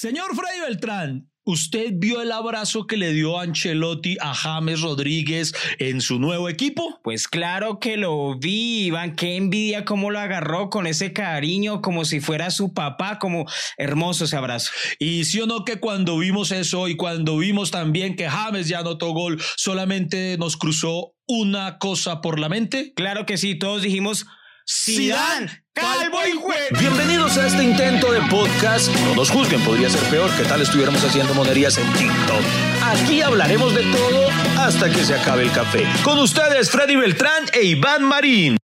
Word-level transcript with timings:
Señor 0.00 0.36
Freddy 0.36 0.60
Beltrán, 0.60 1.28
¿usted 1.42 1.90
vio 1.94 2.22
el 2.22 2.30
abrazo 2.30 2.86
que 2.86 2.96
le 2.96 3.12
dio 3.12 3.40
Ancelotti 3.40 4.16
a 4.20 4.32
James 4.32 4.80
Rodríguez 4.80 5.52
en 5.80 6.00
su 6.00 6.20
nuevo 6.20 6.48
equipo? 6.48 7.00
Pues 7.02 7.26
claro 7.26 7.80
que 7.80 7.96
lo 7.96 8.38
vi, 8.38 8.84
Iván. 8.84 9.16
Qué 9.16 9.34
envidia 9.34 9.84
cómo 9.84 10.12
lo 10.12 10.20
agarró 10.20 10.70
con 10.70 10.86
ese 10.86 11.12
cariño, 11.12 11.82
como 11.82 12.04
si 12.04 12.20
fuera 12.20 12.52
su 12.52 12.74
papá, 12.74 13.18
como 13.18 13.46
hermoso 13.76 14.26
ese 14.26 14.36
abrazo. 14.36 14.70
Y 15.00 15.24
sí 15.24 15.40
o 15.40 15.48
no 15.48 15.64
que 15.64 15.80
cuando 15.80 16.16
vimos 16.16 16.52
eso 16.52 16.86
y 16.86 16.94
cuando 16.94 17.36
vimos 17.36 17.72
también 17.72 18.14
que 18.14 18.30
James 18.30 18.68
ya 18.68 18.78
anotó 18.78 19.10
gol, 19.10 19.42
solamente 19.56 20.36
nos 20.38 20.56
cruzó 20.56 21.16
una 21.26 21.78
cosa 21.78 22.20
por 22.20 22.38
la 22.38 22.48
mente. 22.48 22.92
Claro 22.94 23.26
que 23.26 23.36
sí, 23.36 23.56
todos 23.56 23.82
dijimos 23.82 24.26
Zidane, 24.70 25.62
calvo 25.72 26.18
y 26.26 26.32
juego. 26.32 26.78
Bienvenidos 26.78 27.38
a 27.38 27.46
este 27.46 27.64
intento 27.64 28.12
de 28.12 28.20
podcast. 28.28 28.94
No 29.06 29.14
nos 29.14 29.30
juzguen, 29.30 29.62
podría 29.62 29.88
ser 29.88 30.02
peor 30.10 30.30
que 30.36 30.42
tal 30.44 30.60
estuviéramos 30.60 31.02
haciendo 31.02 31.32
monerías 31.32 31.78
en 31.78 31.90
TikTok. 31.94 32.42
Aquí 32.84 33.22
hablaremos 33.22 33.74
de 33.74 33.82
todo 33.84 34.28
hasta 34.58 34.90
que 34.90 35.02
se 35.04 35.14
acabe 35.14 35.44
el 35.44 35.52
café. 35.52 35.86
Con 36.04 36.18
ustedes, 36.18 36.70
Freddy 36.70 36.96
Beltrán 36.96 37.44
e 37.54 37.62
Iván 37.62 38.04
Marín. 38.04 38.58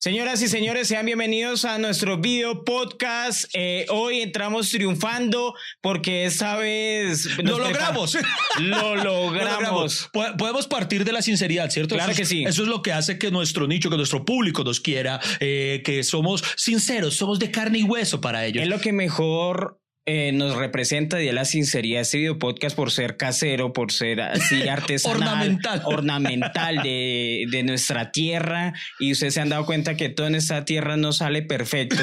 Señoras 0.00 0.40
y 0.42 0.46
señores, 0.46 0.86
sean 0.86 1.06
bienvenidos 1.06 1.64
a 1.64 1.76
nuestro 1.76 2.18
video 2.18 2.62
podcast. 2.62 3.46
Eh, 3.52 3.84
hoy 3.88 4.20
entramos 4.20 4.70
triunfando 4.70 5.56
porque 5.80 6.24
esta 6.24 6.56
vez... 6.56 7.26
Lo 7.42 7.58
logramos. 7.58 8.16
Lo 8.60 8.94
logramos. 8.94 10.08
Podemos 10.12 10.68
partir 10.68 11.04
de 11.04 11.10
la 11.10 11.20
sinceridad, 11.20 11.68
¿cierto? 11.70 11.96
Claro 11.96 12.14
que 12.14 12.24
sí. 12.24 12.44
Eso 12.44 12.62
es 12.62 12.68
lo 12.68 12.80
que 12.80 12.92
hace 12.92 13.18
que 13.18 13.32
nuestro 13.32 13.66
nicho, 13.66 13.90
que 13.90 13.96
nuestro 13.96 14.24
público 14.24 14.62
nos 14.62 14.78
quiera, 14.78 15.18
eh, 15.40 15.82
que 15.84 16.04
somos 16.04 16.44
sinceros, 16.56 17.16
somos 17.16 17.40
de 17.40 17.50
carne 17.50 17.80
y 17.80 17.82
hueso 17.82 18.20
para 18.20 18.46
ellos. 18.46 18.62
Es 18.62 18.68
lo 18.68 18.80
que 18.80 18.92
mejor 18.92 19.80
eh, 20.10 20.32
nos 20.32 20.56
representa 20.56 21.18
de 21.18 21.30
la 21.34 21.44
sinceridad 21.44 22.00
este 22.00 22.16
video 22.16 22.38
podcast 22.38 22.74
por 22.74 22.90
ser 22.90 23.18
casero, 23.18 23.74
por 23.74 23.92
ser 23.92 24.22
así 24.22 24.66
artesanal, 24.68 25.16
ornamental, 25.18 25.82
ornamental 25.84 26.82
de, 26.82 27.44
de, 27.50 27.62
nuestra 27.62 28.10
tierra. 28.10 28.72
Y 28.98 29.12
ustedes 29.12 29.34
se 29.34 29.42
han 29.42 29.50
dado 29.50 29.66
cuenta 29.66 29.98
que 29.98 30.08
todo 30.08 30.26
en 30.26 30.34
esta 30.34 30.64
tierra 30.64 30.96
no 30.96 31.12
sale 31.12 31.42
perfecto. 31.42 32.02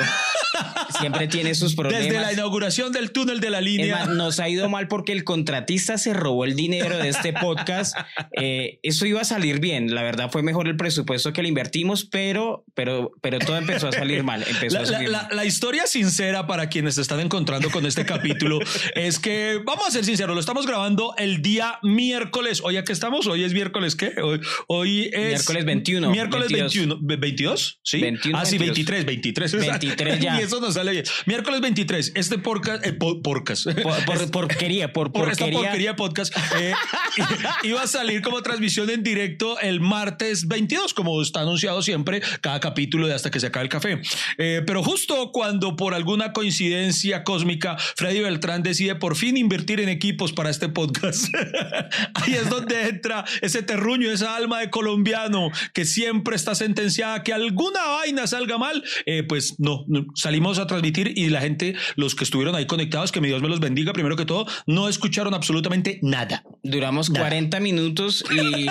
Siempre 1.00 1.28
tiene 1.28 1.56
sus 1.56 1.76
problemas. 1.76 2.06
Desde 2.06 2.20
la 2.20 2.32
inauguración 2.32 2.92
del 2.92 3.12
túnel 3.12 3.40
de 3.40 3.50
la 3.50 3.62
línea. 3.62 4.06
nos 4.06 4.40
ha 4.40 4.50
ido 4.50 4.70
mal 4.70 4.88
porque 4.88 5.12
el 5.12 5.24
contratista 5.24 5.98
se 5.98 6.14
robó 6.14 6.46
el 6.46 6.56
dinero 6.56 6.98
de 6.98 7.10
este 7.10 7.34
podcast. 7.34 7.98
Eh, 8.40 8.80
eso 8.84 9.06
iba 9.06 9.22
a 9.22 9.26
salir 9.26 9.60
bien. 9.60 9.94
La 9.94 10.04
verdad 10.04 10.30
fue 10.32 10.44
mejor 10.44 10.68
el 10.68 10.78
presupuesto 10.78 11.34
que 11.34 11.42
le 11.42 11.50
invertimos, 11.50 12.06
pero, 12.06 12.66
pero, 12.74 13.12
pero 13.22 13.40
todo 13.40 13.58
empezó 13.58 13.88
a 13.88 13.92
salir 13.92 14.24
mal. 14.24 14.44
Empezó 14.48 14.78
la, 14.78 14.84
a 14.84 14.86
salir 14.86 15.10
la, 15.10 15.24
mal. 15.24 15.36
la, 15.36 15.46
historia 15.46 15.88
sincera 15.88 16.48
para 16.48 16.70
quienes 16.70 16.96
se 16.96 17.02
están 17.02 17.20
encontrando 17.20 17.70
con 17.72 17.86
este 17.96 18.06
capítulo 18.06 18.60
es 18.94 19.20
que, 19.20 19.62
vamos 19.64 19.88
a 19.88 19.92
ser 19.92 20.04
sinceros, 20.04 20.36
lo 20.36 20.42
estamos 20.42 20.68
grabando 20.68 21.14
el 21.18 21.42
día 21.42 21.80
miércoles. 21.82 22.60
Hoy 22.62 22.76
aquí 22.76 22.92
estamos, 22.92 23.26
hoy 23.26 23.46
es 23.46 23.54
miércoles, 23.54 23.96
¿qué? 23.96 24.12
Hoy, 24.22 24.42
hoy 24.68 25.10
es... 25.14 25.30
Miércoles 25.30 25.64
21. 25.64 26.12
Miércoles 26.12 26.52
21. 26.52 27.00
¿22? 27.00 27.78
Sí. 27.84 28.02
21, 28.02 28.38
ah, 28.38 28.46
sí, 28.46 28.58
22. 28.58 29.06
23, 29.06 29.52
23. 29.52 29.80
23 29.80 30.20
ya. 30.20 30.38
y 30.42 30.44
eso 30.44 30.60
nos 30.60 30.74
sale 30.74 30.92
bien. 30.92 31.06
Miércoles 31.26 31.62
23, 31.62 32.12
este 32.16 32.38
podcast, 32.38 32.86
eh, 32.86 32.92
po 32.92 33.22
podcast. 33.22 33.66
Por, 33.82 34.06
por, 34.06 34.32
porquería, 34.32 34.92
por, 34.92 35.14
por 35.14 35.28
porquería. 35.28 35.48
esta 35.48 35.62
porquería 35.62 35.96
podcast, 35.96 36.36
eh, 36.60 36.74
iba 37.64 37.82
a 37.82 37.88
salir 37.88 38.22
como 38.22 38.42
transmisión 38.42 38.90
en 38.90 39.04
directo 39.04 39.58
el 39.62 39.80
martes 39.80 40.50
22, 40.50 40.94
como 40.94 41.22
está 41.22 41.40
anunciado 41.42 41.82
siempre, 41.82 42.22
cada 42.42 42.60
capítulo 42.60 43.08
de 43.08 43.14
hasta 43.14 43.32
que 43.32 43.40
se 43.40 43.48
acabe 43.48 43.64
el 43.64 43.70
café. 43.70 44.02
Eh, 44.38 44.64
pero 44.68 44.84
justo 44.84 45.32
cuando 45.32 45.78
por 45.78 45.94
alguna 45.94 46.34
coincidencia 46.34 47.24
cósmica 47.24 47.78
Freddy 47.96 48.22
Beltrán 48.22 48.64
decide 48.64 48.96
por 48.96 49.16
fin 49.16 49.38
invertir 49.38 49.80
en 49.80 49.90
equipos 49.90 50.34
para 50.34 50.50
este 50.50 50.70
podcast, 50.70 51.34
ahí 52.14 52.34
es 52.34 52.50
donde 52.50 52.88
entra 52.90 53.26
ese 53.42 53.62
terruño, 53.64 54.12
esa 54.12 54.36
alma 54.36 54.60
de 54.60 54.70
colombiano 54.70 55.52
que 55.74 55.86
siempre 55.86 56.36
está 56.36 56.56
sentenciada 56.56 57.16
a 57.16 57.24
que 57.24 57.34
alguna 57.34 57.86
vaina 57.86 58.28
salga 58.28 58.58
mal, 58.58 58.84
eh, 59.06 59.24
pues 59.24 59.56
no, 59.60 59.84
no, 59.88 60.06
salimos 60.16 60.60
a 60.60 60.68
transmitir 60.68 61.14
y 61.16 61.30
la 61.30 61.42
gente, 61.42 61.76
los 61.96 62.16
que 62.16 62.24
estuvieron 62.24 62.56
ahí 62.56 62.66
conectados, 62.66 63.12
que 63.12 63.22
mi 63.22 63.28
Dios 63.28 63.42
me 63.42 63.50
los 63.50 63.60
bendiga, 63.60 63.94
primero 63.94 64.16
que 64.16 64.26
todo, 64.26 64.46
no 64.68 64.88
escucharon 64.90 65.34
absolutamente 65.34 66.00
nada. 66.02 66.44
Duramos 66.64 67.10
Nada. 67.10 67.26
40 67.28 67.60
minutos 67.60 68.24
y 68.32 68.68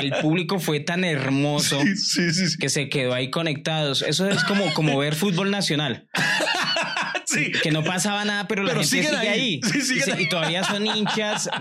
el 0.00 0.12
público 0.20 0.58
fue 0.58 0.80
tan 0.80 1.04
hermoso 1.04 1.80
Sí, 1.80 1.96
sí, 1.96 2.32
sí. 2.48 2.58
que 2.58 2.68
se 2.68 2.88
quedó 2.88 3.14
ahí 3.14 3.30
conectados. 3.30 4.02
Eso 4.02 4.28
es 4.28 4.42
como, 4.44 4.72
como 4.74 4.98
ver 4.98 5.14
fútbol 5.14 5.50
nacional. 5.50 6.08
Sí. 7.32 7.52
Que 7.62 7.70
no 7.70 7.82
pasaba 7.84 8.24
nada, 8.24 8.46
pero, 8.48 8.62
Pero 8.64 8.78
la 8.80 8.84
gente 8.84 8.88
siguen 9.08 9.20
sigue 9.20 9.28
ahí. 9.28 9.40
ahí. 9.40 9.60
Sí, 9.72 9.80
siguen 9.82 10.04
Sí, 10.04 10.10
ahí. 10.12 10.22
Y 10.24 10.28
todavía 10.28 10.64
son 10.64 10.86
hinchas. 10.86 11.48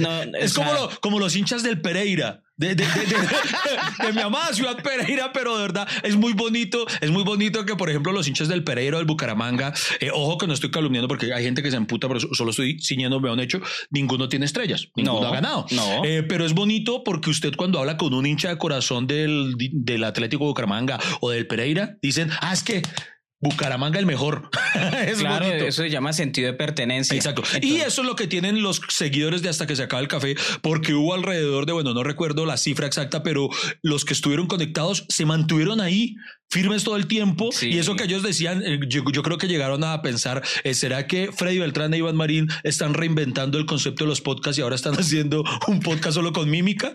No, 0.00 0.22
Es 0.38 0.52
como, 0.54 0.70
sea, 0.70 0.80
lo- 0.80 1.00
como 1.00 1.18
los 1.18 1.34
hinchas 1.36 1.62
del 1.62 1.80
Pereira. 1.80 2.40
De, 2.56 2.68
de, 2.76 2.84
de, 2.84 2.84
de- 2.84 4.06
de 4.06 4.12
mi 4.12 4.20
amada 4.20 4.52
ciudad 4.54 4.80
Pereira, 4.80 5.32
pero 5.32 5.56
de 5.56 5.62
verdad 5.62 5.88
es 6.04 6.14
muy 6.14 6.34
bonito, 6.34 6.86
es 7.00 7.10
muy 7.10 7.24
bonito 7.24 7.64
que, 7.66 7.74
por 7.74 7.90
ejemplo, 7.90 8.12
los 8.12 8.28
hinchas 8.28 8.46
del 8.46 8.62
Pereira 8.62 8.94
o 8.96 8.98
del 8.98 9.06
Bucaramanga, 9.08 9.74
eh, 9.98 10.10
ojo 10.12 10.38
que 10.38 10.46
no 10.46 10.54
estoy 10.54 10.70
calumniando 10.70 11.08
porque 11.08 11.32
hay 11.34 11.42
gente 11.42 11.64
que 11.64 11.70
se 11.72 11.76
emputa, 11.76 12.06
pero 12.06 12.20
solo 12.20 12.50
estoy 12.50 12.78
ciñéndome 12.80 13.28
a 13.28 13.32
un 13.32 13.40
hecho, 13.40 13.60
ninguno 13.90 14.28
tiene 14.28 14.46
estrellas, 14.46 14.86
ninguno 14.94 15.20
No, 15.22 15.26
ha 15.26 15.32
ganado. 15.32 15.66
no. 15.72 16.04
Eh, 16.04 16.22
pero 16.22 16.46
es 16.46 16.52
bonito 16.52 17.02
porque 17.02 17.28
usted 17.30 17.54
cuando 17.56 17.80
habla 17.80 17.96
con 17.96 18.14
un 18.14 18.24
hincha 18.24 18.50
de 18.50 18.58
corazón 18.58 19.08
del, 19.08 19.54
del 19.58 20.04
Atlético 20.04 20.44
Bucaramanga 20.44 21.00
o 21.20 21.30
del 21.30 21.48
Pereira, 21.48 21.96
dicen, 22.02 22.30
ah, 22.40 22.52
es 22.52 22.62
que 22.62 22.82
Bucaramanga 23.44 23.98
el 23.98 24.06
mejor. 24.06 24.48
es 25.06 25.18
claro, 25.18 25.46
bonito. 25.46 25.66
eso 25.66 25.82
se 25.82 25.90
llama 25.90 26.12
sentido 26.14 26.50
de 26.50 26.54
pertenencia. 26.54 27.14
Exacto. 27.14 27.42
y 27.60 27.76
eso 27.76 28.00
es 28.00 28.06
lo 28.06 28.16
que 28.16 28.26
tienen 28.26 28.62
los 28.62 28.80
seguidores 28.88 29.42
de 29.42 29.50
hasta 29.50 29.66
que 29.66 29.76
se 29.76 29.82
acaba 29.82 30.00
el 30.00 30.08
café, 30.08 30.34
porque 30.62 30.94
hubo 30.94 31.12
alrededor 31.14 31.66
de, 31.66 31.72
bueno, 31.74 31.92
no 31.92 32.02
recuerdo 32.02 32.46
la 32.46 32.56
cifra 32.56 32.86
exacta, 32.86 33.22
pero 33.22 33.50
los 33.82 34.04
que 34.04 34.14
estuvieron 34.14 34.46
conectados 34.46 35.04
se 35.10 35.26
mantuvieron 35.26 35.80
ahí 35.82 36.16
firmes 36.50 36.84
todo 36.84 36.96
el 36.96 37.06
tiempo. 37.06 37.50
Sí. 37.52 37.70
Y 37.70 37.78
eso 37.78 37.96
que 37.96 38.04
ellos 38.04 38.22
decían, 38.22 38.62
eh, 38.64 38.78
yo, 38.88 39.02
yo 39.10 39.22
creo 39.22 39.38
que 39.38 39.48
llegaron 39.48 39.82
a 39.84 40.02
pensar, 40.02 40.42
eh, 40.62 40.74
¿será 40.74 41.06
que 41.06 41.32
Freddy 41.32 41.58
Beltrán 41.58 41.92
e 41.94 41.98
Iván 41.98 42.16
Marín 42.16 42.48
están 42.62 42.94
reinventando 42.94 43.58
el 43.58 43.66
concepto 43.66 44.04
de 44.04 44.08
los 44.08 44.20
podcasts 44.20 44.58
y 44.58 44.62
ahora 44.62 44.76
están 44.76 44.94
haciendo 44.98 45.44
un 45.66 45.80
podcast 45.80 46.14
solo 46.14 46.32
con 46.32 46.48
mímica? 46.48 46.92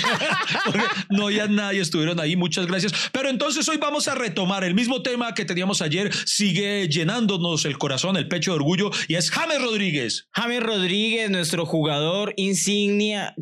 Porque 0.64 0.80
no 1.10 1.26
oían 1.26 1.54
nada 1.54 1.74
y 1.74 1.78
estuvieron 1.78 2.20
ahí. 2.20 2.36
Muchas 2.36 2.66
gracias. 2.66 3.10
Pero 3.12 3.28
entonces 3.28 3.68
hoy 3.68 3.76
vamos 3.76 4.08
a 4.08 4.14
retomar 4.14 4.64
el 4.64 4.74
mismo 4.74 5.02
tema 5.02 5.34
que 5.34 5.44
teníamos 5.44 5.82
ayer. 5.82 6.12
Sigue 6.24 6.88
llenándonos 6.88 7.64
el 7.64 7.78
corazón, 7.78 8.16
el 8.16 8.28
pecho 8.28 8.52
de 8.52 8.56
orgullo 8.56 8.90
y 9.08 9.14
es 9.14 9.30
James 9.30 9.60
Rodríguez. 9.60 10.28
James 10.32 10.62
Rodríguez, 10.62 11.30
nuestro 11.30 11.66
jugador 11.66 12.32
insignia, 12.36 13.34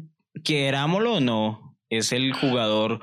querámoslo 0.42 1.14
o 1.14 1.20
no, 1.20 1.76
es 1.90 2.12
el 2.12 2.32
jugador, 2.32 3.00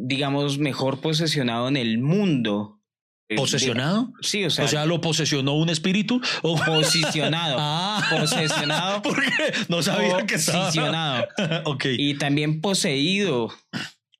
digamos, 0.00 0.58
mejor 0.58 1.00
posesionado 1.00 1.68
en 1.68 1.76
el 1.76 1.98
mundo. 1.98 2.80
Eh, 3.28 3.36
¿Posesionado? 3.36 4.12
Sí, 4.22 4.44
o 4.44 4.50
sea, 4.50 4.64
O 4.64 4.68
sea, 4.68 4.86
¿lo 4.86 5.00
posesionó 5.00 5.54
un 5.54 5.68
espíritu? 5.68 6.20
O... 6.42 6.56
posicionado. 6.56 7.56
Ah, 7.60 8.02
Posesionado. 8.10 9.02
porque 9.02 9.30
no 9.68 9.82
sabía 9.82 10.26
que 10.26 10.34
estaba. 10.36 10.66
Posicionado. 10.66 11.28
ok. 11.64 11.84
Y 11.96 12.14
también 12.14 12.60
poseído. 12.60 13.52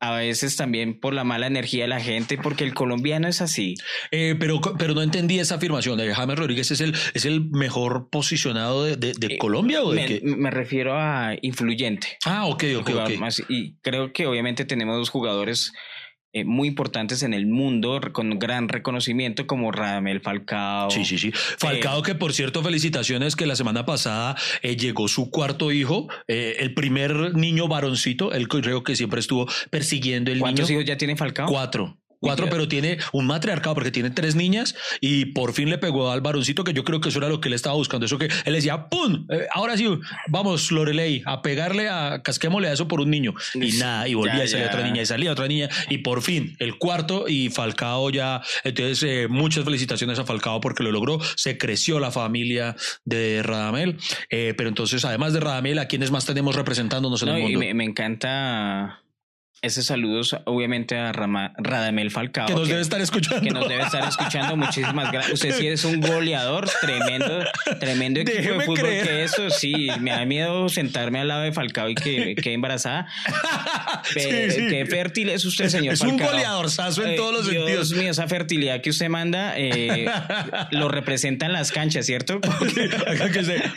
A 0.03 0.13
veces 0.17 0.57
también 0.57 0.99
por 0.99 1.13
la 1.13 1.25
mala 1.25 1.47
energía 1.47 1.85
de 1.85 1.89
la 1.89 2.01
gente, 2.01 2.39
porque 2.39 2.65
el 2.65 2.73
colombiano 2.73 3.29
es 3.29 3.43
así. 3.43 3.75
Eh, 4.11 4.35
pero, 4.41 4.59
pero 4.79 4.95
no 4.95 5.03
entendí 5.03 5.39
esa 5.39 5.57
afirmación. 5.57 6.01
Eh, 6.01 6.15
James 6.15 6.39
Rodríguez 6.39 6.71
es 6.71 6.81
el, 6.81 6.95
es 7.13 7.27
el 7.27 7.51
mejor 7.51 8.09
posicionado 8.11 8.85
de, 8.85 8.97
de- 8.97 9.13
de 9.13 9.35
Eh, 9.35 9.39
Colombia 9.39 9.83
o 9.83 9.91
de 9.93 9.97
Me, 10.01 10.07
qué? 10.07 10.21
me 10.25 10.51
refiero 10.51 10.95
a 10.99 11.35
influyente. 11.43 12.17
Ah, 12.25 12.47
ok, 12.47 12.65
ok, 12.79 12.91
ok. 12.95 13.11
más- 13.19 13.43
y 13.51 13.75
creo 13.83 14.13
que 14.15 14.27
obviamente 14.27 14.65
tenemos 14.65 14.97
dos 14.97 15.11
jugadores 15.11 15.73
eh, 16.33 16.45
muy 16.45 16.69
importantes 16.69 17.23
en 17.23 17.35
el 17.35 17.47
mundo 17.47 18.01
con 18.13 18.39
gran 18.39 18.69
reconocimiento 18.69 19.47
como 19.47 19.73
Radamel 19.73 20.21
Falcao. 20.21 20.91
Sí, 20.91 21.05
sí, 21.05 21.19
sí. 21.19 21.33
Falcao, 21.33 22.03
que 22.03 22.15
por 22.15 22.33
cierto, 22.33 22.63
felicitaciones 22.63 23.35
que 23.35 23.47
la 23.47 23.57
semana 23.57 23.85
pasada 23.85 24.37
eh, 24.63 24.77
llegó 24.77 25.09
su 25.09 25.31
cuarto 25.31 25.73
hijo, 25.73 26.09
eh, 26.29 26.57
el 26.61 26.75
primer 26.75 27.35
niño 27.35 27.69
varoncito, 27.69 28.31
creo 28.49 28.83
que 28.85 28.97
siempre 28.97 29.21
estuvo 29.21 29.49
persiguiendo 29.71 30.31
el 30.31 30.39
¿Cuántos 30.39 30.69
niño. 30.69 30.81
hijos 30.81 30.89
ya 30.89 30.97
tiene 30.97 31.17
Falcao? 31.17 31.49
Cuatro. 31.49 32.00
Cuatro, 32.21 32.49
pero 32.51 32.69
tiene 32.69 32.99
un 33.13 33.27
matriarcado 33.27 33.75
porque 33.75 33.91
tiene 33.91 34.11
tres 34.11 34.35
niñas 34.35 34.75
y 35.01 35.27
por 35.27 35.53
fin 35.55 35.71
le 35.71 35.79
pegó 35.79 36.11
al 36.11 36.21
varoncito 36.21 36.65
que 36.65 36.73
yo 36.75 36.85
creo 36.85 37.01
que 37.01 37.09
eso 37.09 37.19
era 37.19 37.29
lo 37.29 37.41
que 37.41 37.49
él 37.49 37.55
estaba 37.55 37.75
buscando. 37.77 38.07
Eso 38.07 38.19
que 38.19 38.29
él 38.45 38.53
decía, 38.53 38.89
¡pum! 38.89 39.27
Eh, 39.31 39.47
ahora 39.55 39.77
sí, 39.77 39.87
vamos, 40.29 40.71
Lorelei, 40.71 41.23
a 41.27 41.43
pegarle 41.43 41.89
a 41.89 42.23
casquémosle 42.23 42.69
a 42.69 42.73
eso 42.73 42.87
por 42.89 43.01
un 43.01 43.11
niño. 43.11 43.35
Y 43.55 43.73
nada, 43.79 44.07
y 44.09 44.15
volvía 44.15 44.39
ya, 44.39 44.45
y 44.45 44.49
salía 44.49 44.67
ya. 44.67 44.73
otra 44.73 44.83
niña 44.87 45.03
y 45.03 45.07
salía 45.07 45.33
otra 45.33 45.49
niña. 45.49 45.69
Y 45.89 45.99
por 45.99 46.23
fin, 46.23 46.55
el 46.59 46.77
cuarto 46.79 47.27
y 47.29 47.49
Falcao 47.51 48.11
ya. 48.11 48.43
Entonces, 48.65 49.03
eh, 49.03 49.27
muchas 49.29 49.65
felicitaciones 49.65 50.19
a 50.19 50.25
Falcao 50.25 50.61
porque 50.61 50.83
lo 50.83 50.93
logró. 50.93 51.19
Se 51.37 51.57
creció 51.59 52.01
la 52.01 52.11
familia 52.11 52.77
de 53.05 53.43
Radamel. 53.43 53.97
Eh, 54.29 54.55
pero 54.57 54.69
entonces, 54.69 55.05
además 55.05 55.33
de 55.33 55.41
Radamel, 55.41 55.79
¿a 55.79 55.87
quiénes 55.89 56.11
más 56.11 56.27
tenemos 56.27 56.55
representándonos 56.55 57.23
en 57.23 57.29
No, 57.29 57.35
el 57.37 57.41
y 57.41 57.43
mundo? 57.45 57.61
me, 57.61 57.75
me 57.75 57.85
encanta 57.85 59.03
Ese 59.63 59.83
saludos 59.83 60.35
obviamente 60.47 60.97
a 60.97 61.13
Rama, 61.13 61.53
Radamel 61.59 62.11
Falcao. 62.11 62.47
Que 62.47 62.55
nos 62.55 62.67
debe 62.67 62.81
estar 62.81 62.99
escuchando. 63.03 63.43
Que 63.43 63.51
nos 63.51 63.69
debe 63.69 63.83
estar 63.83 64.09
escuchando. 64.09 64.57
Muchísimas 64.57 65.13
gracias. 65.13 65.35
Usted 65.35 65.53
sí 65.55 65.67
es 65.67 65.85
un 65.85 66.01
goleador 66.01 66.67
tremendo, 66.81 67.45
tremendo 67.79 68.21
equipo 68.21 68.37
Déjeme 68.39 68.59
de 68.59 68.65
fútbol. 68.65 68.79
creer. 68.81 69.07
Que 69.07 69.23
eso 69.25 69.51
sí, 69.51 69.89
me 70.01 70.13
da 70.13 70.25
miedo 70.25 70.71
sentarme 70.71 71.21
al 71.21 71.29
lado 71.29 71.43
de 71.43 71.53
Falcao 71.53 71.91
y 71.91 71.95
que 71.95 72.35
quede 72.37 72.55
embarazada. 72.55 73.07
Pe- 74.15 74.51
Sí, 74.51 74.61
sí. 74.61 74.67
Qué 74.71 74.87
fértil 74.87 75.29
es 75.29 75.45
usted, 75.45 75.69
señor 75.69 75.93
Es 75.93 76.01
un 76.01 76.11
Falcao. 76.19 76.29
goleadorzazo 76.31 77.03
en 77.05 77.11
Eh, 77.11 77.17
todos 77.17 77.33
los 77.35 77.51
Dios 77.51 77.65
sentidos. 77.67 77.93
mío, 77.93 78.11
esa 78.11 78.27
fertilidad 78.29 78.81
que 78.81 78.89
usted 78.89 79.11
manda 79.11 79.59
eh, 79.59 80.07
lo 80.71 80.89
representa 80.89 81.45
en 81.45 81.53
las 81.53 81.71
canchas, 81.71 82.07
¿cierto? 82.07 82.41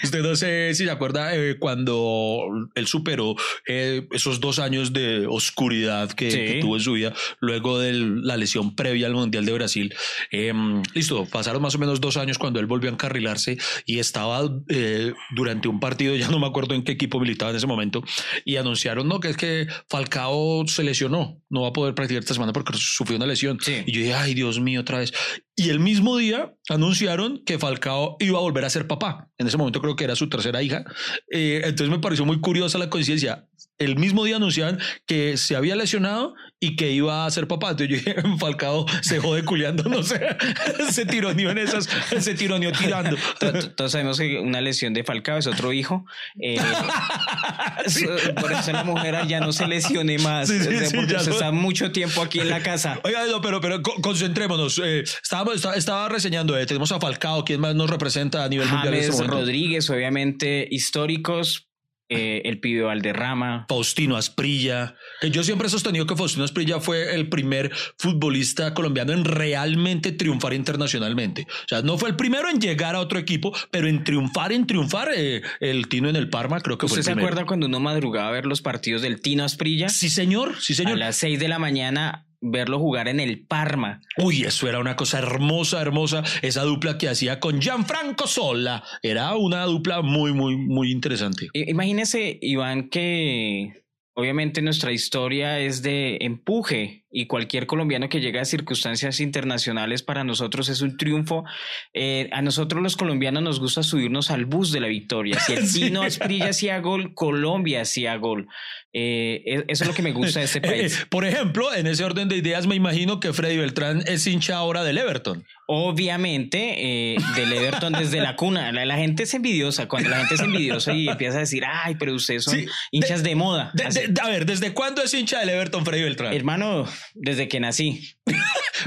Usted 0.03 0.21
no 0.21 0.35
sé 0.37 0.73
si 0.75 0.85
se 0.85 0.91
acuerda 0.91 1.35
eh, 1.35 1.57
cuando 1.59 2.45
él 2.73 2.87
superó 2.87 3.35
esos 3.65 4.39
dos 4.39 4.59
años 4.59 4.93
de 4.93 5.27
oscuridad 5.27 5.72
que, 6.15 6.31
Sí. 6.31 6.37
que 6.37 6.59
tuvo 6.61 6.75
en 6.77 6.81
su 6.81 6.93
vida 6.93 7.13
luego 7.39 7.79
de 7.79 7.93
la 7.93 8.37
lesión 8.37 8.75
previa 8.75 9.07
al 9.07 9.13
Mundial 9.13 9.45
de 9.45 9.53
Brasil. 9.53 9.93
Eh, 10.31 10.53
listo, 10.93 11.25
pasaron 11.25 11.61
más 11.61 11.75
o 11.75 11.79
menos 11.79 12.01
dos 12.01 12.17
años 12.17 12.37
cuando 12.37 12.59
él 12.59 12.65
volvió 12.65 12.89
a 12.89 12.93
encarrilarse 12.93 13.57
y 13.85 13.99
estaba 13.99 14.49
eh, 14.69 15.13
durante 15.35 15.67
un 15.67 15.79
partido, 15.79 16.15
ya 16.15 16.29
no 16.29 16.39
me 16.39 16.47
acuerdo 16.47 16.75
en 16.75 16.83
qué 16.83 16.91
equipo 16.93 17.19
militaba 17.19 17.51
en 17.51 17.57
ese 17.57 17.67
momento, 17.67 18.03
y 18.45 18.55
anunciaron 18.57 19.07
no 19.07 19.19
que 19.19 19.29
es 19.29 19.37
que 19.37 19.67
Falcao 19.89 20.65
se 20.67 20.83
lesionó, 20.83 21.41
no 21.49 21.61
va 21.61 21.69
a 21.69 21.73
poder 21.73 21.95
practicar 21.95 22.21
esta 22.21 22.33
semana 22.33 22.53
porque 22.53 22.73
sufrió 22.77 23.17
una 23.17 23.25
lesión. 23.25 23.57
Sí. 23.61 23.83
Y 23.85 23.91
yo 23.91 24.01
dije, 24.01 24.13
ay 24.13 24.33
Dios 24.33 24.59
mío, 24.59 24.81
otra 24.81 24.99
vez. 24.99 25.13
Y 25.55 25.69
el 25.69 25.79
mismo 25.79 26.17
día 26.17 26.55
anunciaron 26.67 27.43
que 27.45 27.59
Falcao 27.59 28.17
iba 28.19 28.39
a 28.39 28.41
volver 28.41 28.65
a 28.65 28.71
ser 28.71 28.87
papá. 28.87 29.29
En 29.37 29.45
ese 29.45 29.57
momento 29.57 29.81
creo 29.81 29.95
que 29.95 30.03
era 30.03 30.15
su 30.15 30.27
tercera 30.27 30.63
hija. 30.63 30.83
Eh, 31.31 31.61
entonces 31.63 31.89
me 31.89 31.99
pareció 31.99 32.25
muy 32.25 32.41
curiosa 32.41 32.79
la 32.79 32.89
coincidencia. 32.89 33.47
El 33.77 33.95
mismo 33.97 34.23
día 34.23 34.37
anunciaban 34.37 34.79
que 35.05 35.37
se 35.37 35.55
había 35.55 35.75
lesionado 35.75 36.33
y 36.65 36.75
que 36.75 36.91
iba 36.91 37.25
a 37.25 37.29
ser 37.31 37.47
papá. 37.47 37.71
Entonces 37.71 37.89
yo 37.89 38.11
dije, 38.11 38.15
Falcao 38.39 38.85
se 39.01 39.19
jode 39.19 39.43
culiando, 39.43 39.83
no 39.83 40.01
sé, 40.03 40.19
se 40.91 41.05
tironeó 41.05 41.51
en 41.51 41.57
esas, 41.57 41.89
se 42.19 42.33
tironeó 42.35 42.71
tirando. 42.71 43.17
To- 43.39 43.51
to- 43.51 43.71
Todos 43.71 43.91
sabemos 43.91 44.17
que 44.17 44.39
una 44.39 44.61
lesión 44.61 44.93
de 44.93 45.03
Falcao 45.03 45.37
es 45.37 45.47
otro 45.47 45.73
hijo. 45.73 46.05
Eh, 46.41 46.57
eso- 47.85 48.07
por 48.39 48.51
eso 48.51 48.71
la 48.71 48.83
mujer 48.83 49.15
ya 49.27 49.39
no 49.39 49.51
se 49.51 49.67
lesione 49.67 50.17
más. 50.19 50.47
Sí, 50.47 50.59
sí, 50.59 50.67
o 50.67 50.71
sea, 50.79 50.85
sí, 50.87 50.95
porque 50.95 51.15
usted 51.15 51.27
no. 51.29 51.33
está 51.33 51.51
mucho 51.51 51.91
tiempo 51.91 52.21
aquí 52.21 52.39
en 52.39 52.49
la 52.49 52.61
casa. 52.61 52.99
Oiga, 53.03 53.25
no, 53.29 53.41
pero, 53.41 53.59
pero 53.61 53.81
co- 53.81 53.95
concentrémonos. 54.01 54.79
Eh, 54.83 55.01
estábamos, 55.01 55.55
estaba, 55.55 55.75
estaba 55.75 56.09
reseñando, 56.09 56.57
eh, 56.57 56.65
tenemos 56.65 56.91
a 56.91 56.99
Falcao, 56.99 57.43
¿quién 57.45 57.59
más 57.59 57.75
nos 57.75 57.89
representa 57.89 58.43
a 58.43 58.49
nivel 58.49 58.67
mundial 58.67 58.93
James 58.93 59.01
este 59.09 59.13
momento? 59.23 59.35
Rodríguez, 59.37 59.89
obviamente 59.89 60.67
históricos. 60.71 61.67
Eh, 62.13 62.41
el 62.45 62.59
pibe 62.59 62.83
Valderrama. 62.83 63.65
Faustino 63.67 64.17
Asprilla, 64.17 64.95
que 65.21 65.29
yo 65.29 65.43
siempre 65.43 65.67
he 65.67 65.69
sostenido 65.69 66.05
que 66.05 66.15
Faustino 66.15 66.43
Asprilla 66.45 66.79
fue 66.79 67.15
el 67.15 67.29
primer 67.29 67.71
futbolista 67.97 68.73
colombiano 68.73 69.13
en 69.13 69.25
realmente 69.25 70.11
triunfar 70.11 70.53
internacionalmente. 70.53 71.47
O 71.49 71.67
sea, 71.67 71.81
no 71.81 71.97
fue 71.97 72.09
el 72.09 72.15
primero 72.15 72.49
en 72.49 72.59
llegar 72.59 72.95
a 72.95 72.99
otro 72.99 73.19
equipo, 73.19 73.55
pero 73.71 73.87
en 73.87 74.03
triunfar, 74.03 74.51
en 74.51 74.67
triunfar, 74.67 75.09
eh, 75.15 75.41
el 75.59 75.87
Tino 75.87 76.09
en 76.09 76.15
el 76.15 76.29
Parma 76.29 76.59
creo 76.61 76.77
que 76.77 76.87
fue 76.87 76.99
¿Usted 76.99 77.13
se 77.13 77.19
acuerda 77.19 77.45
cuando 77.45 77.67
uno 77.67 77.79
madrugaba 77.79 78.29
a 78.29 78.31
ver 78.31 78.45
los 78.45 78.61
partidos 78.61 79.01
del 79.01 79.21
Tino 79.21 79.43
Asprilla? 79.43 79.89
Sí, 79.89 80.09
señor, 80.09 80.55
sí, 80.59 80.73
A 80.73 80.77
señor. 80.77 80.97
las 80.97 81.15
6 81.17 81.39
de 81.39 81.47
la 81.47 81.59
mañana 81.59 82.25
verlo 82.43 82.79
jugar 82.79 83.07
en 83.07 83.19
el 83.19 83.45
Parma. 83.45 84.01
Uy, 84.17 84.43
eso 84.43 84.67
era 84.67 84.79
una 84.79 84.95
cosa 84.95 85.19
hermosa, 85.19 85.81
hermosa. 85.81 86.23
Esa 86.41 86.63
dupla 86.63 86.97
que 86.97 87.09
hacía 87.09 87.39
con 87.39 87.61
Gianfranco 87.61 88.27
Sola. 88.27 88.83
Era 89.01 89.35
una 89.35 89.63
dupla 89.63 90.01
muy, 90.01 90.33
muy, 90.33 90.57
muy 90.57 90.91
interesante. 90.91 91.47
Imagínese, 91.53 92.37
Iván, 92.41 92.89
que 92.89 93.85
obviamente 94.13 94.61
nuestra 94.61 94.91
historia 94.91 95.59
es 95.59 95.81
de 95.81 96.17
empuje 96.21 97.02
y 97.13 97.27
cualquier 97.27 97.67
colombiano 97.67 98.09
que 98.09 98.19
llega 98.19 98.41
a 98.41 98.45
circunstancias 98.45 99.19
internacionales 99.19 100.01
para 100.03 100.23
nosotros 100.23 100.67
es 100.69 100.81
un 100.81 100.97
triunfo. 100.97 101.45
Eh, 101.93 102.27
a 102.31 102.41
nosotros 102.41 102.81
los 102.81 102.97
colombianos 102.97 103.43
nos 103.43 103.59
gusta 103.59 103.83
subirnos 103.83 104.31
al 104.31 104.45
bus 104.45 104.71
de 104.71 104.79
la 104.79 104.87
victoria. 104.87 105.39
Si 105.39 105.53
el 105.53 105.67
Sí. 105.73 105.81
Tino 105.81 106.01
Asprilla 106.01 106.49
hacía 106.49 106.79
gol, 106.79 107.13
Colombia 107.13 107.81
hacía 107.81 108.15
gol. 108.17 108.47
Eh, 108.95 109.41
e- 109.45 109.63
eso 109.69 109.83
es 109.83 109.87
lo 109.87 109.93
que 109.95 110.01
me 110.03 110.11
gusta 110.11 110.39
de 110.39 110.45
este 110.45 110.57
Eh, 110.63 110.69
país. 110.69 111.05
por 111.09 111.25
ejemplo, 111.25 111.73
en 111.73 111.87
ese 111.87 112.03
orden 112.03 112.27
de 112.29 112.37
ideas, 112.37 112.67
me 112.67 112.75
imagino 112.75 113.19
que 113.19 113.31
Freddy 113.33 113.57
Beltrán 113.57 114.03
es 114.07 114.25
hincha 114.27 114.55
ahora 114.57 114.83
del 114.83 114.97
Everton. 114.97 115.45
Obviamente, 115.67 117.13
eh, 117.13 117.17
del 117.35 117.53
Everton 117.53 117.93
desde 117.93 118.19
la 118.21 118.35
cuna. 118.35 118.71
La, 118.71 118.85
la 118.85 118.95
gente 118.97 119.23
es 119.23 119.33
envidiosa. 119.33 119.87
Cuando 119.87 120.09
la 120.09 120.17
gente 120.17 120.35
es 120.35 120.41
envidiosa 120.41 120.93
y 120.93 121.07
empieza 121.07 121.37
a 121.37 121.39
decir, 121.41 121.63
ay, 121.65 121.95
pero 121.99 122.13
ustedes 122.15 122.43
son 122.43 122.55
Sí, 122.55 122.65
hinchas 122.91 123.23
de, 123.23 123.35
moda. 123.35 123.71
De- 123.73 123.83
Así. 123.83 123.99
de- 124.07 124.21
a 124.21 124.27
ver, 124.27 124.45
¿desde 124.45 124.73
cuándo 124.73 125.01
es 125.03 125.13
hincha 125.13 125.39
del 125.39 125.49
Everton 125.49 125.85
Freddy 125.85 126.03
Beltrán? 126.03 126.33
Hermano, 126.33 126.85
desde 127.13 127.47
que 127.47 127.59
nací. 127.59 128.15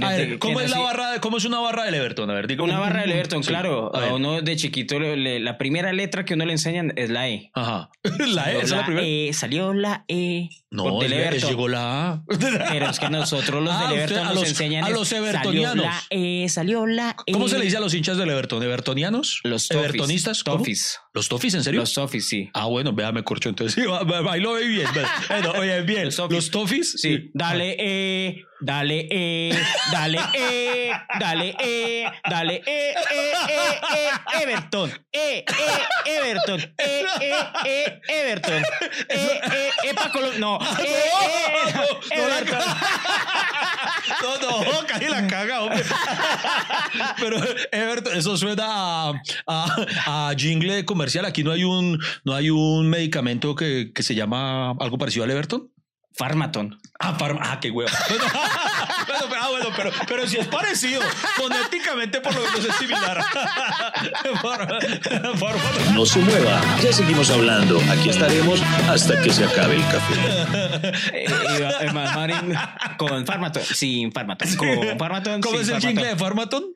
A 0.03 0.09
ver, 0.11 0.39
¿cómo 0.39 0.61
es 0.61 0.71
la 0.71 0.79
barra 0.81 1.21
cómo 1.21 1.37
es 1.39 1.45
una 1.45 1.61
barra 1.61 1.85
del 1.85 1.95
Everton? 1.95 2.31
A 2.31 2.35
ver, 2.35 2.47
dígame. 2.47 2.71
Una 2.71 2.79
barra 2.81 3.01
del 3.03 3.13
Everton, 3.13 3.43
Sí, 3.43 3.49
claro. 3.49 3.95
a 3.95 4.15
uno 4.15 4.41
de 4.43 4.57
chiquito, 4.57 4.99
le- 4.99 5.41
la 5.41 5.59
primera 5.59 5.93
letra 5.93 6.25
que 6.25 6.35
uno 6.35 6.45
le 6.45 6.53
enseñan 6.53 6.93
es 6.97 7.11
la 7.11 7.29
E. 7.29 7.51
Ajá. 7.55 7.91
La 8.27 8.53
E, 8.53 8.61
es 8.61 8.71
la 8.71 8.85
primera. 8.85 9.07
E, 9.07 9.31
salió 9.33 9.73
la 9.73 10.05
E. 10.09 10.49
no, 10.71 10.99
del 11.01 11.13
Everton. 11.13 11.51
llegó 11.51 11.69
la 11.69 12.11
A. 12.13 12.23
Pero 12.71 12.91
es 12.91 12.99
que 12.99 13.09
nosotros 13.11 13.63
los 13.63 13.73
Ah, 13.77 13.83
del 13.89 13.93
usted- 13.93 14.03
Everton 14.03 14.19
a 14.19 14.25
nos 14.31 14.35
los- 14.41 14.49
enseñan 14.49 14.85
a 14.85 14.91
los 14.91 15.09
Salió 15.09 15.27
evertonianos. 15.27 15.85
la 15.85 16.03
E, 16.11 16.49
salió 16.49 16.87
la 16.87 17.17
E. 17.27 17.33
¿Cómo 17.33 17.49
se 17.49 17.59
le 17.59 17.65
dice 17.65 17.77
a 17.77 17.81
los 17.81 17.95
hinchas 17.95 18.17
del 18.17 18.31
Everton? 18.31 18.63
¿Evertonianos? 18.63 19.41
Los. 19.45 19.71
¿Evertonistas? 19.71 20.43
Toffees. 20.45 21.01
¿Los 21.15 21.29
Toffees, 21.29 21.55
en 21.55 21.65
serio? 21.65 21.81
Los 21.81 21.95
Toffees, 21.95 22.27
sí. 22.29 22.51
Ah, 22.53 22.67
bueno, 22.67 22.93
vea, 22.93 23.11
me 23.13 23.23
corcho 23.25 23.49
entonces. 23.49 23.75
Sí, 23.75 23.89
va- 23.89 24.03
va- 24.03 24.33
ahí 24.33 24.41
lo 24.41 24.53
ve 24.55 24.67
bien. 24.67 24.87
Bueno, 25.29 25.53
oye, 25.59 25.81
bien. 25.83 26.09
Los. 26.31 26.51
Toffees. 26.51 26.93
Sí, 27.01 27.31
dale 27.33 27.77
E, 27.79 28.45
dale 28.61 29.09
E, 29.11 29.51
dale 29.91 30.19
E, 30.35 30.91
dale 31.19 31.55
E, 31.59 32.11
dale 32.29 32.63
E, 32.67 32.95
E, 33.11 33.33
E, 33.49 33.59
E, 33.97 34.43
Everton, 34.43 34.91
E, 35.13 35.45
E, 35.47 36.11
Everton, 36.11 36.61
E, 36.79 37.05
E, 37.21 37.35
E, 37.65 38.01
Everton, 38.09 38.63
E, 39.09 39.41
E, 39.85 39.89
E, 39.91 39.95
pa' 39.95 40.11
Colombia, 40.11 40.39
no, 40.39 40.59
E, 40.79 40.85
E, 40.85 42.17
No, 42.17 42.29
la 42.29 42.39
Everton. 42.39 42.59
No, 44.23 44.39
no, 44.39 44.87
caí 44.87 45.09
la 45.09 45.27
caga, 45.27 45.63
hombre. 45.63 45.85
Pero 47.19 47.37
Everton, 47.73 48.17
eso 48.17 48.37
suena 48.37 48.65
a, 48.69 49.13
a, 49.47 50.29
a 50.31 50.35
jingle 50.37 50.85
comercial. 50.85 51.25
Aquí 51.25 51.43
no 51.43 51.51
hay 51.53 51.65
un, 51.65 51.99
no 52.25 52.35
hay 52.35 52.51
un 52.51 52.89
medicamento 52.89 53.55
que, 53.55 53.93
que 53.93 54.03
se 54.03 54.15
llama 54.15 54.71
algo 54.79 54.97
parecido 54.99 55.25
al 55.25 55.31
Everton. 55.31 55.71
Farmaton. 56.15 56.79
Ah, 56.99 57.15
farm- 57.19 57.39
ah, 57.43 57.59
qué 57.61 57.71
huevo. 57.71 57.91
Pero, 59.77 59.91
pero, 60.07 60.27
si 60.29 60.37
es 60.39 60.47
parecido, 60.47 61.01
fonéticamente 61.37 62.21
por 62.21 62.35
lo 62.35 62.41
menos 62.41 62.65
es 62.65 62.75
similar. 62.77 63.25
No 65.95 66.05
se 66.05 66.19
mueva, 66.21 66.61
ya 66.83 66.93
seguimos 66.93 67.31
hablando. 67.31 67.81
Aquí 67.91 68.11
estaremos 68.11 68.61
hasta 68.89 69.21
que 69.23 69.33
se 69.33 69.45
acabe 69.45 69.77
el 69.77 69.83
café. 69.83 70.15
Eh, 71.13 71.27
eh, 71.81 71.93
Marín, 71.93 72.55
con 72.97 73.25
Farmaton, 73.27 73.63
sin 73.63 74.13
Farmaton, 74.13 74.57
con 74.57 74.99
Farmaton, 74.99 75.41
¿Cómo 75.41 75.59
sin 75.59 75.63
es 75.63 75.69
el 75.69 75.75
Farmaton. 75.75 75.89
jingle 75.89 76.09
de 76.09 76.17
Farmaton? 76.17 76.76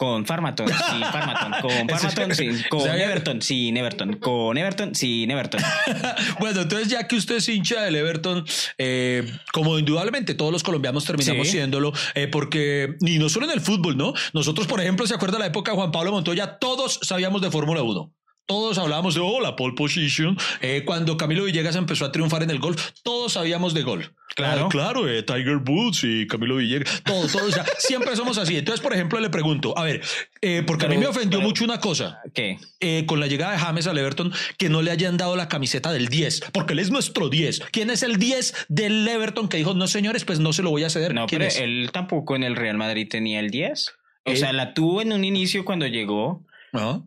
Con 0.00 0.24
Farmaton, 0.24 0.66
sin 0.66 1.02
Farmaton, 1.02 1.52
con 1.60 1.88
Farmaton, 1.90 2.34
sin, 2.34 2.62
con 2.70 2.88
Everton, 2.88 3.42
sin 3.42 3.76
Everton, 3.76 4.14
con 4.14 4.56
Everton, 4.56 4.94
sin 4.94 5.30
Everton. 5.30 5.60
Bueno, 6.40 6.62
entonces 6.62 6.88
ya 6.88 7.06
que 7.06 7.16
usted 7.16 7.36
es 7.36 7.46
hincha 7.50 7.82
del 7.82 7.96
Everton, 7.96 8.46
eh, 8.78 9.30
como 9.52 9.78
indudablemente 9.78 10.32
todos 10.34 10.52
los 10.52 10.62
colombianos 10.62 11.04
terminamos 11.04 11.46
Sí. 11.46 11.52
siéndolo, 11.52 11.92
eh, 12.14 12.28
porque, 12.28 12.96
y 13.00 13.18
no 13.18 13.28
solo 13.28 13.44
en 13.44 13.52
el 13.52 13.60
fútbol, 13.60 13.98
¿no? 13.98 14.14
Nosotros, 14.32 14.66
por 14.66 14.80
ejemplo, 14.80 15.06
¿se 15.06 15.14
acuerda 15.14 15.38
la 15.38 15.44
época 15.44 15.72
de 15.72 15.76
Juan 15.76 15.92
Pablo 15.92 16.12
Montoya? 16.12 16.56
Todos 16.58 16.98
sabíamos 17.02 17.42
de 17.42 17.50
Fórmula 17.50 17.82
1. 17.82 18.10
Todos 18.50 18.78
hablábamos 18.78 19.14
de, 19.14 19.20
oh, 19.20 19.40
la 19.40 19.54
pole 19.54 19.74
position. 19.76 20.36
Eh, 20.60 20.82
cuando 20.84 21.16
Camilo 21.16 21.44
Villegas 21.44 21.76
empezó 21.76 22.04
a 22.04 22.10
triunfar 22.10 22.42
en 22.42 22.50
el 22.50 22.58
golf, 22.58 22.90
todos 23.04 23.34
sabíamos 23.34 23.74
de 23.74 23.82
golf. 23.84 24.08
Claro. 24.34 24.66
Ah, 24.66 24.68
claro, 24.68 25.08
eh, 25.08 25.22
Tiger 25.22 25.58
Woods 25.58 26.00
y 26.02 26.26
Camilo 26.26 26.56
Villegas, 26.56 27.00
todo, 27.04 27.28
todo. 27.28 27.46
o 27.46 27.50
sea, 27.52 27.64
siempre 27.78 28.16
somos 28.16 28.38
así. 28.38 28.56
Entonces, 28.56 28.80
por 28.80 28.92
ejemplo, 28.92 29.20
le 29.20 29.30
pregunto, 29.30 29.76
a 29.78 29.84
ver, 29.84 30.02
eh, 30.42 30.64
porque 30.66 30.86
a 30.86 30.88
mí 30.88 30.98
me 30.98 31.06
ofendió 31.06 31.38
pero- 31.38 31.48
mucho 31.48 31.62
una 31.64 31.78
cosa 31.78 32.18
¿Qué? 32.34 32.58
eh, 32.80 33.04
con 33.06 33.20
la 33.20 33.28
llegada 33.28 33.52
de 33.52 33.58
James 33.58 33.86
al 33.86 33.98
Everton 33.98 34.32
que 34.58 34.68
no 34.68 34.82
le 34.82 34.90
hayan 34.90 35.16
dado 35.16 35.36
la 35.36 35.48
camiseta 35.48 35.92
del 35.92 36.08
10, 36.08 36.42
porque 36.52 36.72
él 36.72 36.80
es 36.80 36.90
nuestro 36.90 37.28
10. 37.28 37.60
¿Quién 37.70 37.88
es 37.90 38.02
el 38.02 38.16
10 38.16 38.66
del 38.68 39.06
Everton 39.06 39.48
que 39.48 39.58
dijo, 39.58 39.74
no 39.74 39.86
señores, 39.86 40.24
pues 40.24 40.40
no 40.40 40.52
se 40.52 40.62
lo 40.64 40.70
voy 40.70 40.82
a 40.82 40.90
ceder? 40.90 41.14
No, 41.14 41.26
¿Quién 41.26 41.38
pero 41.40 41.48
es? 41.50 41.58
él 41.60 41.90
tampoco 41.92 42.34
en 42.34 42.42
el 42.42 42.56
Real 42.56 42.76
Madrid 42.76 43.06
tenía 43.08 43.38
el 43.38 43.50
10. 43.50 43.94
O 44.24 44.36
sea, 44.36 44.52
la 44.52 44.74
tuvo 44.74 45.02
en 45.02 45.12
un 45.12 45.24
inicio 45.24 45.64
cuando 45.64 45.86
llegó, 45.86 46.44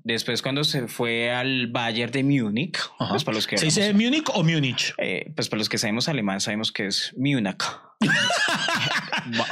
Después 0.03 0.41
cuando 0.41 0.63
se 0.63 0.87
fue 0.87 1.31
al 1.31 1.67
Bayern 1.67 2.11
de 2.11 2.23
Múnich, 2.23 2.77
pues 3.09 3.23
para 3.23 3.35
los 3.35 3.47
que 3.47 3.57
¿Se 3.57 3.65
dice 3.65 3.93
Múnich 3.93 4.29
o 4.33 4.43
Múnich? 4.43 4.93
eh, 4.97 5.31
pues 5.35 5.49
para 5.49 5.59
los 5.59 5.69
que 5.69 5.77
sabemos 5.77 6.07
alemán 6.09 6.41
sabemos 6.41 6.71
que 6.71 6.87
es 6.87 7.13
Múnich. 7.17 7.63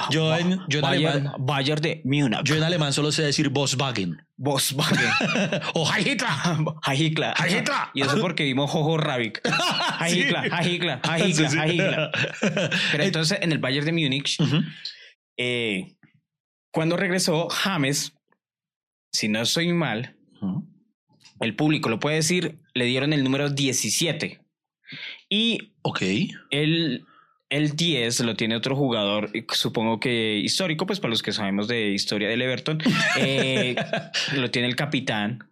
Yo 0.09 0.35
en- 0.35 0.59
yo 0.67 0.79
en 0.79 0.81
Bayern, 0.81 1.13
alemán- 1.27 1.35
Bayern 1.39 1.81
de 1.81 2.01
Múnich. 2.03 2.43
Yo 2.43 2.55
en 2.55 2.63
alemán 2.63 2.91
solo 2.91 3.11
sé 3.11 3.23
decir 3.23 3.49
Volkswagen. 3.49 4.21
Volkswagen. 4.35 4.99
o 5.73 5.89
Hitler. 5.97 6.27
Heil 6.85 7.01
Hitler. 7.01 7.33
Y 7.93 8.01
eso 8.01 8.19
porque 8.19 8.43
vimos 8.43 8.69
Jojo 8.69 8.97
Hitler, 8.97 9.41
Sí, 11.33 11.47
sí. 11.47 11.57
Heil 11.57 11.73
Hitler. 11.75 12.09
Pero 12.91 13.03
entonces 13.03 13.37
en 13.41 13.51
el 13.53 13.59
Bayern 13.59 13.85
de 13.85 13.91
Múnich, 13.93 14.37
eh, 15.37 15.95
cuando 16.73 16.97
regresó 16.97 17.47
James, 17.49 18.13
si 19.11 19.27
no 19.27 19.41
estoy 19.41 19.71
mal, 19.73 20.15
el 21.39 21.55
público 21.55 21.89
lo 21.89 21.99
puede 21.99 22.17
decir, 22.17 22.59
le 22.73 22.85
dieron 22.85 23.13
el 23.13 23.23
número 23.23 23.49
17. 23.49 24.39
Y 25.29 25.73
el, 26.49 27.05
el 27.49 27.75
10 27.75 28.19
lo 28.21 28.35
tiene 28.35 28.55
otro 28.55 28.75
jugador, 28.75 29.29
y 29.33 29.45
supongo 29.53 29.99
que 29.99 30.37
histórico, 30.37 30.85
pues 30.85 30.99
para 30.99 31.09
los 31.11 31.23
que 31.23 31.31
sabemos 31.31 31.67
de 31.67 31.89
historia 31.91 32.27
del 32.29 32.41
Everton, 32.41 32.79
eh, 33.17 33.75
lo 34.35 34.51
tiene 34.51 34.67
el 34.67 34.75
capitán. 34.75 35.47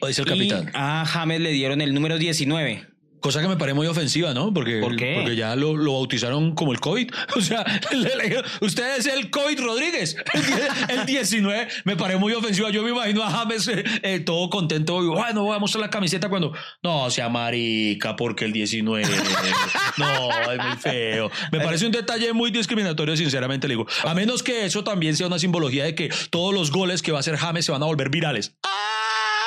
O 0.00 0.06
dice 0.06 0.22
el 0.22 0.28
Y 0.28 0.48
capitán. 0.48 0.70
a 0.74 1.04
James 1.04 1.40
le 1.40 1.50
dieron 1.50 1.80
el 1.80 1.94
número 1.94 2.18
19. 2.18 2.86
Cosa 3.24 3.40
que 3.40 3.48
me 3.48 3.56
parece 3.56 3.72
muy 3.74 3.86
ofensiva, 3.86 4.34
¿no? 4.34 4.52
Porque, 4.52 4.80
¿Por 4.82 4.96
qué? 4.96 5.14
porque 5.16 5.34
ya 5.34 5.56
lo, 5.56 5.74
lo 5.78 5.94
bautizaron 5.94 6.54
como 6.54 6.72
el 6.72 6.80
COVID. 6.80 7.10
O 7.36 7.40
sea, 7.40 7.64
le- 7.90 8.16
le- 8.16 8.42
usted 8.60 8.98
es 8.98 9.06
el 9.06 9.30
COVID 9.30 9.60
Rodríguez. 9.60 10.14
El, 10.90 10.98
el 11.00 11.06
19 11.06 11.68
me 11.84 11.96
parece 11.96 12.18
muy 12.18 12.34
ofensiva. 12.34 12.68
Yo 12.68 12.82
me 12.82 12.90
imagino 12.90 13.22
a 13.24 13.30
James 13.30 13.66
eh, 13.72 14.20
todo 14.20 14.50
contento. 14.50 15.02
y, 15.02 15.06
Bueno, 15.06 15.44
voy 15.44 15.56
a 15.56 15.58
mostrar 15.58 15.80
la 15.80 15.88
camiseta 15.88 16.28
cuando. 16.28 16.52
No, 16.82 17.08
sea 17.10 17.30
marica, 17.30 18.14
porque 18.14 18.44
el 18.44 18.52
19. 18.52 19.06
No, 19.96 20.50
es 20.52 20.58
muy 20.58 20.76
feo. 20.76 21.30
Me 21.50 21.60
parece 21.60 21.86
un 21.86 21.92
detalle 21.92 22.32
muy 22.34 22.50
discriminatorio, 22.50 23.16
sinceramente 23.16 23.68
le 23.68 23.72
digo. 23.76 23.86
A 24.04 24.12
menos 24.12 24.42
que 24.42 24.66
eso 24.66 24.84
también 24.84 25.16
sea 25.16 25.28
una 25.28 25.38
simbología 25.38 25.84
de 25.84 25.94
que 25.94 26.10
todos 26.28 26.52
los 26.52 26.70
goles 26.70 27.00
que 27.00 27.10
va 27.10 27.18
a 27.18 27.20
hacer 27.20 27.36
James 27.38 27.64
se 27.64 27.72
van 27.72 27.82
a 27.82 27.86
volver 27.86 28.10
virales. 28.10 28.54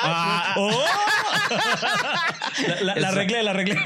Ah. 0.02 0.54
¡Oh! 0.56 0.84
La, 2.66 2.80
la, 2.82 2.94
la 2.96 3.08
arreglé, 3.08 3.42
la 3.42 3.50
arreglé. 3.52 3.76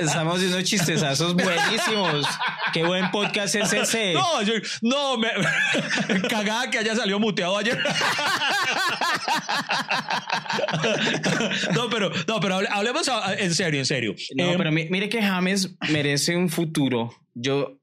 Estamos 0.00 0.36
haciendo 0.36 0.60
chistezazos 0.62 1.34
buenísimos. 1.34 2.26
Qué 2.72 2.82
buen 2.84 3.10
podcast 3.10 3.54
es 3.54 3.72
ese. 3.72 4.14
No, 4.14 4.42
yo, 4.42 4.54
no, 4.82 5.16
me, 5.16 5.28
cagada 6.28 6.70
que 6.70 6.78
haya 6.78 6.94
salido 6.96 7.18
muteado 7.20 7.56
ayer. 7.58 7.78
no, 11.74 11.88
pero, 11.90 12.10
no, 12.26 12.40
pero 12.40 12.56
hable- 12.56 12.68
hablemos 12.70 13.10
en 13.38 13.54
serio, 13.54 13.80
en 13.80 13.86
serio. 13.86 14.14
No, 14.34 14.50
Eh, 14.52 14.54
pero 14.56 14.72
mi- 14.72 14.88
mire 14.90 15.08
que 15.08 15.22
James 15.22 15.74
merece 15.90 16.36
un 16.36 16.48
futuro. 16.48 17.14
Yo 17.34 17.79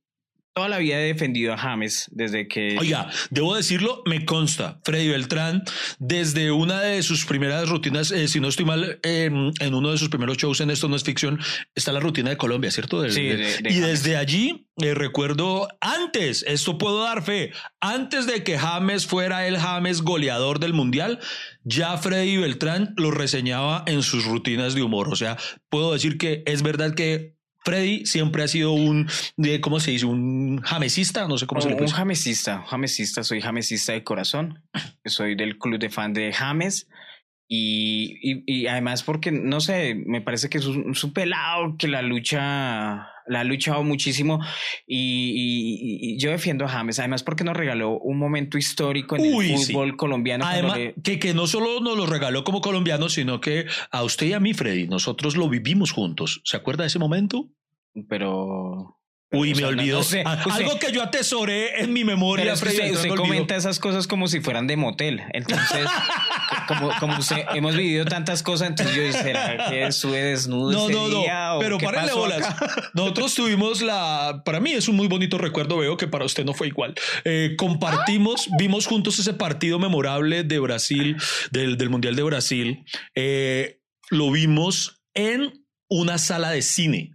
toda 0.58 0.70
la 0.70 0.78
vida 0.80 1.00
he 1.00 1.08
defendido 1.14 1.54
a 1.54 1.58
James 1.58 2.08
desde 2.12 2.48
que. 2.48 2.78
Oiga, 2.80 3.10
debo 3.30 3.56
decirlo, 3.56 4.02
me 4.06 4.26
consta. 4.26 4.80
Freddy 4.84 5.08
Beltrán, 5.10 5.64
desde 6.00 6.52
una 6.52 6.82
de 6.82 7.02
sus 7.04 7.26
primeras 7.26 7.70
rutinas, 7.70 8.12
eh, 8.12 8.28
si 8.28 8.40
no 8.40 8.48
estoy 8.50 8.66
mal, 8.66 9.00
eh, 9.04 9.30
en 9.60 9.74
uno 9.74 9.92
de 9.92 9.98
sus 9.98 10.10
primeros 10.10 10.38
shows 10.38 10.60
en 10.62 10.70
Esto 10.72 10.88
No 10.90 10.96
es 10.96 11.04
Ficción, 11.04 11.40
está 11.76 11.92
la 11.92 12.00
rutina 12.00 12.30
de 12.30 12.38
Colombia, 12.38 12.72
¿cierto? 12.72 13.02
Del- 13.02 13.12
Sí, 13.14 13.24
de- 13.24 13.38
de- 13.38 13.58
de 13.62 13.70
y 13.70 13.74
James. 13.76 13.82
desde 14.04 14.18
allí, 14.18 14.68
eh, 14.82 14.94
recuerdo 14.94 15.68
antes, 15.80 16.44
esto 16.48 16.78
puedo 16.78 17.04
dar 17.04 17.24
fe, 17.24 17.52
antes 17.80 18.26
de 18.28 18.44
que 18.44 18.58
James 18.58 19.06
fuera 19.08 19.48
el 19.48 19.58
James 19.58 20.02
goleador 20.02 20.60
del 20.60 20.74
Mundial, 20.74 21.20
ya 21.64 21.98
Freddy 21.98 22.38
Beltrán 22.38 22.94
lo 22.98 23.12
reseñaba 23.12 23.84
en 23.88 24.02
sus 24.04 24.26
rutinas 24.26 24.74
de 24.76 24.82
humor. 24.84 25.10
O 25.12 25.16
sea, 25.16 25.38
puedo 25.70 25.94
decir 25.94 26.18
que 26.18 26.44
es 26.46 26.62
verdad 26.64 26.94
que 26.96 27.37
Freddy 27.68 28.06
siempre 28.06 28.44
ha 28.44 28.48
sido 28.48 28.72
un, 28.72 29.10
de, 29.36 29.60
¿cómo 29.60 29.82
se 29.82 29.92
dice? 29.92 30.06
Un 30.06 30.62
jamesista, 30.62 31.28
no 31.28 31.38
sé 31.38 31.48
cómo 31.48 31.60
se 31.60 31.68
le 31.68 31.76
puede 31.76 31.90
un 31.90 31.96
jamesista, 31.96 32.64
jamesista, 32.66 33.24
soy 33.26 33.42
jamesista 33.42 33.92
de 33.92 34.06
corazón. 34.06 34.64
Soy 35.04 35.36
del 35.36 35.58
club 35.58 35.78
de 35.78 35.90
fan 35.90 36.14
de 36.14 36.32
James. 36.32 36.88
Y, 37.50 38.20
y, 38.22 38.44
y 38.46 38.68
además 38.68 39.04
porque, 39.04 39.34
no 39.34 39.60
sé, 39.60 39.96
me 39.96 40.22
parece 40.22 40.48
que 40.48 40.60
es 40.60 40.66
un, 40.66 40.94
un 41.02 41.14
pelado 41.14 41.76
que 41.78 41.90
la 41.90 42.02
lucha, 42.02 43.10
la 43.28 43.42
ha 43.42 43.44
luchado 43.44 43.84
muchísimo 43.84 44.40
y, 44.86 44.98
y- 45.36 46.14
y 46.14 46.18
yo 46.20 46.32
defiendo 46.32 46.66
a 46.66 46.70
James, 46.70 47.00
además 47.00 47.24
porque 47.24 47.44
nos 47.44 47.56
regaló 47.58 47.98
un 48.00 48.18
momento 48.18 48.58
histórico 48.58 49.16
en 49.16 49.34
Uy, 49.34 49.52
el 49.52 49.58
sí. 49.60 49.74
fútbol 49.74 49.96
colombiano. 49.98 50.46
Además, 50.46 50.78
le- 50.78 50.96
que, 51.04 51.20
que 51.20 51.34
no 51.34 51.48
solo 51.48 51.80
nos 51.82 51.98
lo 51.98 52.06
regaló 52.06 52.44
como 52.44 52.62
colombianos, 52.62 53.14
sino 53.14 53.42
que 53.42 53.66
a 53.92 54.04
usted 54.04 54.28
y 54.28 54.34
a 54.34 54.40
mí, 54.40 54.54
Freddy, 54.54 54.88
nosotros 54.88 55.36
lo 55.38 55.50
vivimos 55.50 55.92
juntos. 55.92 56.42
¿Se 56.46 56.58
acuerda 56.58 56.84
de 56.84 56.88
ese 56.88 57.00
momento? 57.00 57.50
pero... 58.10 58.94
Uy, 59.32 59.52
o 59.52 59.56
sea, 59.56 59.68
me 59.68 59.74
olvidó. 59.74 59.98
no 59.98 60.04
sé, 60.04 60.24
A- 60.26 60.36
usted- 60.36 60.52
Algo 60.52 60.80
que 60.80 60.92
yo 60.94 61.04
atesoré 61.04 61.82
en 61.82 61.92
mi 61.92 62.06
memoria, 62.06 62.54
es 62.54 62.62
que 62.62 62.70
usted, 62.70 62.92
usted 62.94 63.10
comenta 63.10 63.56
esas 63.58 63.78
cosas 63.80 64.08
como 64.08 64.28
si 64.30 64.40
fueran 64.40 64.68
de 64.68 64.78
motel. 64.78 65.22
Entonces, 65.34 65.86
como, 66.68 66.92
como 67.00 67.18
usted, 67.18 67.44
hemos 67.54 67.76
vivido 67.76 68.06
tantas 68.06 68.42
cosas, 68.42 68.70
entonces 68.70 68.96
yo, 68.96 69.12
¿será 69.12 69.70
que 69.70 69.92
sube 69.92 70.22
desnudo 70.22 70.72
No, 70.72 70.90
no, 70.90 71.08
no. 71.10 71.20
día, 71.22 71.52
Pero 71.60 71.78
párenle 71.78 72.14
bolas. 72.14 72.42
acá? 72.50 72.90
Nosotros 72.94 73.34
tuvimos 73.36 73.82
la. 73.82 74.44
Para 74.46 74.60
mí 74.62 74.72
es 74.72 74.88
un 74.88 74.96
muy 74.96 75.08
bonito 75.08 75.38
recuerdo. 75.38 75.78
Veo 75.78 75.98
que 75.98 76.08
para 76.08 76.24
usted 76.24 76.46
no 76.46 76.54
fue 76.54 76.68
igual. 76.68 76.96
Eh, 77.26 77.56
compartimos, 77.58 78.48
vimos 78.58 78.86
juntos 78.88 79.20
ese 79.20 79.34
partido 79.34 79.78
memorable 79.78 80.44
de 80.44 80.60
Brasil, 80.60 81.18
del, 81.52 81.78
del 81.78 81.90
Mundial 81.90 82.16
de 82.16 82.24
Brasil. 82.24 82.86
Eh, 83.14 83.82
lo 84.10 84.32
vimos 84.32 85.02
en 85.14 85.66
una 85.90 86.18
sala 86.18 86.52
de 86.52 86.62
cine. 86.62 87.12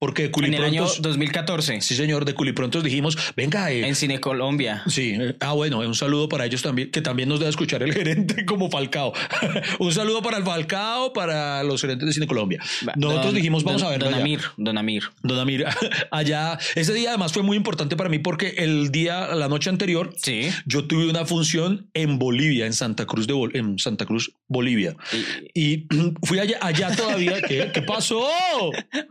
Porque 0.00 0.28
de 0.28 0.46
En 0.46 0.54
el 0.54 0.64
año 0.64 0.82
Culiprontos. 0.84 1.02
2014, 1.02 1.80
Sí, 1.82 1.94
señor, 1.94 2.24
de 2.24 2.32
Culiprontos 2.34 2.82
dijimos, 2.82 3.18
venga, 3.36 3.70
eh, 3.70 3.86
en 3.86 3.94
Cine 3.94 4.18
Colombia. 4.18 4.82
Sí, 4.88 5.14
eh, 5.20 5.36
ah, 5.40 5.52
bueno, 5.52 5.80
un 5.80 5.94
saludo 5.94 6.26
para 6.26 6.46
ellos 6.46 6.62
también, 6.62 6.90
que 6.90 7.02
también 7.02 7.28
nos 7.28 7.38
debe 7.38 7.50
escuchar 7.50 7.82
el 7.82 7.92
gerente 7.94 8.46
como 8.46 8.70
Falcao. 8.70 9.12
un 9.78 9.92
saludo 9.92 10.22
para 10.22 10.38
el 10.38 10.44
Falcao, 10.44 11.12
para 11.12 11.62
los 11.64 11.82
gerentes 11.82 12.06
de 12.06 12.12
Cine 12.14 12.26
Colombia. 12.26 12.62
Nosotros 12.96 13.26
don- 13.26 13.34
dijimos, 13.34 13.62
vamos 13.62 13.82
don- 13.82 13.88
a 13.88 13.90
verlo 13.90 14.06
Don 14.06 14.14
allá. 14.14 14.22
Amir, 14.24 14.40
Don 14.56 14.78
Amir. 14.78 15.02
Don 15.22 15.38
Amir, 15.38 15.66
allá, 16.10 16.58
ese 16.76 16.94
día 16.94 17.10
además 17.10 17.34
fue 17.34 17.42
muy 17.42 17.58
importante 17.58 17.94
para 17.94 18.08
mí 18.08 18.18
porque 18.18 18.54
el 18.56 18.90
día, 18.90 19.28
la 19.34 19.48
noche 19.48 19.68
anterior, 19.68 20.14
Sí. 20.16 20.48
yo 20.64 20.84
tuve 20.86 21.10
una 21.10 21.26
función 21.26 21.90
en 21.92 22.18
Bolivia, 22.18 22.64
en 22.64 22.72
Santa 22.72 23.04
Cruz 23.04 23.26
de 23.26 23.34
Bol- 23.34 23.54
en 23.54 23.78
Santa 23.78 24.06
Cruz, 24.06 24.32
Bolivia. 24.48 24.96
Y- 25.12 25.60
Y 25.72 25.86
fui 26.22 26.38
allá, 26.38 26.56
allá 26.62 26.96
todavía. 26.96 27.42
¿Qué, 27.42 27.70
¿Qué 27.74 27.82
pasó? 27.82 28.26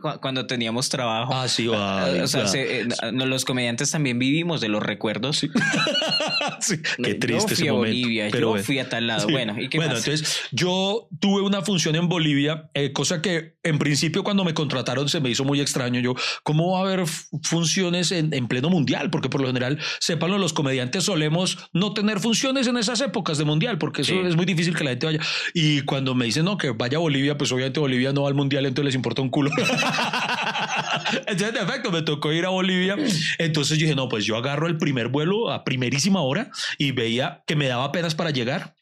cu- 0.00 0.18
cuando 0.20 0.46
teníamos 0.48 0.79
trabajo. 0.88 1.32
Ah, 1.34 1.48
sí, 1.48 1.66
vale, 1.66 2.22
o 2.22 2.26
sea, 2.28 2.46
se- 2.46 2.80
eh, 2.82 2.88
los 3.12 3.44
comediantes 3.44 3.90
también 3.90 4.18
vivimos 4.18 4.60
de 4.60 4.68
los 4.68 4.82
recuerdos. 4.82 5.38
Sí, 5.38 5.48
qué 7.02 7.12
yo 7.12 7.18
triste 7.18 7.54
fui 7.54 7.64
ese 7.64 7.68
a 7.68 7.72
momento. 7.72 7.96
Bolivia, 7.96 8.28
pero 8.30 8.40
yo 8.40 8.48
bueno. 8.50 8.64
fui 8.64 8.78
a 8.78 8.88
tal 8.88 9.06
lado. 9.06 9.26
Sí. 9.26 9.32
Bueno, 9.32 9.54
¿y 9.60 9.68
qué 9.68 9.78
bueno, 9.78 9.94
más? 9.94 10.06
entonces 10.06 10.40
yo 10.52 11.08
tuve 11.20 11.42
una 11.42 11.62
función 11.62 11.96
en 11.96 12.08
Bolivia, 12.08 12.70
eh, 12.74 12.92
cosa 12.92 13.20
que 13.22 13.56
en 13.62 13.78
principio 13.78 14.24
cuando 14.24 14.44
me 14.44 14.54
contrataron 14.54 15.08
se 15.08 15.20
me 15.20 15.28
hizo 15.30 15.44
muy 15.44 15.60
extraño. 15.60 16.00
Yo, 16.00 16.14
¿cómo 16.42 16.72
va 16.72 16.78
a 16.78 16.82
haber 16.82 17.04
funciones 17.42 18.12
en, 18.12 18.32
en 18.32 18.48
pleno 18.48 18.70
mundial? 18.70 19.10
Porque 19.10 19.28
por 19.28 19.40
lo 19.40 19.46
general, 19.46 19.78
sépanlo, 19.98 20.38
los 20.38 20.52
comediantes 20.52 21.04
solemos 21.04 21.58
no 21.72 21.92
tener 21.92 22.20
funciones 22.20 22.66
en 22.66 22.76
esas 22.76 23.00
épocas 23.00 23.38
de 23.38 23.44
mundial, 23.44 23.78
porque 23.78 24.02
eso 24.02 24.14
es 24.26 24.36
muy 24.36 24.46
difícil 24.46 24.74
que 24.76 24.84
la 24.84 24.90
gente 24.90 25.06
vaya. 25.06 25.20
Y 25.54 25.82
cuando 25.82 26.14
me 26.14 26.24
dicen, 26.24 26.44
no, 26.44 26.56
que 26.58 26.70
vaya 26.70 26.96
a 26.98 27.00
Bolivia, 27.00 27.36
pues 27.36 27.52
obviamente 27.52 27.80
Bolivia 27.80 28.12
no 28.12 28.22
va 28.22 28.28
al 28.28 28.34
mundial, 28.34 28.66
entonces 28.66 28.86
les 28.86 28.94
importa 28.94 29.22
un 29.22 29.30
culo. 29.30 29.50
entonces, 31.26 31.52
de 31.52 31.60
efecto, 31.60 31.90
me 31.90 32.02
tocó 32.02 32.32
ir 32.32 32.44
a 32.44 32.50
Bolivia. 32.50 32.96
Entonces 33.38 33.78
yo 33.78 33.84
dije, 33.84 33.96
no, 33.96 34.08
pues 34.08 34.24
yo 34.24 34.36
agarro 34.36 34.66
el 34.66 34.78
primer 34.78 35.08
vuelo 35.08 35.50
a 35.50 35.64
primerísima 35.64 36.22
hora 36.22 36.50
y 36.78 36.92
veía 36.92 37.42
que 37.46 37.56
me 37.56 37.68
daba 37.68 37.84
apenas 37.84 38.14
para 38.14 38.30
llegar. 38.30 38.74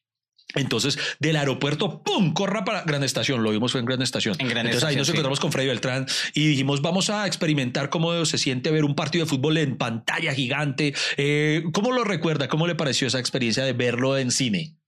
Entonces, 0.54 0.98
del 1.20 1.36
aeropuerto, 1.36 2.02
¡pum! 2.02 2.32
Corra 2.32 2.64
para 2.64 2.82
Gran 2.82 3.04
Estación. 3.04 3.42
Lo 3.42 3.50
vimos 3.50 3.72
fue 3.72 3.80
en 3.80 3.86
Gran 3.86 4.00
Estación. 4.00 4.34
En 4.38 4.48
Gran 4.48 4.64
Entonces 4.64 4.88
ahí 4.88 4.96
nos 4.96 5.06
sí. 5.06 5.12
encontramos 5.12 5.40
con 5.40 5.52
Freddy 5.52 5.68
Beltrán 5.68 6.06
y 6.32 6.46
dijimos, 6.48 6.80
vamos 6.80 7.10
a 7.10 7.26
experimentar 7.26 7.90
cómo 7.90 8.24
se 8.24 8.38
siente 8.38 8.70
ver 8.70 8.84
un 8.84 8.94
partido 8.94 9.26
de 9.26 9.28
fútbol 9.28 9.58
en 9.58 9.76
pantalla 9.76 10.32
gigante. 10.32 10.94
Eh, 11.18 11.64
¿Cómo 11.72 11.92
lo 11.92 12.04
recuerda? 12.04 12.48
¿Cómo 12.48 12.66
le 12.66 12.74
pareció 12.74 13.06
esa 13.06 13.18
experiencia 13.18 13.62
de 13.64 13.74
verlo 13.74 14.16
en 14.16 14.30
cine? 14.30 14.78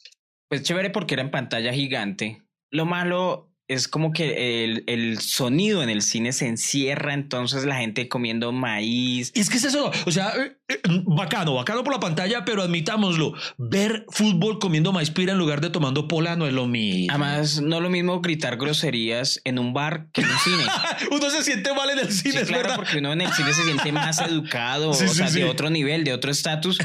Pues 0.49 0.63
chévere 0.63 0.89
porque 0.91 1.15
era 1.15 1.23
en 1.23 1.31
pantalla 1.31 1.75
gigante. 1.75 2.43
Lo 2.71 2.87
malo 2.87 3.50
es 3.73 3.89
como 3.89 4.13
que 4.13 4.65
el, 4.65 4.85
el 4.87 5.21
sonido 5.21 5.83
en 5.83 5.91
el 5.91 6.03
cine 6.03 6.33
se 6.33 6.47
encierra, 6.47 7.15
entonces 7.15 7.65
la 7.65 7.77
gente 7.77 8.09
comiendo 8.09 8.53
maíz. 8.53 9.33
Y 9.35 9.41
es 9.41 9.49
que 9.51 9.57
es 9.59 9.65
eso, 9.65 9.91
o 10.07 10.11
sea, 10.11 10.33
eh, 10.37 10.57
eh, 10.69 10.81
bacano, 11.07 11.55
bacano 11.55 11.85
por 11.85 11.93
la 11.95 12.01
pantalla, 12.01 12.45
pero 12.45 12.63
admitámoslo, 12.63 13.33
ver 13.59 14.05
fútbol 14.11 14.59
comiendo 14.59 14.93
maíz 14.93 15.11
pira 15.11 15.33
en 15.33 15.39
lugar 15.39 15.61
de 15.61 15.71
tomando 15.71 16.09
pola 16.09 16.37
no 16.37 16.47
es 16.47 16.53
lo 16.53 16.67
mismo. 16.67 17.07
Además, 17.11 17.61
no 17.61 17.77
es 17.77 17.83
lo 17.83 17.91
mismo 17.91 18.21
gritar 18.21 18.57
groserías 18.57 19.41
en 19.45 19.59
un 19.59 19.73
bar 19.73 20.07
que 20.13 20.23
en 20.23 20.29
un 20.31 20.39
cine. 20.39 20.65
Uno 21.11 21.31
se 21.31 21.43
siente 21.45 21.73
mal 21.75 21.91
en 21.91 21.99
el 22.01 22.11
Sí, 22.13 22.31
cine, 22.31 22.43
es 22.43 22.49
claro, 22.49 22.63
verdad. 22.65 22.77
porque 22.77 22.99
uno 22.99 23.13
en 23.13 23.21
el 23.21 23.33
cine 23.33 23.53
se 23.53 23.63
siente 23.65 23.93
más 23.93 24.19
educado, 24.27 24.93
Sí, 24.95 25.05
o 25.05 25.09
sí, 25.09 25.15
sea, 25.15 25.29
sí. 25.29 25.39
de 25.41 25.45
otro 25.45 25.71
nivel, 25.71 26.05
de 26.05 26.13
otro 26.13 26.31
estatus, 26.31 26.79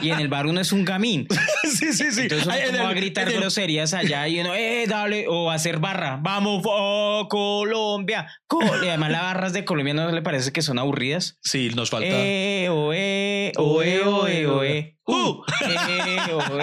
y 0.00 0.10
en 0.10 0.20
el 0.20 0.28
bar 0.28 0.46
uno 0.46 0.60
es 0.60 0.72
un 0.72 0.84
gamín. 0.84 1.26
sí, 1.64 1.92
sí, 1.92 2.10
sí. 2.12 2.22
Entonces 2.22 2.46
uno 2.46 2.54
Ay, 2.54 2.62
como 2.70 2.78
va 2.78 2.88
a 2.88 2.92
el- 2.92 2.96
gritar 2.96 3.28
el- 3.28 3.38
groserías 3.38 3.92
allá 3.94 4.26
y 4.28 4.40
uno, 4.40 4.54
eh, 4.54 4.84
dale, 4.88 5.26
o 5.28 5.50
hacer 5.50 5.78
barra, 5.78 6.16
vamos, 6.32 6.62
oh, 6.64 7.26
Colombia. 7.28 8.26
Co- 8.46 8.60
y 8.82 8.88
además 8.88 9.10
las 9.10 9.22
barras 9.22 9.52
de 9.52 9.64
Colombia 9.64 9.94
no 9.94 10.10
le 10.10 10.22
parece 10.22 10.52
que 10.52 10.62
son 10.62 10.78
aburridas. 10.78 11.38
Sí, 11.42 11.70
nos 11.74 11.90
falta. 11.90 12.08
Eh, 12.10 12.68
oe, 12.70 13.52
oe, 13.56 14.00
oe, 14.04 14.46
oe. 14.46 14.96
Uh. 15.06 15.42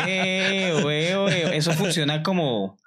Eh, 0.08 0.82
oe, 0.84 1.16
oe, 1.16 1.16
oe. 1.16 1.58
Eso 1.58 1.74
funciona 1.74 2.24
como, 2.24 2.78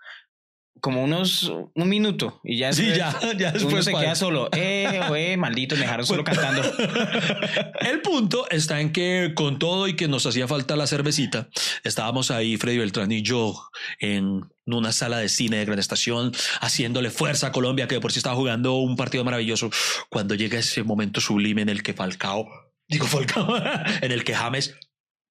como 0.80 1.02
unos, 1.04 1.50
un 1.74 1.88
minuto 1.88 2.40
y 2.44 2.58
ya 2.58 2.72
Sí, 2.72 2.86
ya, 2.88 3.18
ya 3.36 3.48
uno 3.50 3.52
después. 3.52 3.84
se 3.84 3.92
para- 3.92 4.04
queda 4.04 4.14
solo. 4.14 4.48
Eh, 4.56 5.00
oe, 5.10 5.36
maldito, 5.36 5.74
me 5.76 5.82
dejaron 5.82 6.06
solo 6.06 6.24
cantando. 6.24 6.62
El 7.80 8.00
punto 8.02 8.48
está 8.50 8.80
en 8.80 8.92
que 8.92 9.32
con 9.34 9.58
todo 9.58 9.88
y 9.88 9.94
que 9.96 10.08
nos 10.08 10.26
hacía 10.26 10.46
falta 10.48 10.76
la 10.76 10.86
cervecita, 10.86 11.48
estábamos 11.84 12.30
ahí, 12.30 12.56
Freddy 12.56 12.78
Beltrán 12.78 13.12
y 13.12 13.22
yo, 13.22 13.54
en 13.98 14.42
una 14.66 14.92
sala 14.92 15.18
de 15.18 15.28
cine 15.28 15.58
de 15.58 15.64
gran 15.64 15.78
estación, 15.78 16.32
haciéndole 16.60 17.10
fuerza 17.10 17.48
a 17.48 17.52
Colombia, 17.52 17.88
que 17.88 17.96
de 17.96 18.00
por 18.00 18.12
sí 18.12 18.18
estaba 18.18 18.36
jugando 18.36 18.76
un 18.76 18.96
partido 18.96 19.24
maravilloso, 19.24 19.70
cuando 20.08 20.34
llega 20.34 20.58
ese 20.58 20.82
momento 20.82 21.20
sublime 21.20 21.62
en 21.62 21.68
el 21.68 21.82
que 21.82 21.92
Falcao, 21.94 22.46
digo 22.88 23.06
Falcao, 23.06 23.54
en 24.02 24.12
el 24.12 24.24
que 24.24 24.34
James... 24.34 24.74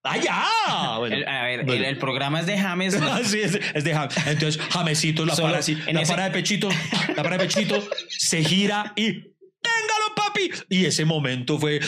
¡Allá! 0.03 0.46
Bueno, 0.98 1.15
El- 1.15 1.27
a 1.27 1.44
ver, 1.44 1.60
el, 1.62 1.65
bueno. 1.65 1.86
el 1.86 1.98
programa 1.98 2.39
es 2.39 2.46
de 2.46 2.58
James. 2.58 3.00
¿no? 3.00 3.08
Ah, 3.12 3.20
sí, 3.24 3.39
es, 3.41 3.60
es 3.74 3.84
de 3.84 3.94
James. 3.94 4.15
Entonces, 4.27 4.62
Jamesito 4.72 5.25
la 5.25 5.36
Solo 5.36 5.50
para 5.50 5.60
así, 5.60 5.75
la 5.75 6.01
ese- 6.01 6.12
para 6.13 6.24
de 6.25 6.32
pechito, 6.32 6.70
la 7.15 7.24
para 7.24 7.38
de 7.38 7.46
pechito, 7.46 7.84
se 8.08 8.44
gira 8.44 8.94
y 8.96 9.12
¡téngalo, 9.13 10.15
papi! 10.15 10.51
Y 10.70 10.86
ese 10.86 11.06
momento 11.06 11.60
fue. 11.60 11.79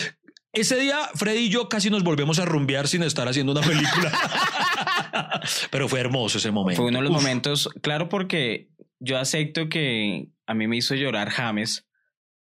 Ese 0.53 0.77
día, 0.77 0.98
Freddy 1.15 1.46
y 1.46 1.50
yo 1.50 1.70
casi 1.70 1.89
nos 1.89 2.03
volvemos 2.03 2.38
a 2.39 2.44
rumbear 2.46 2.89
sin 2.89 3.03
estar 3.03 3.25
haciendo 3.30 3.53
una 3.53 3.62
película. 3.62 4.12
Pero 5.72 5.88
fue 5.88 6.01
hermoso 6.01 6.38
ese 6.39 6.51
momento. 6.51 6.82
Fue 6.82 6.89
uno 6.89 7.00
de 7.00 7.03
los 7.06 7.12
Uf. 7.15 7.22
momentos, 7.22 7.70
claro, 7.82 8.10
porque 8.10 8.68
yo 9.00 9.18
acepto 9.18 9.70
que 9.70 10.27
a 10.48 10.53
mí 10.53 10.68
me 10.68 10.75
hizo 10.77 10.96
llorar 10.96 11.30
James. 11.30 11.88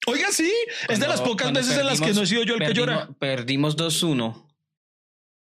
Oiga, 0.07 0.29
sí, 0.31 0.51
es 0.89 1.01
de 1.01 1.09
las 1.09 1.21
pocas 1.21 1.53
veces 1.53 1.77
en 1.77 1.85
las 1.87 2.01
que 2.01 2.13
no 2.15 2.23
he 2.23 2.27
sido 2.27 2.45
yo 2.45 2.55
el 2.55 2.61
que 2.67 2.73
llora. 2.73 3.11
Perdimos 3.19 3.77
2-1 3.77 4.47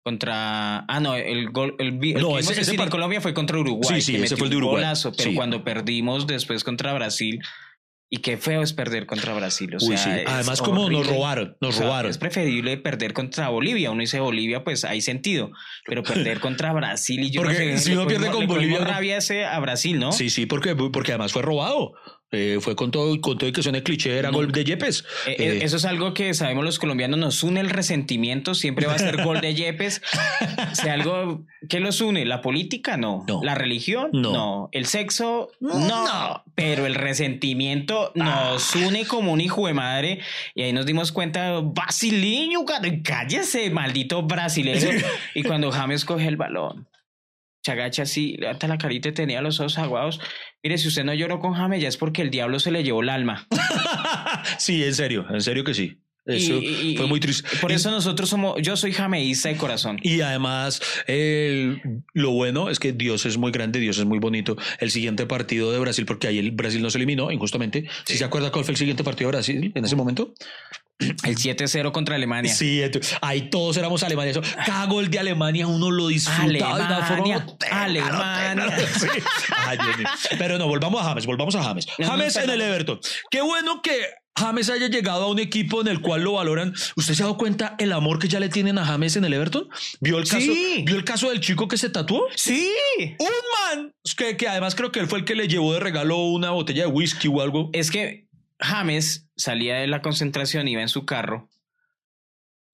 contra. 0.03 0.81
Ah, 0.89 1.01
no, 1.01 1.15
el 1.17 1.51
gol. 1.51 1.75
El, 1.79 1.99
el 2.03 2.21
No, 2.21 2.39
ese- 2.39 2.61
ese 2.61 2.75
part- 2.77 2.89
Colombia 2.91 3.21
fue 3.21 3.35
contra 3.35 3.59
Uruguay. 3.59 4.01
Sí, 4.01 4.17
sí, 4.17 4.23
ese 4.23 4.37
fue 4.37 4.47
el 4.47 4.51
de 4.51 4.57
un 4.57 4.63
Uruguay. 4.65 4.83
golazo, 4.83 5.13
pero 5.13 5.31
Sí. 5.31 5.37
cuando 5.37 5.65
perdimos 5.65 6.27
después 6.27 6.65
contra 6.65 6.93
Brasil. 6.95 7.41
Y 8.13 8.17
qué 8.23 8.37
feo 8.37 8.63
es 8.63 8.73
perder 8.73 9.07
contra 9.07 9.35
Brasil. 9.35 9.73
O 9.73 9.77
Uy, 9.87 9.97
sea, 9.97 10.17
sí. 10.17 10.23
Además, 10.27 10.61
como 10.61 10.91
nos 10.91 11.07
robaron, 11.07 11.57
nos 11.61 11.77
O 11.77 11.79
sea, 11.79 11.87
robaron. 11.87 12.11
Es 12.11 12.19
preferible 12.19 12.77
perder 12.77 13.13
contra 13.13 13.49
Bolivia. 13.51 13.93
Uno 13.93 14.01
dice 14.01 14.19
Bolivia, 14.19 14.65
pues 14.65 14.85
hay 14.85 15.01
sentido. 15.01 15.53
Pero 15.87 16.03
perder 16.03 16.41
contra 16.41 16.73
Brasil 16.73 17.21
y 17.23 17.31
yo 17.31 17.43
Porque 17.43 17.71
no 17.71 17.79
sé, 17.79 17.85
si 17.85 17.93
uno 17.93 18.09
pierde 18.09 18.33
con 18.33 18.49
Bolivia, 18.49 18.81
rabia 18.81 19.19
ese 19.19 19.45
a 19.45 19.57
Brasil, 19.61 20.01
¿no? 20.01 20.11
Sí, 20.11 20.29
sí, 20.29 20.47
porque, 20.47 20.75
porque 20.75 21.13
además 21.13 21.33
fue 21.33 21.43
robado. 21.43 21.93
Eh, 22.33 22.59
fue 22.61 22.77
con 22.77 22.93
todo, 22.93 23.21
con 23.21 23.39
todo 23.39 23.51
y 23.51 23.53
que 23.53 23.61
suene 23.63 23.83
cliché, 23.83 24.17
era 24.17 24.31
gol 24.31 24.53
de 24.53 24.65
Yepes. 24.65 25.05
Eh, 25.27 25.31
Eh, 25.31 25.35
eh, 25.39 25.59
Eso 25.63 25.79
es 25.79 25.85
algo 25.85 26.15
que 26.15 26.33
sabemos 26.33 26.65
los 26.65 26.79
colombianos, 26.79 27.19
nos 27.19 27.43
une 27.43 27.59
el 27.61 27.71
resentimiento, 27.71 28.55
siempre 28.55 28.87
va 28.87 28.95
a 28.95 28.99
ser 28.99 29.25
gol 29.25 29.41
de 29.41 29.55
Yepes. 29.55 30.01
Si 30.75 30.89
algo 30.89 31.45
que 31.69 31.81
los 31.81 32.01
une, 32.01 32.25
la 32.25 32.41
política 32.41 32.97
no, 32.97 33.25
No. 33.27 33.41
la 33.43 33.55
religión 33.57 34.11
No. 34.13 34.33
no, 34.33 34.69
el 34.73 34.87
sexo 34.87 35.51
no. 35.59 35.77
No. 35.89 36.45
pero 36.55 36.87
el 36.87 36.95
resentimiento 36.95 38.13
nos 38.15 38.75
une 38.77 39.07
como 39.07 39.33
un 39.33 39.41
hijo 39.41 39.67
de 39.67 39.75
madre 39.75 40.21
y 40.55 40.63
ahí 40.63 40.73
nos 40.73 40.87
dimos 40.87 41.11
cuenta, 41.11 41.59
brasileño, 41.61 42.61
cállese, 43.03 43.71
maldito 43.71 44.23
brasileño. 44.23 44.89
Y 45.35 45.43
cuando 45.43 45.71
James 45.73 46.05
coge 46.05 46.29
el 46.29 46.37
balón. 46.37 46.87
Se 47.63 47.73
agacha 47.73 48.05
así, 48.05 48.37
levanta 48.39 48.67
la 48.69 48.79
carita 48.79 49.11
y 49.11 49.13
tenía 49.13 49.43
los 49.43 49.61
ojos 49.61 49.77
aguados. 49.77 50.19
Mire, 50.63 50.77
si 50.79 50.89
usted 50.89 51.05
no 51.05 51.15
lloró 51.15 51.41
con 51.41 51.55
James, 51.55 51.81
ya 51.81 51.89
es 51.89 51.97
porque 51.97 52.23
el 52.23 52.31
diablo 52.31 52.61
se 52.61 52.71
le 52.71 52.83
llevó 52.83 53.01
el 53.03 53.09
alma. 53.09 53.47
sí, 54.59 54.85
en 54.85 54.95
serio, 54.95 55.27
en 55.31 55.41
serio 55.41 55.65
que 55.65 55.75
sí. 55.75 55.99
Eso 56.27 56.53
Y- 56.61 56.93
y- 56.93 56.97
fue 56.99 57.07
muy 57.07 57.19
triste. 57.19 57.49
Por 57.63 57.73
eso 57.73 57.91
nosotros 57.91 58.29
somos, 58.29 58.57
yo 58.61 58.77
soy 58.77 58.93
jameísta 58.93 59.49
de 59.49 59.57
corazón. 59.57 59.99
Y 60.03 60.21
además, 60.21 60.81
lo 62.13 62.31
bueno 62.33 62.69
es 62.69 62.79
que 62.79 62.93
Dios 62.93 63.25
es 63.25 63.39
muy 63.39 63.51
grande, 63.53 63.81
Dios 63.81 63.99
es 63.99 64.05
muy 64.05 64.19
bonito. 64.19 64.57
El 64.81 64.91
siguiente 64.91 65.25
partido 65.27 65.73
de 65.73 65.79
Brasil, 65.79 66.05
porque 66.05 66.27
ahí 66.29 66.39
el 66.39 66.51
Brasil 66.51 66.83
nos 66.83 66.95
eliminó 66.95 67.31
injustamente. 67.33 67.89
¿Sí 68.05 68.19
se 68.19 68.25
acuerda 68.25 68.53
cuál 68.53 68.65
fue 68.65 68.73
el 68.73 68.79
siguiente 68.79 69.03
partido 69.03 69.29
de 69.31 69.37
Brasil 69.39 69.73
en 69.75 69.85
ese 69.85 69.97
momento? 69.97 70.35
El 71.25 71.37
7-0 71.37 71.93
contra 71.93 72.17
Alemania. 72.17 72.53
Sí, 72.55 72.83
ahí 73.23 73.49
todos 73.51 73.77
éramos 73.77 74.03
Alemania. 74.03 74.33
Eso, 74.33 74.43
cada 74.67 74.87
gol 74.87 75.11
de 75.11 75.19
Alemania 75.19 75.67
uno 75.67 75.91
lo 75.91 76.11
forma. 76.11 76.45
Alemania, 76.45 77.47
Alemania. 77.71 78.77
Sí. 79.01 79.07
Ay. 79.67 79.79
Pero 80.39 80.59
no, 80.59 80.67
volvamos 80.67 81.01
a 81.01 81.05
James, 81.05 81.27
volvamos 81.27 81.55
a 81.55 81.63
James. 81.63 81.87
James 81.99 82.37
en 82.37 82.51
el 82.51 82.61
Everton. 82.61 83.01
Qué 83.31 83.41
bueno 83.41 83.81
que 83.83 83.93
James 84.37 84.71
haya 84.71 84.89
llegado 84.89 85.25
a 85.25 85.29
un 85.29 85.39
equipo 85.39 85.81
en 85.81 85.89
el 85.89 86.01
cual 86.01 86.23
lo 86.23 86.33
valoran. 86.33 86.75
¿Usted 86.97 87.15
se 87.15 87.23
ha 87.23 87.27
dado 87.27 87.37
cuenta 87.39 87.77
el 87.79 87.93
amor 87.93 88.19
que 88.19 88.29
ya 88.29 88.41
le 88.41 88.49
tienen 88.49 88.79
a 88.79 88.85
James 88.85 89.17
en 89.17 89.25
el 89.25 89.33
Everton? 89.33 89.69
¿Vio 90.01 90.19
el 90.19 90.25
caso, 90.25 90.41
Sí. 90.41 90.83
¿vio 90.87 90.97
el 90.97 91.05
caso 91.05 91.31
del 91.31 91.41
chico 91.41 91.69
que 91.69 91.77
se 91.77 91.91
tatuó? 91.91 92.27
Sí. 92.37 92.71
Un 93.19 93.77
man 93.79 93.95
que, 94.17 94.37
que 94.37 94.49
además 94.49 94.75
creo 94.75 94.93
que 94.93 95.01
él 95.01 95.09
fue 95.09 95.21
el 95.21 95.25
que 95.25 95.35
le 95.35 95.49
llevó 95.49 95.73
de 95.75 95.81
regalo 95.81 96.17
una 96.27 96.51
botella 96.51 96.83
de 96.83 96.89
whisky 96.89 97.29
o 97.29 97.41
algo. 97.41 97.71
Es 97.73 97.91
que 97.91 98.29
James 98.61 99.29
salía 99.37 99.77
de 99.77 99.87
la 99.87 100.03
concentración, 100.03 100.69
iba 100.69 100.83
en 100.83 100.89
su 100.89 101.07
carro 101.07 101.51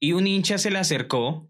y 0.01 0.12
un 0.12 0.27
hincha 0.27 0.59
se 0.59 0.70
le 0.70 0.79
acercó 0.79 1.49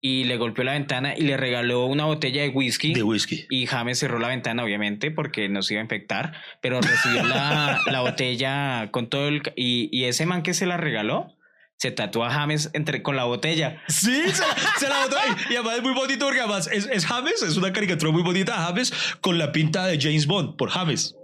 y 0.00 0.24
le 0.24 0.36
golpeó 0.36 0.64
la 0.64 0.72
ventana 0.72 1.14
y 1.16 1.22
le 1.22 1.36
regaló 1.38 1.86
una 1.86 2.04
botella 2.04 2.42
de 2.42 2.50
whisky. 2.50 2.92
De 2.92 3.02
whisky. 3.02 3.46
Y 3.48 3.66
James 3.66 3.98
cerró 3.98 4.18
la 4.18 4.28
ventana, 4.28 4.62
obviamente, 4.62 5.10
porque 5.10 5.48
nos 5.48 5.70
iba 5.70 5.80
a 5.80 5.84
infectar, 5.84 6.34
pero 6.60 6.82
recibió 6.82 7.24
la, 7.24 7.80
la 7.90 8.00
botella 8.00 8.90
con 8.90 9.08
todo 9.08 9.28
el... 9.28 9.40
Y, 9.56 9.88
y 9.90 10.04
ese 10.04 10.26
man 10.26 10.42
que 10.42 10.52
se 10.52 10.66
la 10.66 10.76
regaló, 10.76 11.34
se 11.78 11.90
tatuó 11.90 12.24
a 12.24 12.30
James 12.30 12.70
entre, 12.74 13.02
con 13.02 13.16
la 13.16 13.24
botella. 13.24 13.82
Sí, 13.88 14.22
se 14.30 14.42
la, 14.46 14.56
se 14.78 14.88
la 14.90 15.04
botó. 15.04 15.16
Y 15.48 15.54
además 15.54 15.76
es 15.78 15.82
muy 15.82 15.94
bonito 15.94 16.26
porque 16.26 16.40
además 16.40 16.68
es, 16.70 16.86
es 16.86 17.06
James, 17.06 17.42
es 17.42 17.56
una 17.56 17.72
caricatura 17.72 18.12
muy 18.12 18.22
bonita 18.22 18.56
James 18.56 18.92
con 19.22 19.38
la 19.38 19.52
pinta 19.52 19.86
de 19.86 19.98
James 19.98 20.26
Bond 20.26 20.56
por 20.56 20.68
James. 20.68 21.16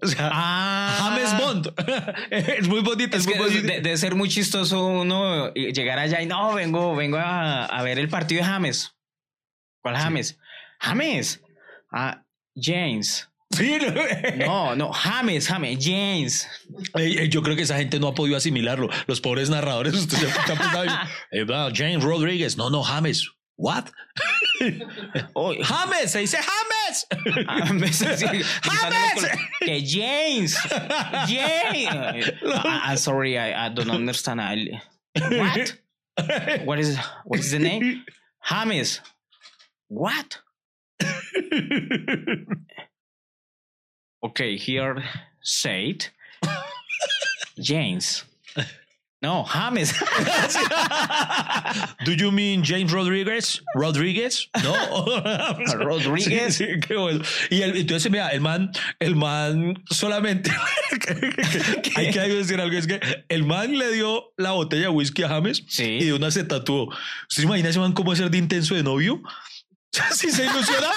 O 0.00 0.06
sea, 0.06 0.30
Ah, 0.32 1.10
James 1.16 1.38
Bond. 1.38 1.72
es 2.30 2.68
muy 2.68 2.80
bonita, 2.80 3.16
es, 3.16 3.26
Es 3.26 3.28
muy 3.28 3.38
bonita. 3.38 3.72
de- 3.74 3.80
debe 3.80 3.96
ser 3.96 4.14
muy 4.14 4.28
chistoso 4.28 4.86
uno 4.86 5.52
llegar 5.54 5.98
allá 5.98 6.22
y 6.22 6.26
no, 6.26 6.54
vengo, 6.54 6.94
vengo 6.94 7.16
a, 7.18 7.64
a 7.64 7.82
ver 7.82 7.98
el 7.98 8.08
partido 8.08 8.42
de 8.42 8.46
James. 8.48 8.94
¿Cuál 9.82 9.96
James? 9.96 10.38
James. 10.80 11.40
Ah, 11.92 12.22
James. 12.54 13.28
Sí, 13.50 13.78
no. 14.36 14.76
No, 14.76 14.92
James, 14.92 15.48
James, 15.48 15.78
James. 15.82 16.48
Eh, 16.94 17.22
eh, 17.24 17.28
Yo 17.30 17.42
creo 17.42 17.56
que 17.56 17.62
esa 17.62 17.78
gente 17.78 17.98
no 17.98 18.08
ha 18.08 18.14
podido 18.14 18.36
asimilarlo. 18.36 18.90
Los 19.06 19.20
pobres 19.22 19.48
narradores, 19.48 19.94
usted 19.94 20.18
se 20.18 20.26
pensando, 20.54 20.84
eh, 21.32 21.46
James 21.74 22.04
Rodríguez. 22.04 22.56
No, 22.58 22.68
no, 22.70 22.82
James. 22.82 23.30
What? 23.58 23.90
Oh, 25.36 25.52
James, 25.54 26.06
se 26.06 26.20
dice 26.26 26.34
James. 26.34 27.04
James. 27.90 27.98
James. 28.00 29.26
Que 29.60 29.80
James. 29.82 30.56
James. 31.26 32.30
Ah, 32.46 32.90
ah, 32.90 32.94
sorry, 32.96 33.36
I, 33.38 33.66
I 33.66 33.68
don't 33.68 33.90
understand. 33.90 34.40
I- 34.40 34.80
what? 35.14 35.76
What 36.64 36.78
is, 36.78 36.96
what 37.24 37.38
is 37.40 37.50
the 37.52 37.58
name? 37.58 38.04
James. 38.40 39.00
What? 39.88 40.38
Okay, 44.24 44.56
here 44.56 45.02
said 45.42 46.08
James. 47.60 48.24
No, 49.20 49.42
James. 49.44 49.92
Do 52.04 52.12
you 52.12 52.30
mean 52.30 52.62
James 52.62 52.92
Rodríguez? 52.92 53.60
Rodríguez? 53.74 54.48
No. 54.62 54.74
Rodríguez. 55.84 56.54
Sí, 56.56 56.64
sí, 56.66 56.80
qué 56.86 56.94
bueno. 56.96 57.24
Y 57.50 57.62
el- 57.62 57.76
entonces, 57.76 58.10
mira, 58.12 58.28
el 58.28 58.40
man, 58.40 58.70
el 59.00 59.16
man 59.16 59.82
solamente. 59.90 60.50
hay 61.96 62.10
que 62.12 62.20
decir 62.20 62.60
algo: 62.60 62.76
es 62.76 62.86
que 62.86 63.00
el 63.28 63.44
man 63.44 63.76
le 63.76 63.90
dio 63.92 64.32
la 64.36 64.52
botella 64.52 64.82
de 64.82 64.88
whisky 64.90 65.24
a 65.24 65.28
James 65.28 65.64
Sí. 65.68 65.84
y 66.00 66.04
de 66.04 66.12
una 66.12 66.30
se 66.30 66.44
tatuó. 66.44 66.84
¿Usted 66.88 66.96
se 67.28 67.42
imagina 67.42 67.70
ese 67.70 67.80
man 67.80 67.92
cómo 67.92 68.14
ser 68.14 68.30
de 68.30 68.38
intenso 68.38 68.74
de 68.76 68.82
novio? 68.84 69.20
Si 70.12 70.30
se 70.30 70.44
ilusiona, 70.44 70.88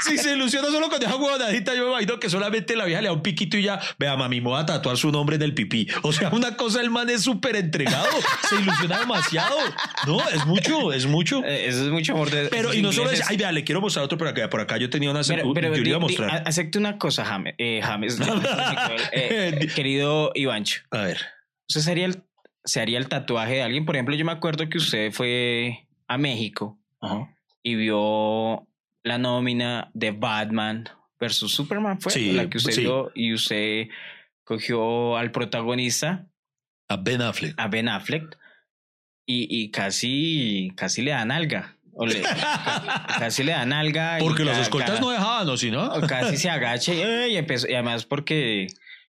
si 0.00 0.18
se 0.18 0.32
ilusiona 0.34 0.68
solo 0.68 0.88
con 0.88 1.02
esa 1.02 1.16
huevonadita, 1.16 1.74
yo 1.74 1.84
me 1.84 1.90
imagino 1.90 2.18
que 2.20 2.28
solamente 2.30 2.76
la 2.76 2.84
vieja 2.84 3.00
le 3.02 3.08
da 3.08 3.12
un 3.14 3.22
piquito 3.22 3.56
y 3.56 3.62
ya, 3.62 3.80
vea, 3.98 4.16
mami, 4.16 4.40
me 4.40 4.48
voy 4.48 4.60
a 4.60 4.66
tatuar 4.66 4.96
su 4.96 5.10
nombre 5.10 5.36
en 5.36 5.42
el 5.42 5.54
pipí. 5.54 5.88
O 6.02 6.12
sea, 6.12 6.30
una 6.30 6.56
cosa, 6.56 6.80
el 6.80 6.90
man 6.90 7.08
es 7.10 7.22
súper 7.22 7.56
entregado, 7.56 8.08
se 8.48 8.56
ilusiona 8.56 8.98
demasiado. 9.00 9.56
No, 10.06 10.20
es 10.28 10.44
mucho, 10.46 10.92
es 10.92 11.06
mucho. 11.06 11.42
Eh, 11.44 11.66
Eso 11.68 11.84
es 11.84 11.90
mucho 11.90 12.12
amor 12.12 12.30
de. 12.30 12.48
Pero, 12.48 12.72
y 12.74 12.82
no 12.82 12.92
solo 12.92 13.10
es, 13.10 13.22
ay, 13.28 13.36
vea, 13.36 13.52
le 13.52 13.64
quiero 13.64 13.80
mostrar 13.80 14.04
otro 14.04 14.18
por 14.18 14.28
acá, 14.28 14.48
por 14.50 14.60
acá 14.60 14.76
yo 14.76 14.90
tenía 14.90 15.10
una, 15.10 15.22
Pero, 15.26 15.52
pero 15.52 15.76
yo 15.76 15.82
iba 15.82 15.96
a 15.96 16.00
mostrar. 16.00 16.42
acepte 16.46 16.78
una 16.78 16.98
cosa, 16.98 17.24
James. 17.24 17.54
eh, 17.58 17.80
James 17.82 18.18
eh, 19.12 19.68
querido 19.74 20.32
Ivancho. 20.34 20.82
A 20.90 20.98
ver. 21.02 21.20
¿Usted 21.68 21.80
sería 21.80 22.06
el, 22.06 22.22
se 22.64 22.80
haría 22.80 22.98
el 22.98 23.08
tatuaje 23.08 23.54
de 23.54 23.62
alguien? 23.62 23.84
Por 23.84 23.96
ejemplo, 23.96 24.14
yo 24.14 24.24
me 24.24 24.32
acuerdo 24.32 24.68
que 24.68 24.78
usted 24.78 25.12
fue 25.12 25.86
a 26.08 26.18
México 26.18 26.78
y 27.62 27.74
vio 27.76 28.66
la 29.02 29.18
nómina 29.18 29.90
de 29.94 30.10
Batman 30.12 30.88
versus 31.18 31.52
Superman, 31.54 32.00
¿fue? 32.00 32.12
Sí, 32.12 32.32
la 32.32 32.48
que 32.50 32.58
usted 32.58 32.72
sí. 32.72 32.80
vio 32.82 33.10
y 33.14 33.32
usted 33.34 33.88
cogió 34.44 35.16
al 35.16 35.30
protagonista, 35.30 36.26
A 36.88 36.96
Ben 36.96 37.22
Affleck. 37.22 37.54
a 37.58 37.68
Ben 37.68 37.88
Affleck, 37.88 38.38
y, 39.26 39.46
y 39.50 39.70
casi, 39.70 40.72
casi 40.76 41.02
le 41.02 41.12
dan 41.12 41.30
alga. 41.30 41.76
O 41.94 42.06
le- 42.06 42.22
ca- 42.22 43.06
casi 43.18 43.44
le 43.44 43.52
dan 43.52 43.72
alga. 43.72 44.16
Porque 44.18 44.44
los 44.44 44.54
ca- 44.56 44.62
escoltas 44.62 45.00
no 45.00 45.10
dejaban, 45.10 45.48
¿o 45.48 45.56
sí, 45.56 45.70
no? 45.70 45.90
casi 46.08 46.36
se 46.36 46.50
agacha 46.50 46.92
y, 46.92 47.32
y 47.32 47.36
empezó, 47.36 47.68
y 47.68 47.74
además 47.74 48.04
porque 48.04 48.66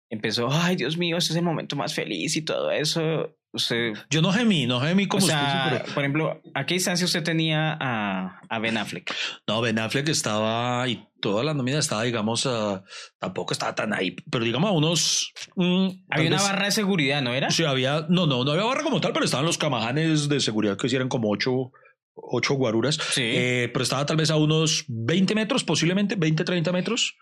empezó, 0.09 0.49
ay 0.51 0.75
Dios 0.75 0.97
mío, 0.97 1.15
este 1.17 1.31
es 1.33 1.37
el 1.37 1.43
momento 1.45 1.75
más 1.77 1.93
feliz 1.93 2.35
y 2.35 2.41
todo 2.41 2.71
eso. 2.71 3.33
Usted, 3.53 3.93
Yo 4.09 4.21
no 4.21 4.31
gemí, 4.31 4.65
no 4.65 4.79
gemí 4.79 5.03
o 5.05 5.09
como 5.09 5.25
usted, 5.25 5.35
sea, 5.37 5.67
pero- 5.83 5.93
por 5.93 6.03
ejemplo, 6.03 6.41
¿a 6.53 6.65
qué 6.65 6.75
distancia 6.75 7.05
usted 7.05 7.21
tenía 7.21 7.77
a, 7.79 8.39
a 8.49 8.59
Ben 8.59 8.77
Affleck? 8.77 9.13
No, 9.45 9.59
Ben 9.59 9.77
Affleck 9.77 10.07
estaba 10.07 10.87
y 10.87 11.05
toda 11.19 11.43
la 11.43 11.53
nómina 11.53 11.79
estaba, 11.79 12.03
digamos, 12.03 12.45
a- 12.45 12.81
tampoco 13.19 13.51
estaba 13.51 13.75
tan 13.75 13.93
ahí, 13.93 14.15
pero 14.31 14.45
digamos 14.45 14.69
a 14.69 14.73
unos. 14.73 15.33
mm, 15.57 15.87
Había 16.09 16.27
una 16.29 16.37
vez- 16.37 16.43
barra 16.47 16.65
de 16.65 16.71
seguridad, 16.71 17.21
¿no 17.21 17.33
era? 17.33 17.49
Sí, 17.51 17.65
había. 17.65 18.05
No, 18.07 18.25
no, 18.25 18.45
no 18.45 18.51
había 18.51 18.63
barra 18.63 18.83
como 18.83 19.01
tal, 19.01 19.11
pero 19.11 19.25
estaban 19.25 19.45
los 19.45 19.57
camajanes 19.57 20.29
de 20.29 20.39
seguridad 20.39 20.77
que 20.77 20.87
hicieran 20.87 21.09
como 21.09 21.29
ocho, 21.29 21.71
ocho 22.15 22.53
guaruras. 22.53 22.95
Sí. 23.11 23.21
Eh, 23.23 23.69
pero 23.73 23.83
estaba 23.83 24.05
tal 24.05 24.15
vez 24.15 24.31
a 24.31 24.37
unos 24.37 24.85
20 24.87 25.35
metros, 25.35 25.65
posiblemente 25.65 26.15
20, 26.15 26.45
30 26.45 26.71
metros. 26.71 27.17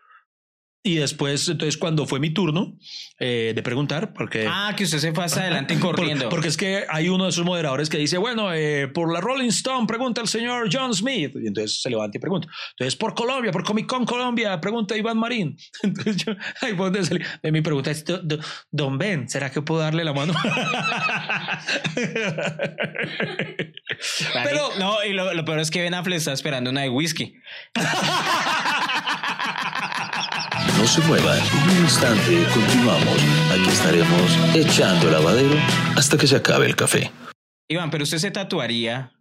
Y 0.81 0.95
después, 0.95 1.49
entonces, 1.49 1.75
cuando 1.77 2.05
fue 2.05 2.21
mi 2.21 2.29
turno 2.29 2.77
eh, 3.19 3.51
de 3.53 3.61
preguntar, 3.61 4.13
porque. 4.13 4.45
ah, 4.49 4.73
que 4.77 4.85
usted 4.85 4.99
se 4.99 5.09
hacia 5.09 5.41
adelante 5.41 5.75
Por- 5.81 5.95
corriendo. 5.97 6.29
porque 6.29 6.47
es 6.47 6.55
que 6.55 6.85
hay 6.87 7.09
uno 7.09 7.25
de 7.25 7.31
esos 7.31 7.43
moderadores 7.43 7.89
que 7.89 7.97
dice, 7.97 8.17
bueno, 8.17 8.53
eh, 8.53 8.87
por 8.87 9.11
la 9.11 9.19
Rolling 9.19 9.49
Stone 9.49 9.87
pregunta 9.87 10.21
el 10.21 10.29
señor 10.29 10.69
John 10.71 10.93
Smith. 10.93 11.33
Y 11.35 11.47
entonces 11.47 11.81
se 11.81 11.89
levanta 11.89 12.17
y 12.17 12.21
pregunta. 12.21 12.47
Entonces, 12.71 12.95
por 12.95 13.13
Colombia, 13.13 13.51
por 13.51 13.65
Comic 13.65 13.87
Con 13.87 14.05
Colombia, 14.05 14.61
pregunta 14.61 14.95
Iván 14.95 15.17
Marín. 15.17 15.57
Entonces 15.83 16.15
yo, 16.25 16.31
ahí 16.61 16.73
fue 16.75 16.85
donde 16.85 17.03
salí. 17.03 17.21
Mi 17.43 17.61
pregunta 17.61 17.91
es, 17.91 18.05
"Do- 18.05 18.19
do- 18.23 18.39
Don 18.71 18.97
Ben, 18.97 19.27
¿será 19.27 19.51
que 19.51 19.61
puedo 19.61 19.81
darle 19.81 20.05
la 20.05 20.13
mano? 20.13 20.33
Pero, 24.33 24.69
no, 24.79 25.03
y 25.03 25.13
lo, 25.13 25.33
lo 25.33 25.43
peor 25.45 25.59
es 25.59 25.69
que 25.71 25.81
Ben 25.81 25.93
Affleck 25.93 26.17
está 26.19 26.33
esperando 26.33 26.69
una 26.69 26.81
de 26.81 26.89
whisky. 26.89 27.33
No 30.79 30.87
se 30.87 31.01
muevan. 31.01 31.39
Un 31.69 31.83
instante 31.83 32.45
continuamos. 32.53 33.17
Aquí 33.51 33.69
estaremos 33.69 34.55
echando 34.55 35.11
lavadero 35.11 35.55
hasta 35.97 36.17
que 36.17 36.25
se 36.25 36.37
acabe 36.37 36.67
el 36.67 36.75
café. 36.77 37.11
Iván, 37.67 37.89
pero 37.91 38.03
usted 38.05 38.17
se 38.17 38.31
tatuaría. 38.31 39.11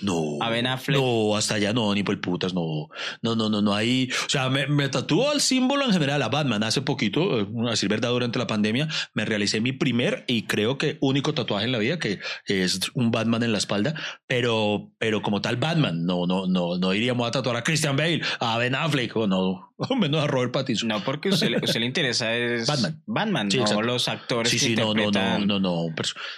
no. 0.00 0.38
A 0.40 0.48
Ben 0.50 0.66
Affleck. 0.66 1.00
No, 1.00 1.36
hasta 1.36 1.54
allá 1.56 1.72
no, 1.72 1.92
ni 1.92 2.02
por 2.04 2.20
putas, 2.20 2.54
no. 2.54 2.88
No, 3.20 3.34
no, 3.34 3.50
no, 3.50 3.60
no 3.62 3.74
hay. 3.74 4.10
O 4.26 4.28
sea, 4.30 4.48
me, 4.48 4.66
me 4.68 4.88
tatuó 4.88 5.32
el 5.32 5.40
símbolo 5.40 5.84
en 5.84 5.92
general 5.92 6.22
a 6.22 6.28
Batman. 6.28 6.62
Hace 6.62 6.82
poquito, 6.82 7.40
eh, 7.40 7.46
a 7.66 7.70
decir 7.70 7.88
verdad, 7.88 8.10
durante 8.10 8.38
la 8.38 8.46
pandemia, 8.46 8.88
me 9.12 9.24
realicé 9.24 9.60
mi 9.60 9.72
primer 9.72 10.24
y 10.28 10.44
creo 10.44 10.78
que 10.78 10.98
único 11.00 11.34
tatuaje 11.34 11.66
en 11.66 11.72
la 11.72 11.78
vida, 11.78 11.98
que 11.98 12.20
es 12.46 12.80
un 12.94 13.10
Batman 13.10 13.42
en 13.42 13.52
la 13.52 13.58
espalda. 13.58 13.94
Pero, 14.28 14.92
pero 14.98 15.20
como 15.20 15.40
tal, 15.42 15.56
Batman, 15.56 16.06
no, 16.06 16.26
no, 16.26 16.46
no, 16.46 16.78
no 16.78 16.94
iríamos 16.94 17.26
a 17.26 17.32
tatuar 17.32 17.56
a 17.56 17.64
Christian 17.64 17.96
Bale, 17.96 18.22
a 18.40 18.56
Ben 18.58 18.74
Affleck, 18.74 19.16
o 19.16 19.26
no, 19.26 19.71
o 19.90 19.96
menos 19.96 20.22
a 20.22 20.26
Robert 20.26 20.52
Pattinson. 20.52 20.88
No, 20.88 21.02
porque 21.04 21.28
usted, 21.30 21.48
le- 21.50 21.58
usted 21.58 21.80
le 21.80 21.86
interesa 21.86 22.34
es 22.34 22.66
Batman. 22.66 23.02
Batman, 23.06 23.50
Sí, 23.50 23.56
no 23.58 23.62
exacto. 23.64 23.82
los 23.82 24.08
actores 24.08 24.50
Sí, 24.50 24.58
que 24.58 24.64
sí, 24.66 24.74
no, 24.76 24.86
no, 24.86 24.94
no, 24.94 25.02
interpretan. 25.04 25.46
no, 25.46 25.60
no. 25.60 25.86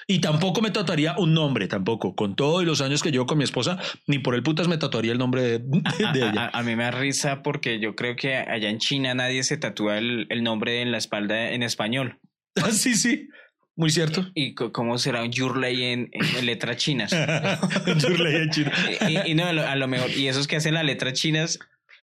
Y 0.07 0.19
tampoco 0.21 0.61
me 0.61 0.71
tatuaría 0.71 1.15
un 1.19 1.35
nombre, 1.35 1.69
tampoco. 1.69 2.15
Con 2.15 2.37
todo 2.37 2.63
y 2.63 2.65
los 2.65 2.81
años 2.81 3.03
que 3.03 3.11
llevo 3.11 3.27
con 3.27 3.39
mi 3.39 3.45
esposa, 3.45 3.79
ni 4.07 4.19
por 4.19 4.35
el 4.35 4.43
putas 4.43 4.69
me 4.69 4.79
tatuaría 4.79 5.13
el 5.13 5.19
nombre 5.19 5.43
de, 5.59 5.65
ella. 6.15 6.51
a- 6.53 6.59
a 6.59 6.63
mí 6.63 6.77
me 6.77 6.85
da 6.85 6.91
risa 6.91 7.43
porque 7.43 7.81
yo 7.81 7.95
creo 7.95 8.17
que 8.17 8.37
allá 8.37 8.69
en 8.71 8.79
China 8.79 9.15
nadie 9.15 9.43
se 9.43 9.57
tatúa 9.57 9.99
el, 9.99 10.27
el 10.31 10.43
nombre 10.43 10.83
en 10.83 10.91
la 10.93 10.99
espalda 10.99 11.51
en 11.51 11.63
español. 11.63 12.19
Ah, 12.57 12.71
sí, 12.73 12.95
sí. 12.95 13.29
Muy 13.77 13.91
cierto. 13.91 14.31
¿Y 14.35 14.55
co- 14.55 14.71
cómo 14.71 14.99
será 14.99 15.23
un 15.25 15.33
Yurley 15.33 15.83
en, 15.83 16.09
en 16.13 16.47
letras 16.47 16.77
chinas? 16.77 17.13
En 17.87 18.51
chino. 18.51 18.71
y, 19.09 19.33
y 19.33 19.35
no, 19.35 19.47
a 19.47 19.77
lo 19.77 19.89
mejor, 19.89 20.11
y 20.13 20.29
esos 20.29 20.47
que 20.47 20.57
hacen 20.57 20.75
las 20.75 20.85
letras 20.85 21.15
chinas 21.15 21.59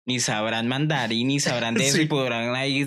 ni 0.07 0.19
sabrán 0.21 0.69
mandarín, 0.69 1.29
ni 1.29 1.41
sabrán 1.41 1.75
de 1.75 1.87
eso, 1.87 1.97
Sí. 1.97 2.03
y 2.03 2.07
podrán 2.07 2.55
ahí 2.55 2.87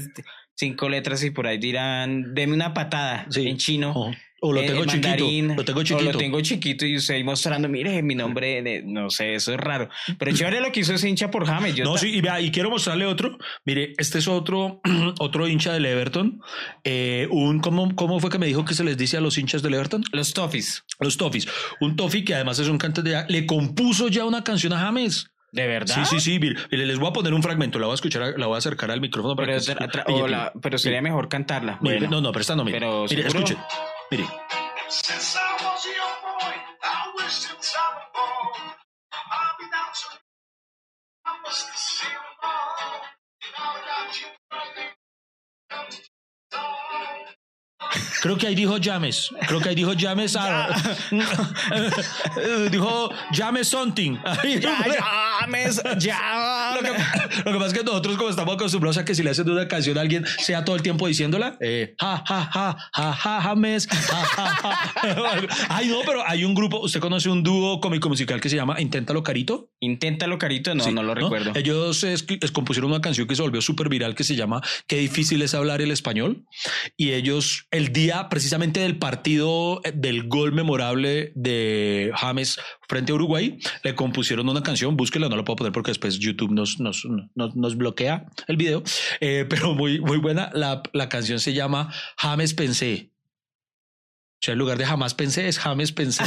cinco 0.56 0.90
letras 0.90 1.24
y 1.24 1.32
por 1.32 1.48
ahí 1.48 1.58
dirán, 1.58 2.34
deme 2.34 2.54
una 2.54 2.74
patada 2.74 3.26
Sí. 3.30 3.48
en 3.48 3.58
chino. 3.58 3.92
Oh, 3.96 4.12
O 4.46 4.52
lo 4.52 4.60
eh, 4.62 4.66
tengo 4.68 4.84
en 4.84 4.90
chiquito. 4.90 5.54
Lo 5.56 5.64
tengo 5.64 5.80
O 5.80 5.84
chiquito. 5.84 6.12
lo 6.12 6.18
tengo 6.18 6.42
chiquito 6.42 6.86
y 6.86 6.98
usted 6.98 7.16
ahí 7.16 7.24
mostrando, 7.24 7.70
mire, 7.70 8.04
mi 8.04 8.14
nombre, 8.14 8.62
de- 8.62 8.84
no 8.86 9.10
sé, 9.10 9.36
eso 9.36 9.54
es 9.54 9.58
raro. 9.58 9.88
Pero 10.20 10.32
chévere 10.36 10.60
lo 10.60 10.70
que 10.74 10.82
hizo 10.82 10.94
ese 10.94 11.08
hincha 11.08 11.32
por 11.32 11.46
James. 11.46 11.76
Yo 11.76 11.86
No, 11.86 11.98
sí, 11.98 12.10
y, 12.10 12.20
vea, 12.20 12.42
y 12.42 12.52
quiero 12.52 12.70
mostrarle 12.70 13.06
otro. 13.06 13.38
Mire, 13.64 13.94
este 13.98 14.18
es 14.20 14.28
otro, 14.28 14.82
otro 15.20 15.48
hincha 15.48 15.72
del 15.72 15.86
Everton. 15.86 16.42
Eh, 16.84 17.30
un, 17.32 17.60
¿cómo, 17.62 17.96
¿Cómo 17.96 18.20
fue 18.20 18.30
que 18.30 18.38
me 18.38 18.46
dijo 18.48 18.66
que 18.66 18.74
se 18.74 18.84
les 18.84 18.98
dice 18.98 19.16
a 19.16 19.22
los 19.22 19.38
hinchas 19.38 19.62
del 19.64 19.76
Everton? 19.76 20.04
Los 20.12 20.34
Toffees. 20.34 20.84
Los 21.00 21.16
Toffees. 21.16 21.48
Un 21.80 21.96
Toffee 21.96 22.26
que 22.26 22.36
además 22.36 22.60
es 22.60 22.68
un 22.68 22.78
cantante 22.78 23.12
de... 23.12 23.24
Le 23.30 23.46
compuso 23.46 24.10
ya 24.10 24.26
una 24.26 24.44
canción 24.44 24.74
a 24.74 24.80
James. 24.80 25.30
¿De 25.54 25.68
verdad? 25.68 25.96
Sí, 25.96 26.04
sí, 26.06 26.20
sí. 26.20 26.40
Mire, 26.40 26.56
mire, 26.72 26.86
les 26.86 26.98
voy 27.00 27.10
a 27.10 27.14
poner 27.14 27.34
un 27.34 27.42
fragmento. 27.44 27.78
La 27.80 27.86
voy 27.86 27.94
a 27.94 27.96
escuchar, 27.96 28.34
la 28.38 28.48
voy 28.48 28.56
a 28.56 28.58
acercar 28.58 28.90
al 28.92 29.00
micrófono 29.00 29.36
para 29.36 29.54
Pero, 29.54 29.60
que... 29.64 29.72
tra- 29.72 29.90
tra- 29.92 30.04
Oye, 30.08 30.22
o 30.24 30.28
la- 30.28 30.52
pero 30.62 30.78
sería 30.80 31.02
mejor 31.02 31.30
cantarla. 31.30 31.78
Bueno. 31.80 32.10
No, 32.10 32.20
no, 32.22 32.32
pero 32.32 32.42
esta 32.42 32.56
no, 32.56 32.66
mire. 32.66 32.80
Pero, 32.80 33.06
mire, 33.10 33.22
¿seguro? 33.30 33.40
escuche. 33.46 33.58
Mire. 34.12 34.26
Creo 48.24 48.38
que 48.38 48.48
ahí 48.48 48.56
dijo 48.56 48.78
James. 48.82 49.32
Creo 49.48 49.60
que 49.60 49.68
ahí 49.68 49.76
dijo 49.76 49.92
James. 50.00 50.38
dijo 52.72 53.12
James 53.34 53.68
something. 53.68 54.18
James. 55.44 55.82
Lo 56.84 56.94
que, 56.94 57.00
lo 57.46 57.52
que 57.52 57.58
pasa 57.58 57.68
es 57.68 57.74
que 57.74 57.84
nosotros 57.84 58.18
como 58.18 58.30
estamos 58.30 58.56
acostumbrados 58.56 58.98
a 58.98 59.06
que 59.06 59.16
si 59.16 59.24
le 59.24 59.30
hacen 59.32 59.50
una 59.50 59.68
canción 59.68 59.98
a 59.98 60.02
alguien 60.02 60.26
sea 60.40 60.64
todo 60.66 60.76
el 60.76 60.82
tiempo 60.82 61.08
diciéndola 61.08 61.58
eh, 61.60 61.96
ja 62.00 62.24
ja 62.28 62.50
ja 62.54 62.78
ja 62.94 63.14
ja 63.14 63.42
James 63.42 63.88
ja, 63.88 64.26
ja, 64.26 64.48
ja. 64.48 65.48
ay 65.70 65.88
no 65.88 66.00
pero 66.06 66.28
hay 66.28 66.44
un 66.44 66.54
grupo 66.54 66.80
usted 66.80 67.00
conoce 67.00 67.30
un 67.30 67.44
dúo 67.44 67.80
cómico 67.80 68.10
musical 68.10 68.40
que 68.42 68.50
se 68.50 68.56
llama 68.56 68.80
Inténtalo 68.82 69.24
Carito 69.24 69.70
Inténtalo, 69.80 70.38
carito. 70.38 70.74
No, 70.74 70.84
Sí, 70.84 70.94
no 70.94 71.04
lo 71.04 71.14
recuerdo. 71.14 71.52
ellos 71.56 72.04
es- 72.06 72.26
es 72.40 72.52
compusieron 72.52 72.90
una 72.92 73.02
canción 73.02 73.28
que 73.28 73.36
se 73.36 73.42
volvió 73.42 73.62
súper 73.62 73.90
viral 73.90 74.16
que 74.16 74.24
se 74.24 74.36
llama 74.38 74.62
Qué 74.88 74.98
difícil 74.98 75.42
es 75.42 75.54
hablar 75.54 75.82
el 75.82 75.92
español. 75.92 76.46
Y 76.96 77.12
ellos, 77.12 77.68
el 77.72 77.92
día 77.92 78.30
precisamente 78.30 78.80
del 78.80 78.98
partido 78.98 79.82
eh, 79.84 79.92
del 79.94 80.28
gol 80.30 80.54
memorable 80.54 81.34
de 81.36 82.12
James 82.16 82.60
frente 82.88 83.12
a 83.12 83.16
Uruguay, 83.16 83.58
le 83.84 83.94
compusieron 83.96 84.48
una 84.48 84.64
canción. 84.64 84.96
Búsquela, 84.96 85.28
no 85.28 85.36
la 85.36 85.44
puedo 85.44 85.58
poner 85.58 85.74
porque 85.74 85.92
después 85.92 86.18
YouTube 86.20 86.52
nos, 86.52 86.73
nos, 86.80 87.06
nos, 87.36 87.56
nos 87.56 87.76
bloquea 87.78 88.26
el 88.48 88.58
video. 88.58 88.84
Eh, 89.20 89.46
pero 89.50 89.74
muy, 89.74 90.00
muy 90.00 90.18
buena. 90.18 90.50
La, 90.54 90.82
la 90.94 91.10
canción 91.10 91.40
se 91.40 91.54
llama 91.54 91.94
James 92.18 92.54
Pensé. 92.54 93.10
O 94.42 94.46
sea, 94.46 94.52
en 94.54 94.60
lugar 94.60 94.78
de 94.78 94.86
jamás 94.86 95.14
pensé, 95.14 95.48
es 95.48 95.58
James 95.58 95.94
pensé. 95.94 96.22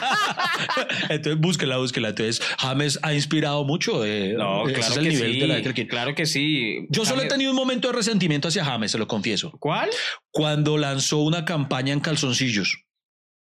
Entonces, 1.10 1.38
búsquela, 1.40 1.76
búsquela. 1.76 2.08
Entonces, 2.10 2.40
James 2.58 2.98
ha 3.02 3.12
inspirado 3.14 3.62
mucho. 3.64 4.04
eh, 4.06 4.34
No, 4.36 4.62
claro 4.64 4.78
es 4.80 4.96
el 4.96 5.02
que 5.02 5.08
nivel 5.10 5.32
sí. 5.34 5.40
de 5.40 5.46
la 5.46 5.56
que 5.62 5.74
quiere. 5.74 5.88
Claro 5.90 6.14
que 6.14 6.24
sí. 6.26 6.86
Yo 6.88 7.04
solo 7.04 7.22
he 7.22 7.26
tenido 7.28 7.50
un 7.50 7.56
momento 7.56 7.88
de 7.88 7.94
resentimiento 7.94 8.48
hacia 8.48 8.64
James, 8.64 8.90
se 8.90 8.96
lo 8.98 9.06
confieso. 9.06 9.50
¿Cuál? 9.58 9.90
Cuando 10.30 10.78
lanzó 10.78 11.18
una 11.18 11.44
campaña 11.44 11.92
en 11.92 12.00
calzoncillos. 12.00 12.78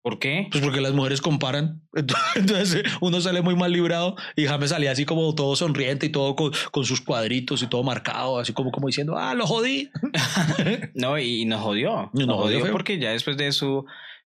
¿Por 0.02 0.18
qué? 0.18 0.48
Pues 0.50 0.64
porque 0.64 0.80
las 0.80 0.92
mujeres 0.94 1.20
comparan. 1.20 1.82
Entonces 2.34 2.82
uno 3.00 3.20
sale 3.20 3.40
muy 3.40 3.54
mal 3.54 3.70
librado 3.72 4.16
y 4.34 4.46
James 4.46 4.70
salía 4.70 4.90
así 4.90 5.04
como 5.04 5.32
todo 5.34 5.54
sonriente 5.54 6.06
y 6.06 6.08
todo 6.08 6.34
con, 6.34 6.50
con 6.72 6.84
sus 6.84 7.00
cuadritos 7.00 7.62
y 7.62 7.68
todo 7.68 7.84
marcado, 7.84 8.38
así 8.40 8.52
como, 8.52 8.72
como 8.72 8.88
diciendo, 8.88 9.16
ah, 9.16 9.34
lo 9.34 9.46
jodí. 9.46 9.90
No, 10.94 11.18
y, 11.18 11.44
nos 11.44 11.60
jodió. 11.60 12.10
Y 12.14 12.18
nos 12.18 12.26
nos 12.26 12.36
jodió 12.38 12.70
porque 12.72 12.98
ya 12.98 13.10
después 13.10 13.36
de 13.36 13.46
eso 13.46 13.84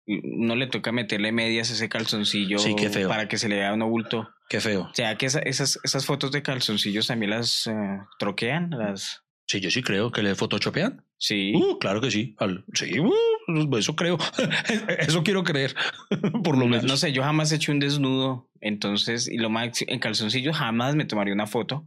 no 0.06 0.56
le 0.56 0.66
toca 0.66 0.92
meterle 0.92 1.32
medias 1.32 1.70
a 1.70 1.74
ese 1.74 1.88
calzoncillo 1.88 2.58
Sí, 2.58 2.74
qué 2.76 2.90
feo. 2.90 3.08
para 3.08 3.28
que 3.28 3.38
se 3.38 3.48
le 3.48 3.56
vea 3.56 3.72
uno 3.72 3.88
bulto. 3.88 4.28
Qué 4.48 4.60
feo. 4.60 4.82
O 4.90 4.94
sea, 4.94 5.16
que 5.16 5.26
esa- 5.26 5.40
esas, 5.40 5.78
esas 5.84 6.04
fotos 6.04 6.32
de 6.32 6.42
calzoncillos 6.42 7.06
también 7.06 7.30
las 7.30 7.66
eh, 7.66 7.72
troquean, 8.18 8.70
las... 8.70 9.22
Sí, 9.52 9.60
yo 9.60 9.70
sí 9.70 9.82
creo 9.82 10.10
que 10.10 10.22
le 10.22 10.34
photoshopean. 10.34 11.04
Sí. 11.18 11.52
Uh, 11.54 11.78
claro 11.78 12.00
que 12.00 12.10
sí. 12.10 12.34
Al- 12.38 12.64
sí, 12.72 12.98
uh, 12.98 13.76
eso 13.76 13.94
creo. 13.94 14.16
eso 14.98 15.22
quiero 15.22 15.44
creer. 15.44 15.74
Por 16.42 16.56
lo 16.56 16.64
no, 16.64 16.68
menos. 16.70 16.84
no 16.84 16.96
sé, 16.96 17.12
yo 17.12 17.22
jamás 17.22 17.52
he 17.52 17.56
hecho 17.56 17.70
un 17.70 17.78
desnudo, 17.78 18.48
entonces, 18.62 19.28
y 19.28 19.36
lo 19.36 19.50
más, 19.50 19.84
en 19.86 19.98
calzoncillos 19.98 20.56
jamás 20.56 20.94
me 20.96 21.04
tomaría 21.04 21.34
una 21.34 21.46
foto. 21.46 21.86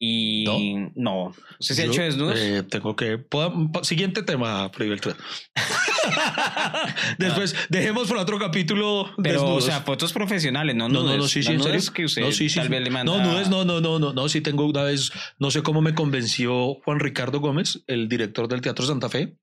Y 0.00 0.44
¿No? 0.44 0.58
no, 0.94 1.28
no 1.30 1.34
sé 1.58 1.74
si 1.74 1.82
ha 1.82 1.86
hecho 1.86 2.02
desnudos. 2.02 2.38
eh, 2.38 2.62
tengo 2.62 2.94
que. 2.94 3.18
siguiente 3.82 4.22
tema, 4.22 4.70
Beltrán. 4.78 5.16
Después, 7.18 7.56
dejemos 7.68 8.08
para 8.08 8.22
otro 8.22 8.38
capítulo. 8.38 9.10
pero, 9.20 9.40
desnudos. 9.40 9.64
o 9.64 9.66
sea, 9.66 9.80
fotos 9.80 10.12
profesionales, 10.12 10.76
no 10.76 10.88
No, 10.88 11.02
no, 11.02 11.16
no, 11.16 11.26
sí, 11.26 11.42
sí, 11.42 11.48
No 11.48 11.54
en 11.66 11.80
serio. 11.80 11.92
que 11.94 12.04
usted 12.04 12.22
no, 12.22 12.32
sí, 12.32 12.48
sí, 12.48 12.56
tal 12.56 12.66
sí. 12.66 12.70
vez 12.70 12.82
le 12.82 12.90
manda... 12.90 13.16
No, 13.16 13.24
nudes, 13.24 13.48
no, 13.48 13.64
no, 13.64 13.80
no, 13.80 13.98
no, 13.98 14.12
no, 14.12 14.28
sí 14.28 14.40
tengo 14.40 14.66
una 14.66 14.84
vez, 14.84 15.10
no 15.38 15.50
sé 15.50 15.62
cómo 15.62 15.82
me 15.82 15.94
convenció 15.94 16.74
Juan 16.84 17.00
Ricardo 17.00 17.40
Gómez, 17.40 17.82
el 17.86 18.08
director 18.08 18.46
del 18.48 18.60
Teatro 18.60 18.86
Santa 18.86 19.08
Fe, 19.08 19.34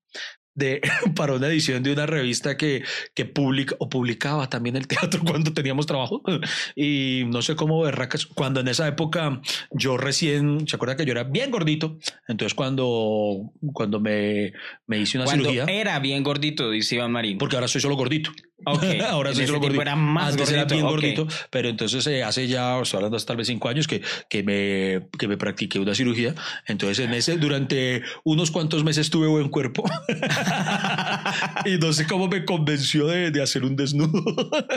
de, 0.56 0.80
para 1.14 1.34
una 1.34 1.46
edición 1.46 1.84
de 1.84 1.92
una 1.92 2.06
revista 2.06 2.56
que, 2.56 2.82
que 3.14 3.24
publica 3.24 3.76
o 3.78 3.88
publicaba 3.88 4.50
también 4.50 4.74
el 4.76 4.88
teatro 4.88 5.20
cuando 5.24 5.52
teníamos 5.52 5.86
trabajo. 5.86 6.22
Y 6.74 7.24
no 7.28 7.42
sé 7.42 7.54
cómo 7.54 7.82
berracas, 7.82 8.26
cuando 8.26 8.60
en 8.60 8.68
esa 8.68 8.88
época 8.88 9.40
yo 9.70 9.96
recién, 9.96 10.66
¿se 10.66 10.76
acuerda 10.76 10.96
que 10.96 11.04
yo 11.04 11.12
era 11.12 11.24
bien 11.24 11.50
gordito? 11.50 11.98
Entonces 12.26 12.54
cuando, 12.54 13.52
cuando 13.72 14.00
me, 14.00 14.52
me 14.86 14.98
hice 14.98 15.18
una 15.18 15.26
Cuando 15.26 15.50
cirugía, 15.50 15.64
era 15.72 15.98
bien 15.98 16.22
gordito, 16.22 16.70
dice 16.70 16.94
Iván 16.94 17.12
Marín. 17.12 17.38
porque 17.38 17.56
ahora 17.56 17.68
soy 17.68 17.80
solo 17.80 17.96
gordito. 17.96 18.30
Ok, 18.64 18.82
ahora 19.10 19.34
soy 19.34 19.46
solo 19.46 19.60
gordito. 19.60 19.82
era 19.82 19.96
más 19.96 20.32
Antes 20.32 20.50
gordito. 20.50 20.54
era 20.60 20.64
bien 20.64 20.84
ok. 20.84 20.90
gordito, 20.90 21.26
pero 21.50 21.68
entonces 21.68 22.06
eh, 22.06 22.22
hace 22.22 22.48
ya, 22.48 22.80
estoy 22.80 22.98
hablando 22.98 23.16
hasta 23.16 23.28
tal 23.28 23.36
vez 23.36 23.46
cinco 23.48 23.68
años 23.68 23.86
que, 23.86 24.02
que, 24.30 24.42
me, 24.42 25.08
que 25.18 25.28
me 25.28 25.36
practiqué 25.36 25.78
una 25.78 25.94
cirugía. 25.94 26.34
Entonces 26.66 27.04
en 27.04 27.12
ese, 27.14 27.36
durante 27.36 28.02
unos 28.24 28.50
cuantos 28.50 28.82
meses 28.84 29.10
tuve 29.10 29.26
buen 29.26 29.48
cuerpo. 29.50 29.84
y 31.64 31.76
no 31.78 31.92
sé 31.92 32.06
cómo 32.06 32.28
me 32.28 32.44
convenció 32.44 33.06
de, 33.06 33.30
de 33.30 33.42
hacer 33.42 33.64
un 33.64 33.76
desnudo 33.76 34.24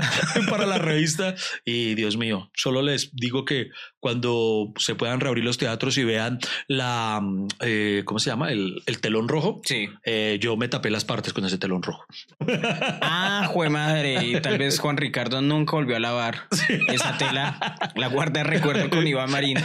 para 0.50 0.65
la 0.65 0.78
revista. 0.78 1.36
Y 1.65 1.96
Dios 1.96 2.18
mío, 2.18 2.50
solo 2.56 2.82
les 2.82 3.15
digo 3.15 3.46
que 3.46 3.70
cuando 4.00 4.74
se 4.78 4.96
puedan 4.96 5.20
reabrir 5.20 5.44
los 5.44 5.58
teatros 5.58 5.98
y 5.98 6.04
vean 6.04 6.39
la, 6.68 7.22
eh, 7.62 8.04
¿cómo 8.06 8.20
se 8.20 8.30
llama? 8.30 8.52
El, 8.52 8.82
el 8.86 9.00
telón 9.00 9.28
rojo. 9.28 9.62
Sí. 9.63 9.88
eh, 10.04 10.38
yo 10.42 10.58
me 10.58 10.68
tapé 10.68 10.89
las 10.89 11.06
partes 11.06 11.34
con 11.34 11.46
ese 11.46 11.58
telón 11.58 11.82
rojo. 11.84 12.06
Ah, 13.02 13.46
jue 13.50 13.68
madre. 13.69 14.23
Y 14.25 14.41
tal 14.41 14.58
vez 14.58 14.79
Juan 14.79 14.97
Ricardo 14.97 15.41
nunca 15.41 15.73
volvió 15.73 15.95
a 15.95 15.99
lavar 15.99 16.47
esa 16.88 17.17
tela. 17.17 17.75
La 17.95 18.08
guarda 18.08 18.43
de 18.43 18.43
recuerdo 18.43 18.89
con 18.89 19.08
Iván 19.08 19.32
Marín. 19.32 19.58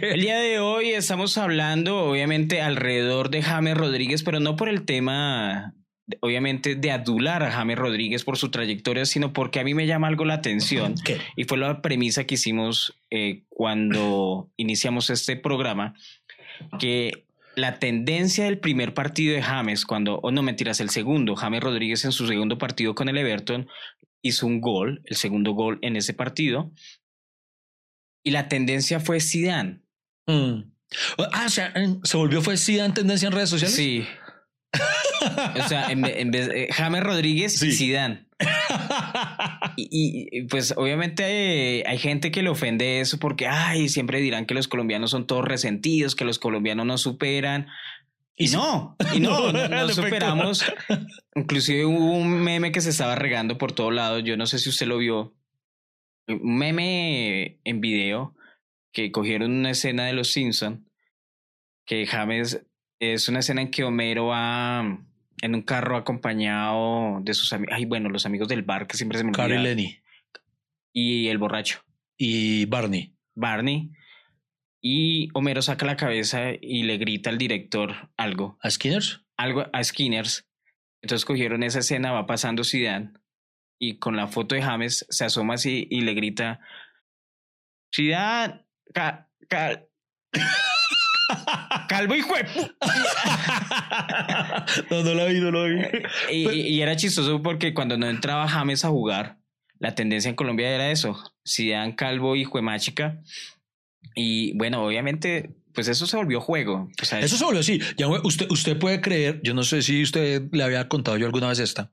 El 0.00 0.20
día 0.20 0.38
de 0.38 0.58
hoy 0.58 0.90
estamos 0.90 1.38
hablando, 1.38 2.04
obviamente, 2.04 2.60
alrededor 2.62 3.30
de 3.30 3.42
James 3.42 3.76
Rodríguez, 3.76 4.22
pero 4.22 4.40
no 4.40 4.56
por 4.56 4.68
el 4.68 4.84
tema, 4.84 5.74
obviamente, 6.20 6.74
de 6.74 6.90
adular 6.90 7.42
a 7.42 7.50
James 7.50 7.78
Rodríguez 7.78 8.24
por 8.24 8.36
su 8.36 8.50
trayectoria, 8.50 9.04
sino 9.04 9.32
porque 9.32 9.60
a 9.60 9.64
mí 9.64 9.74
me 9.74 9.86
llama 9.86 10.08
algo 10.08 10.24
la 10.24 10.34
atención. 10.34 10.94
¿Qué? 11.04 11.18
Y 11.36 11.44
fue 11.44 11.58
la 11.58 11.82
premisa 11.82 12.24
que 12.24 12.34
hicimos 12.34 12.98
eh, 13.10 13.42
cuando 13.48 14.50
iniciamos 14.56 15.10
este 15.10 15.36
programa, 15.36 15.94
que 16.78 17.27
la 17.58 17.78
tendencia 17.78 18.44
del 18.44 18.58
primer 18.58 18.94
partido 18.94 19.34
de 19.34 19.42
James, 19.42 19.84
cuando, 19.84 20.16
o 20.20 20.30
no 20.30 20.42
mentiras, 20.42 20.80
el 20.80 20.90
segundo, 20.90 21.34
James 21.36 21.62
Rodríguez 21.62 22.04
en 22.04 22.12
su 22.12 22.26
segundo 22.26 22.56
partido 22.58 22.94
con 22.94 23.08
el 23.08 23.18
Everton, 23.18 23.68
hizo 24.22 24.46
un 24.46 24.60
gol, 24.60 25.02
el 25.04 25.16
segundo 25.16 25.52
gol 25.52 25.78
en 25.82 25.96
ese 25.96 26.14
partido, 26.14 26.72
y 28.24 28.30
la 28.30 28.48
tendencia 28.48 29.00
fue 29.00 29.20
Zidane. 29.20 29.80
Mm. 30.26 30.70
Ah, 31.32 31.44
o 31.46 31.48
sea, 31.48 31.72
eh, 31.74 31.96
se 32.02 32.16
volvió 32.16 32.40
fue 32.42 32.54
en 32.66 32.94
tendencia 32.94 33.26
en 33.26 33.32
redes 33.32 33.50
sociales. 33.50 33.76
Sí. 33.76 34.06
o 35.64 35.68
sea, 35.68 35.90
en, 35.90 36.02
ve- 36.02 36.20
en 36.20 36.30
vez 36.30 36.48
de 36.48 36.68
James 36.72 37.02
Rodríguez 37.02 37.54
Sí. 37.58 37.72
Zidane. 37.72 38.27
Y, 39.76 40.28
y, 40.32 40.42
pues 40.42 40.74
obviamente 40.76 41.84
hay 41.86 41.98
gente 41.98 42.32
que 42.32 42.42
le 42.42 42.48
ofende 42.48 43.00
eso 43.00 43.18
porque, 43.18 43.46
ay, 43.46 43.88
siempre 43.88 44.20
dirán 44.20 44.44
que 44.44 44.54
los 44.54 44.66
colombianos 44.66 45.12
son 45.12 45.26
todos 45.26 45.44
resentidos, 45.44 46.16
que 46.16 46.24
los 46.24 46.40
colombianos 46.40 46.84
no 46.84 46.98
superan. 46.98 47.68
Y, 48.34 48.48
no, 48.48 48.96
y 49.14 49.20
no, 49.20 49.52
no, 49.68 49.88
superamos. 49.90 50.64
Inclusive 51.36 51.84
hubo 51.84 52.12
un 52.12 52.42
meme 52.42 52.72
que 52.72 52.80
se 52.80 52.90
estaba 52.90 53.14
regando 53.14 53.56
por 53.56 53.70
todos 53.70 53.94
lados. 53.94 54.24
Yo 54.24 54.36
no 54.36 54.46
sé 54.46 54.58
si 54.58 54.68
usted 54.68 54.86
lo 54.86 54.98
vio. 54.98 55.34
Un 56.26 56.58
meme 56.58 57.60
en 57.62 57.80
video 57.80 58.34
que 58.92 59.12
cogieron 59.12 59.52
una 59.52 59.70
escena 59.70 60.06
de 60.06 60.12
Los 60.12 60.28
Simpson 60.32 60.88
que 61.88 62.06
James 62.06 62.64
es 63.00 63.28
una 63.28 63.40
escena 63.40 63.62
en 63.62 63.70
que 63.70 63.82
Homero 63.82 64.26
va 64.26 65.00
en 65.42 65.54
un 65.54 65.62
carro 65.62 65.96
acompañado 65.96 67.20
de 67.22 67.34
sus 67.34 67.52
amigos. 67.52 67.74
Ay, 67.76 67.84
bueno, 67.84 68.08
los 68.08 68.26
amigos 68.26 68.48
del 68.48 68.62
bar 68.62 68.86
que 68.86 68.96
siempre 68.96 69.18
se 69.18 69.24
me 69.24 69.32
Carrie. 69.32 69.58
Lenny 69.58 69.98
Y 70.92 71.28
el 71.28 71.38
borracho, 71.38 71.82
y 72.16 72.64
Barney. 72.66 73.14
Barney. 73.34 73.90
Y 74.80 75.28
Homero 75.34 75.60
saca 75.62 75.84
la 75.86 75.96
cabeza 75.96 76.50
y 76.60 76.84
le 76.84 76.98
grita 76.98 77.30
al 77.30 77.38
director 77.38 78.10
algo, 78.16 78.58
¿A 78.62 78.70
Skinners? 78.70 79.24
algo 79.36 79.66
a 79.72 79.82
Skinners. 79.84 80.48
Entonces 81.02 81.24
cogieron 81.24 81.62
esa 81.62 81.80
escena, 81.80 82.12
va 82.12 82.26
pasando 82.26 82.64
Zidane 82.64 83.12
y 83.80 83.98
con 83.98 84.16
la 84.16 84.26
foto 84.28 84.54
de 84.54 84.62
James 84.62 85.06
se 85.08 85.24
asoma 85.24 85.54
así 85.54 85.86
y 85.90 86.00
le 86.02 86.14
grita 86.14 86.60
Zidane, 87.94 88.64
cal- 88.92 89.88
calvo 91.88 92.14
hijo 92.14 92.34
de 92.34 92.44
pu-". 92.44 92.74
no, 94.90 95.02
no 95.02 95.14
la 95.14 95.24
vi, 95.26 95.40
no 95.40 95.50
la 95.50 95.64
vi. 95.64 95.82
y, 96.30 96.80
era 96.80 96.96
chistoso 96.96 97.42
porque 97.42 97.74
cuando 97.74 97.96
no 97.96 98.08
entraba 98.08 98.48
James 98.48 98.84
a 98.84 98.88
jugar, 98.88 99.38
la 99.78 99.94
tendencia 99.94 100.28
en 100.28 100.36
Colombia 100.36 100.70
era 100.70 100.90
eso, 100.90 101.18
Zidane 101.46 101.94
calvo 101.94 102.36
hijo 102.36 102.58
de 102.58 102.62
machica. 102.62 103.20
Y 104.14 104.56
bueno, 104.56 104.84
obviamente, 104.84 105.54
pues 105.78 105.86
eso 105.86 106.08
se 106.08 106.16
volvió 106.16 106.40
juego. 106.40 106.90
O 107.00 107.04
sea, 107.04 107.20
Eso 107.20 107.36
se 107.36 107.44
volvió 107.44 107.60
así. 107.60 107.80
Ya, 107.96 108.08
usted, 108.08 108.50
usted 108.50 108.76
puede 108.76 109.00
creer, 109.00 109.40
yo 109.44 109.54
no 109.54 109.62
sé 109.62 109.80
si 109.82 110.02
usted 110.02 110.42
le 110.50 110.64
había 110.64 110.88
contado 110.88 111.16
yo 111.18 111.24
alguna 111.26 111.46
vez 111.48 111.60
esta, 111.60 111.88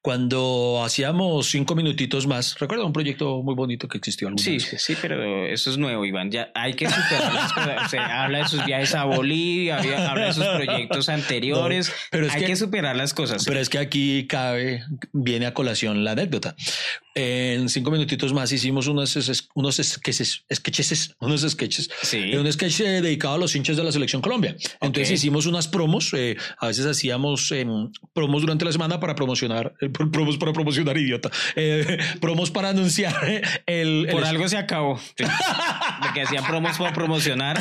cuando 0.00 0.82
hacíamos 0.82 1.48
cinco 1.50 1.74
minutitos 1.74 2.26
más, 2.26 2.58
recuerda 2.58 2.84
un 2.86 2.94
proyecto 2.94 3.42
muy 3.42 3.54
bonito 3.54 3.88
que 3.88 3.98
existió 3.98 4.28
alguna 4.28 4.42
Sí, 4.42 4.52
vez. 4.52 4.74
sí, 4.82 4.96
pero 5.02 5.46
eso 5.46 5.68
es 5.70 5.76
nuevo, 5.76 6.06
Iván. 6.06 6.30
Ya 6.30 6.50
hay 6.54 6.72
que 6.72 6.88
superar 6.88 7.34
las 7.34 7.52
cosas. 7.52 7.94
Habla 7.94 8.38
de 8.38 8.48
sus 8.48 8.64
viajes 8.64 8.94
a 8.94 9.04
Bolivia, 9.04 9.76
habla 9.76 10.10
habla 10.10 10.26
de 10.28 10.32
sus 10.32 10.44
proyectos 10.46 11.08
anteriores. 11.10 11.88
No, 11.88 11.94
pero 12.10 12.26
es 12.28 12.32
hay 12.34 12.40
que- 12.40 12.46
que, 12.46 12.56
superar 12.56 12.96
las 12.96 13.12
cosas. 13.12 13.44
Pero 13.44 13.60
es 13.60 13.68
que 13.68 13.76
aquí 13.78 14.26
cabe, 14.26 14.82
viene 15.12 15.44
a 15.44 15.52
colación 15.52 16.04
la 16.04 16.12
anécdota. 16.12 16.56
En 17.18 17.70
cinco 17.70 17.90
minutitos 17.90 18.34
más 18.34 18.52
hicimos 18.52 18.88
unos, 18.88 19.16
unos 19.54 19.76
sketches, 19.76 20.44
sketches, 20.52 21.16
unos 21.20 21.40
sketches. 21.50 21.88
sí. 22.02 22.18
Eh, 22.18 22.38
Un 22.38 22.52
sketch 22.52 22.80
eh, 22.80 23.00
dedicado 23.00 23.36
a 23.36 23.38
los 23.38 23.56
hinchas 23.56 23.78
de 23.78 23.82
la 23.84 23.90
selección 23.90 24.20
Colombia. 24.20 24.54
Entonces 24.82 25.12
hicimos 25.12 25.46
unas 25.46 25.66
promos. 25.66 26.12
eh, 26.12 26.36
a 26.58 26.66
veces 26.66 26.84
hacíamos 26.84 27.50
em, 27.52 27.90
promos 28.12 28.42
durante 28.42 28.66
la 28.66 28.72
semana 28.72 29.00
para 29.00 29.14
promocionar, 29.14 29.72
eh, 29.80 29.88
pro- 29.88 30.10
promos 30.12 30.36
para 30.36 30.52
promocionar, 30.52 30.98
idiota. 30.98 31.30
promos 32.20 32.50
para 32.50 32.68
anunciar 32.68 33.14
el. 33.64 34.08
Por 34.10 34.20
el- 34.20 34.26
algo 34.28 34.46
se 34.48 34.58
acabó. 34.58 35.00
De 35.16 35.26
que 36.12 36.20
hacían 36.20 36.44
promos 36.46 36.76
para 36.76 36.92
promocionar 36.92 37.58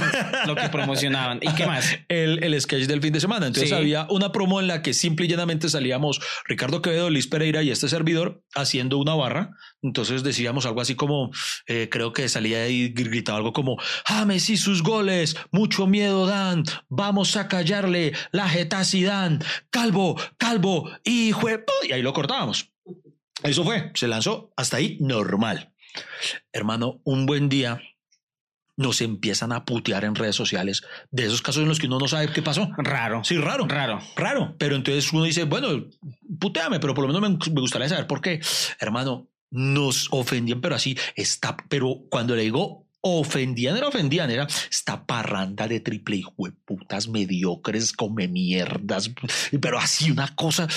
lo 0.47 0.55
que 0.55 0.67
promocionaban. 0.67 1.39
¿Y 1.41 1.47
qué 1.55 1.65
más? 1.65 1.97
el, 2.09 2.43
el 2.43 2.59
sketch 2.61 2.87
del 2.87 3.01
fin 3.01 3.13
de 3.13 3.21
semana. 3.21 3.47
Entonces 3.47 3.69
Sí. 3.69 3.75
había 3.75 4.05
una 4.09 4.33
promo 4.33 4.59
en 4.59 4.67
la 4.67 4.81
que 4.81 4.93
simple 4.93 5.27
y 5.27 5.29
llanamente 5.29 5.69
salíamos 5.69 6.19
Ricardo 6.45 6.81
Quevedo, 6.81 7.09
Liz 7.09 7.27
Pereira 7.27 7.63
y 7.63 7.71
este 7.71 7.87
servidor 7.87 8.43
haciendo 8.53 8.97
una 8.97 9.15
barra. 9.15 9.44
Entonces 9.81 10.23
decíamos 10.23 10.65
algo 10.65 10.81
así 10.81 10.95
como, 10.95 11.31
eh, 11.67 11.89
creo 11.91 12.13
que 12.13 12.27
salía 12.29 12.63
ahí 12.63 12.93
gr- 12.93 13.09
gritaba 13.09 13.37
algo 13.37 13.53
como, 13.53 13.77
James 14.05 14.49
y 14.49 14.57
sus 14.57 14.81
goles, 14.83 15.35
mucho 15.51 15.87
miedo 15.87 16.25
dan, 16.27 16.63
vamos 16.89 17.35
a 17.37 17.47
callarle, 17.47 18.13
la 18.31 18.47
jeta 18.49 18.81
dan, 19.03 19.39
calvo, 19.69 20.19
calvo, 20.37 20.89
hijo 21.03 21.47
de 21.47 21.59
pu-". 21.65 21.87
Y 21.89 21.91
ahí 21.91 22.01
lo 22.01 22.13
cortábamos. 22.13 22.71
Eso 23.43 23.63
fue, 23.63 23.91
se 23.95 24.07
lanzó 24.07 24.53
hasta 24.57 24.77
ahí 24.77 24.97
normal. 25.01 25.73
Hermano, 26.51 27.01
un 27.03 27.25
buen 27.25 27.47
día 27.49 27.81
nos 28.77 28.99
empiezan 28.99 29.53
a 29.53 29.63
putear 29.63 30.03
en 30.03 30.15
redes 30.15 30.35
sociales 30.35 30.81
de 31.09 31.25
esos 31.25 31.41
casos 31.41 31.63
en 31.63 31.69
los 31.69 31.79
que 31.79 31.87
uno 31.87 31.97
no 31.97 32.07
sabe 32.09 32.27
qué 32.33 32.41
pasó. 32.41 32.67
Raro. 32.77 33.23
Sí, 33.23 33.37
raro. 33.37 33.65
Raro. 33.67 33.99
Raro. 34.17 34.55
Pero 34.57 34.75
entonces 34.75 35.11
uno 35.13 35.23
dice, 35.23 35.45
bueno, 35.45 35.69
puteame, 36.39 36.79
pero 36.81 36.93
por 36.93 37.07
lo 37.07 37.13
menos 37.13 37.21
me, 37.47 37.53
me 37.53 37.61
gustaría 37.61 37.87
saber 37.87 38.05
por 38.07 38.19
qué. 38.19 38.41
Hermano, 38.79 39.29
nos 39.51 40.07
ofendían, 40.11 40.61
pero 40.61 40.75
así 40.75 40.97
está. 41.15 41.55
Pero 41.69 42.03
cuando 42.09 42.35
le 42.35 42.43
digo 42.43 42.83
ofendían, 43.07 43.77
era 43.77 43.87
ofendían, 43.87 44.31
era 44.31 44.47
esta 44.71 45.05
parranda 45.05 45.67
de 45.67 45.79
triple 45.79 46.15
hijo 46.17 46.33
de 46.39 46.51
putas 46.65 47.07
mediocres, 47.07 47.93
come 47.93 48.27
mierdas, 48.27 49.11
pero 49.61 49.77
así 49.77 50.09
una 50.09 50.33
cosa. 50.35 50.67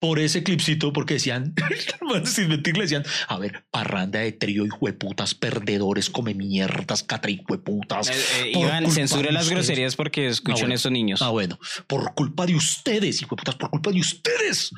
por 0.00 0.18
ese 0.18 0.42
clipcito, 0.42 0.92
porque 0.92 1.14
decían, 1.14 1.54
sin 2.24 2.48
mentir, 2.48 2.76
le 2.76 2.82
decían, 2.82 3.04
a 3.28 3.38
ver, 3.38 3.64
parranda 3.70 4.18
de 4.18 4.32
trío 4.32 4.66
y 4.66 4.68
hueputas, 4.80 5.36
perdedores, 5.36 6.10
come 6.10 6.34
mierdas, 6.34 7.04
catra 7.04 7.30
hueputas. 7.48 8.08
Eh, 8.10 8.14
eh, 8.48 8.50
por 8.52 8.64
Iván, 8.64 8.82
culpa 8.82 8.94
censure 8.96 9.28
de 9.28 9.32
las 9.32 9.44
ustedes". 9.44 9.58
groserías 9.68 9.94
porque 9.94 10.26
escuchan 10.26 10.56
Ah, 10.56 10.60
bueno. 10.62 10.74
esos 10.74 10.90
niños. 10.90 11.22
Ah, 11.22 11.28
bueno, 11.30 11.56
por 11.86 12.14
culpa 12.14 12.46
de 12.46 12.56
ustedes, 12.56 13.22
hijueputas, 13.22 13.54
por 13.54 13.70
culpa 13.70 13.92
de 13.92 14.00
ustedes. 14.00 14.72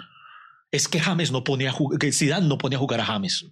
Es 0.74 0.88
que 0.88 0.98
James 1.00 1.30
no 1.30 1.44
pone 1.44 1.68
a 1.68 1.72
jugar, 1.72 1.98
que 1.98 2.10
Zidane 2.12 2.48
no 2.48 2.58
pone 2.58 2.76
a 2.76 2.78
jugar 2.78 3.00
a 3.00 3.04
James. 3.04 3.46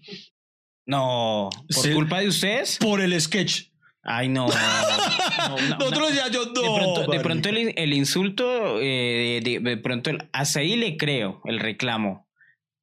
No, 0.86 1.48
por 1.72 1.84
Sí. 1.84 1.92
culpa 1.92 2.20
de 2.20 2.28
ustedes. 2.28 2.78
Por 2.78 3.00
el 3.00 3.18
sketch. 3.20 3.68
Ay, 4.02 4.28
no. 4.28 4.48
No, 5.48 5.54
una- 5.56 5.76
Nosotros 5.76 6.14
ya 6.14 6.28
yo 6.28 6.46
no. 6.46 6.52
de 6.62 6.78
pronto, 6.78 7.00
de 7.02 7.06
marica. 7.08 7.22
pronto 7.22 7.48
el, 7.48 7.74
el 7.76 7.92
insulto, 7.94 8.78
eh, 8.80 9.40
de, 9.42 9.58
de 9.60 9.76
pronto 9.76 10.10
el- 10.10 10.28
hasta 10.32 10.60
ahí 10.60 10.76
le 10.76 10.96
creo 10.96 11.40
el 11.46 11.58
reclamo, 11.58 12.28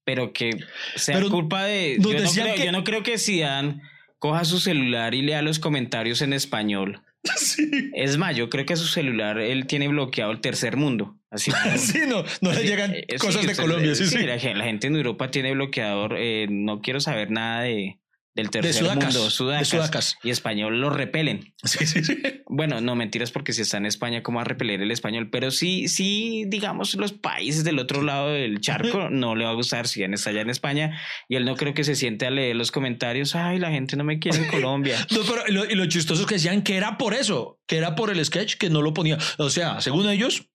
pero 0.06 0.34
que 0.34 0.52
sea 0.96 1.16
Pero 1.16 1.30
culpa 1.30 1.64
de. 1.66 1.98
Yo 2.00 2.14
no, 2.14 2.30
creo, 2.32 2.56
que- 2.56 2.66
yo 2.66 2.72
no 2.72 2.84
creo 2.84 3.04
que 3.04 3.18
Zidane 3.18 3.82
coja 4.18 4.44
su 4.46 4.60
celular 4.60 5.14
y 5.16 5.22
lea 5.22 5.42
los 5.42 5.60
comentarios 5.60 6.22
en 6.22 6.34
español. 6.34 7.02
Sí. 7.38 7.92
Es 7.94 8.18
más, 8.18 8.36
yo 8.36 8.50
creo 8.50 8.66
que 8.66 8.76
su 8.76 8.86
celular 8.88 9.40
él 9.40 9.68
tiene 9.68 9.88
bloqueado 9.88 10.32
el 10.32 10.42
tercer 10.42 10.78
mundo. 10.78 11.18
Así 11.32 11.52
Sí, 11.78 12.00
no, 12.08 12.24
no 12.42 12.52
le 12.54 12.64
llegan 12.64 12.94
eh, 12.96 13.06
sí, 13.10 13.18
cosas 13.18 13.46
de 13.46 13.52
usted- 13.52 13.64
Colombia, 13.64 13.94
sí, 13.96 14.06
sí. 14.06 14.20
La, 14.26 14.40
gen- 14.40 14.58
la 14.58 14.64
gente 14.66 14.88
en 14.88 14.96
Europa 14.96 15.30
tiene 15.32 15.54
bloqueador. 15.54 16.16
eh, 16.18 16.48
no 16.50 16.82
quiero 16.82 17.00
saber 17.00 17.30
nada 17.32 17.62
de, 17.64 17.99
del 18.36 18.48
De 18.48 18.52
tercer 18.52 18.74
sudacas. 18.74 19.14
mundo. 19.16 19.24
De 19.26 19.66
Sudacas. 19.66 20.18
Y 20.24 20.30
español 20.30 20.80
lo 20.80 20.90
repelen. 20.90 21.54
Sí, 21.64 21.86
sí, 21.86 22.04
sí. 22.04 22.18
Bueno, 22.48 22.80
no 22.82 22.96
mentiras 22.96 23.32
porque 23.32 23.54
si 23.54 23.62
está 23.62 23.78
en 23.78 23.86
España, 23.86 24.24
¿cómo 24.24 24.38
va 24.38 24.42
a 24.44 24.46
repeler 24.46 24.82
el 24.82 24.92
español? 24.92 25.30
Pero 25.30 25.52
sí, 25.52 25.88
sí, 25.88 26.46
digamos, 26.48 26.96
los 26.96 27.12
países 27.14 27.64
del 27.64 27.80
otro 27.80 28.02
lado 28.02 28.32
del 28.32 28.62
charco 28.62 29.10
no 29.10 29.36
le 29.36 29.46
va 29.46 29.52
a 29.52 29.56
gustar 29.56 29.88
si 29.88 30.04
él 30.04 30.14
está 30.14 30.30
allá 30.30 30.42
en 30.42 30.50
España 30.50 31.00
y 31.28 31.36
él 31.36 31.46
no 31.46 31.56
creo 31.56 31.74
que 31.74 31.84
se 31.84 31.96
siente 31.96 32.26
a 32.28 32.32
leer 32.32 32.56
los 32.56 32.72
comentarios. 32.72 33.36
Ay, 33.36 33.60
la 33.60 33.72
gente 33.72 33.96
no 33.98 34.04
me 34.04 34.20
quiere 34.20 34.38
en 34.40 34.48
Colombia. 34.52 34.98
No, 35.12 35.20
pero 35.28 35.44
lo, 35.48 35.66
lo 35.66 35.86
chistoso 35.88 36.22
es 36.22 36.28
que 36.28 36.36
decían 36.36 36.62
que 36.64 36.78
era 36.78 36.98
por 36.98 37.14
eso, 37.14 37.60
que 37.68 37.78
era 37.78 37.96
por 37.96 38.10
el 38.10 38.24
sketch 38.24 38.56
que 38.56 38.70
no 38.70 38.82
lo 38.82 38.94
ponía. 38.94 39.18
O 39.38 39.50
sea, 39.50 39.82
según 39.82 40.10
ellos, 40.10 40.50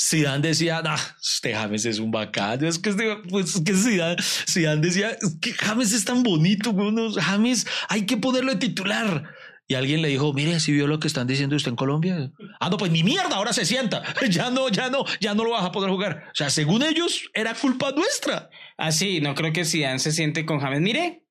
Zidane 0.00 0.46
decía, 0.46 0.80
nah, 0.80 0.98
este 1.20 1.54
James 1.54 1.84
es 1.84 1.98
un 1.98 2.10
bacán. 2.10 2.64
Es 2.64 2.78
que, 2.78 2.90
este, 2.90 3.16
pues, 3.28 3.56
es 3.56 3.62
que 3.62 3.74
Zidane, 3.74 4.16
Zidane 4.22 4.80
decía, 4.80 5.10
es 5.10 5.36
que 5.40 5.52
James 5.52 5.92
es 5.92 6.04
tan 6.04 6.22
bonito, 6.22 6.72
güey, 6.72 6.92
no, 6.92 7.12
James 7.12 7.66
hay 7.88 8.06
que 8.06 8.16
ponerlo 8.16 8.52
de 8.52 8.58
titular. 8.58 9.24
Y 9.70 9.74
alguien 9.74 10.00
le 10.00 10.08
dijo, 10.08 10.32
mire, 10.32 10.60
si 10.60 10.72
vio 10.72 10.86
lo 10.86 10.98
que 10.98 11.08
están 11.08 11.26
diciendo 11.26 11.54
usted 11.54 11.70
en 11.70 11.76
Colombia. 11.76 12.32
Ah, 12.58 12.70
no, 12.70 12.78
pues 12.78 12.90
ni 12.90 13.02
mierda, 13.02 13.36
ahora 13.36 13.52
se 13.52 13.66
sienta. 13.66 14.02
Ya 14.30 14.50
no, 14.50 14.68
ya 14.70 14.88
no, 14.88 15.04
ya 15.20 15.34
no 15.34 15.44
lo 15.44 15.50
vas 15.50 15.64
a 15.64 15.72
poder 15.72 15.90
jugar. 15.90 16.24
O 16.28 16.34
sea, 16.34 16.48
según 16.48 16.82
ellos, 16.82 17.28
era 17.34 17.52
culpa 17.54 17.92
nuestra. 17.92 18.48
Así, 18.78 19.20
no 19.20 19.34
creo 19.34 19.52
que 19.52 19.66
Zidane 19.66 19.98
se 19.98 20.12
siente 20.12 20.46
con 20.46 20.60
James. 20.60 20.80
Mire, 20.80 21.22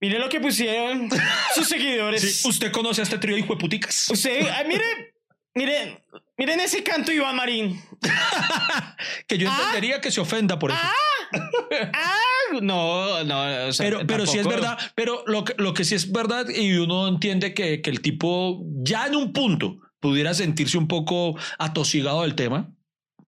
mire 0.00 0.18
lo 0.18 0.28
que 0.28 0.40
pusieron 0.40 1.08
sus 1.54 1.68
seguidores. 1.68 2.22
Sí, 2.22 2.48
usted 2.48 2.72
conoce 2.72 3.02
a 3.02 3.04
este 3.04 3.18
trío 3.18 3.38
hijo 3.38 3.54
de 3.54 3.60
puticas. 3.60 4.08
Usted, 4.10 4.48
ay, 4.52 4.66
mire, 4.66 5.14
mire, 5.54 6.04
miren 6.36 6.60
ese 6.60 6.82
canto 6.82 7.12
Iván 7.12 7.36
Marín. 7.36 7.80
Que 9.26 9.38
yo 9.38 9.48
Ah. 9.50 9.56
entendería 9.58 10.00
que 10.00 10.10
se 10.10 10.20
ofenda 10.20 10.58
por 10.58 10.70
eso. 10.70 10.80
Ah, 10.82 10.92
no, 12.62 13.24
no, 13.24 13.66
o 13.68 13.72
sea, 13.72 13.84
pero, 13.86 14.06
pero 14.06 14.26
sí 14.26 14.38
es 14.38 14.46
verdad, 14.46 14.78
pero 14.94 15.24
lo 15.26 15.44
que, 15.44 15.54
lo 15.58 15.74
que 15.74 15.84
sí 15.84 15.94
es 15.94 16.12
verdad 16.12 16.48
y 16.48 16.74
uno 16.74 17.08
entiende 17.08 17.54
que, 17.54 17.80
que 17.82 17.90
el 17.90 18.00
tipo 18.00 18.62
ya 18.82 19.06
en 19.06 19.16
un 19.16 19.32
punto 19.32 19.78
pudiera 20.00 20.34
sentirse 20.34 20.78
un 20.78 20.86
poco 20.88 21.36
atosigado 21.58 22.22
del 22.22 22.34
tema, 22.34 22.70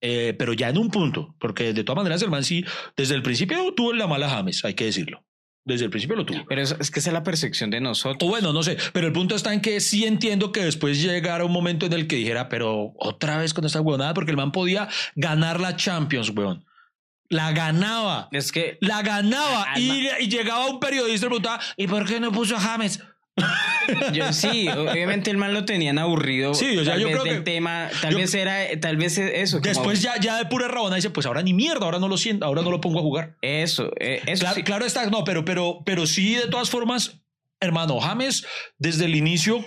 eh, 0.01 0.35
pero 0.37 0.53
ya 0.53 0.69
en 0.69 0.77
un 0.77 0.89
punto, 0.89 1.35
porque 1.39 1.71
de 1.73 1.83
todas 1.83 1.97
maneras 1.97 2.21
el 2.23 2.29
man 2.31 2.43
sí, 2.43 2.65
desde 2.97 3.15
el 3.15 3.21
principio 3.23 3.73
tuvo 3.73 3.93
la 3.93 4.07
mala 4.07 4.29
James, 4.29 4.65
hay 4.65 4.73
que 4.73 4.85
decirlo. 4.85 5.23
Desde 5.65 5.85
el 5.85 5.91
principio 5.91 6.17
lo 6.17 6.25
tuvo. 6.25 6.45
Pero 6.47 6.61
es, 6.61 6.75
es 6.79 6.91
que 6.91 6.99
esa 6.99 7.09
es 7.09 7.13
la 7.13 7.23
percepción 7.23 7.69
de 7.69 7.79
nosotros. 7.79 8.27
O 8.27 8.31
bueno, 8.31 8.51
no 8.51 8.63
sé, 8.63 8.77
pero 8.91 9.07
el 9.07 9.13
punto 9.13 9.35
está 9.35 9.53
en 9.53 9.61
que 9.61 9.79
sí 9.79 10.05
entiendo 10.05 10.51
que 10.51 10.65
después 10.65 11.01
llegara 11.01 11.45
un 11.45 11.53
momento 11.53 11.85
en 11.85 11.93
el 11.93 12.07
que 12.07 12.17
dijera, 12.17 12.49
pero 12.49 12.93
otra 12.97 13.37
vez 13.37 13.53
con 13.53 13.65
esta 13.65 13.79
huevonada, 13.79 14.13
porque 14.13 14.31
el 14.31 14.37
man 14.37 14.51
podía 14.51 14.89
ganar 15.15 15.59
la 15.59 15.75
Champions, 15.75 16.31
weón. 16.31 16.65
La 17.29 17.51
ganaba. 17.53 18.27
Es 18.31 18.51
que 18.51 18.77
La 18.81 19.01
ganaba 19.01 19.67
y, 19.77 20.07
y 20.19 20.27
llegaba 20.27 20.67
un 20.67 20.79
periodista 20.79 21.25
y 21.25 21.29
preguntaba, 21.29 21.59
¿y 21.77 21.87
por 21.87 22.05
qué 22.05 22.19
no 22.19 22.31
puso 22.31 22.57
a 22.57 22.59
James? 22.59 23.01
Yo 24.13 24.31
sí, 24.33 24.67
obviamente 24.69 25.29
el 25.31 25.37
man 25.37 25.53
lo 25.53 25.65
tenían 25.65 25.97
aburrido. 25.99 26.53
Sí, 26.53 26.77
o 26.77 26.83
sea, 26.83 26.93
tal 26.93 27.01
yo 27.01 27.07
vez 27.07 27.15
creo 27.19 27.23
del 27.25 27.43
que- 27.43 27.51
tema, 27.51 27.89
tal 28.01 28.11
yo- 28.13 28.17
vez 28.19 28.33
era, 28.33 28.57
tal 28.79 28.97
vez 28.97 29.17
eso. 29.17 29.57
como- 29.59 29.67
Después 29.69 30.01
ya, 30.01 30.19
ya 30.19 30.37
de 30.37 30.45
pura 30.45 30.67
rabona 30.67 30.95
dice, 30.95 31.09
pues 31.09 31.25
ahora 31.25 31.41
ni 31.41 31.53
mierda, 31.53 31.85
ahora 31.85 31.99
no 31.99 32.07
lo 32.07 32.17
siento, 32.17 32.45
ahora 32.45 32.61
no 32.61 32.71
lo 32.71 32.81
pongo 32.81 32.99
a 32.99 33.01
jugar. 33.01 33.35
Eso, 33.41 33.91
eh, 33.99 34.21
eso 34.25 34.41
Claro, 34.41 34.55
sí. 34.55 34.63
claro 34.63 34.85
está, 34.85 35.05
no, 35.09 35.23
pero, 35.23 35.45
pero, 35.45 35.81
pero 35.85 36.05
sí, 36.07 36.35
de 36.35 36.47
todas 36.47 36.69
formas, 36.69 37.19
hermano, 37.59 37.99
James 37.99 38.45
desde 38.77 39.05
el 39.05 39.15
inicio, 39.15 39.63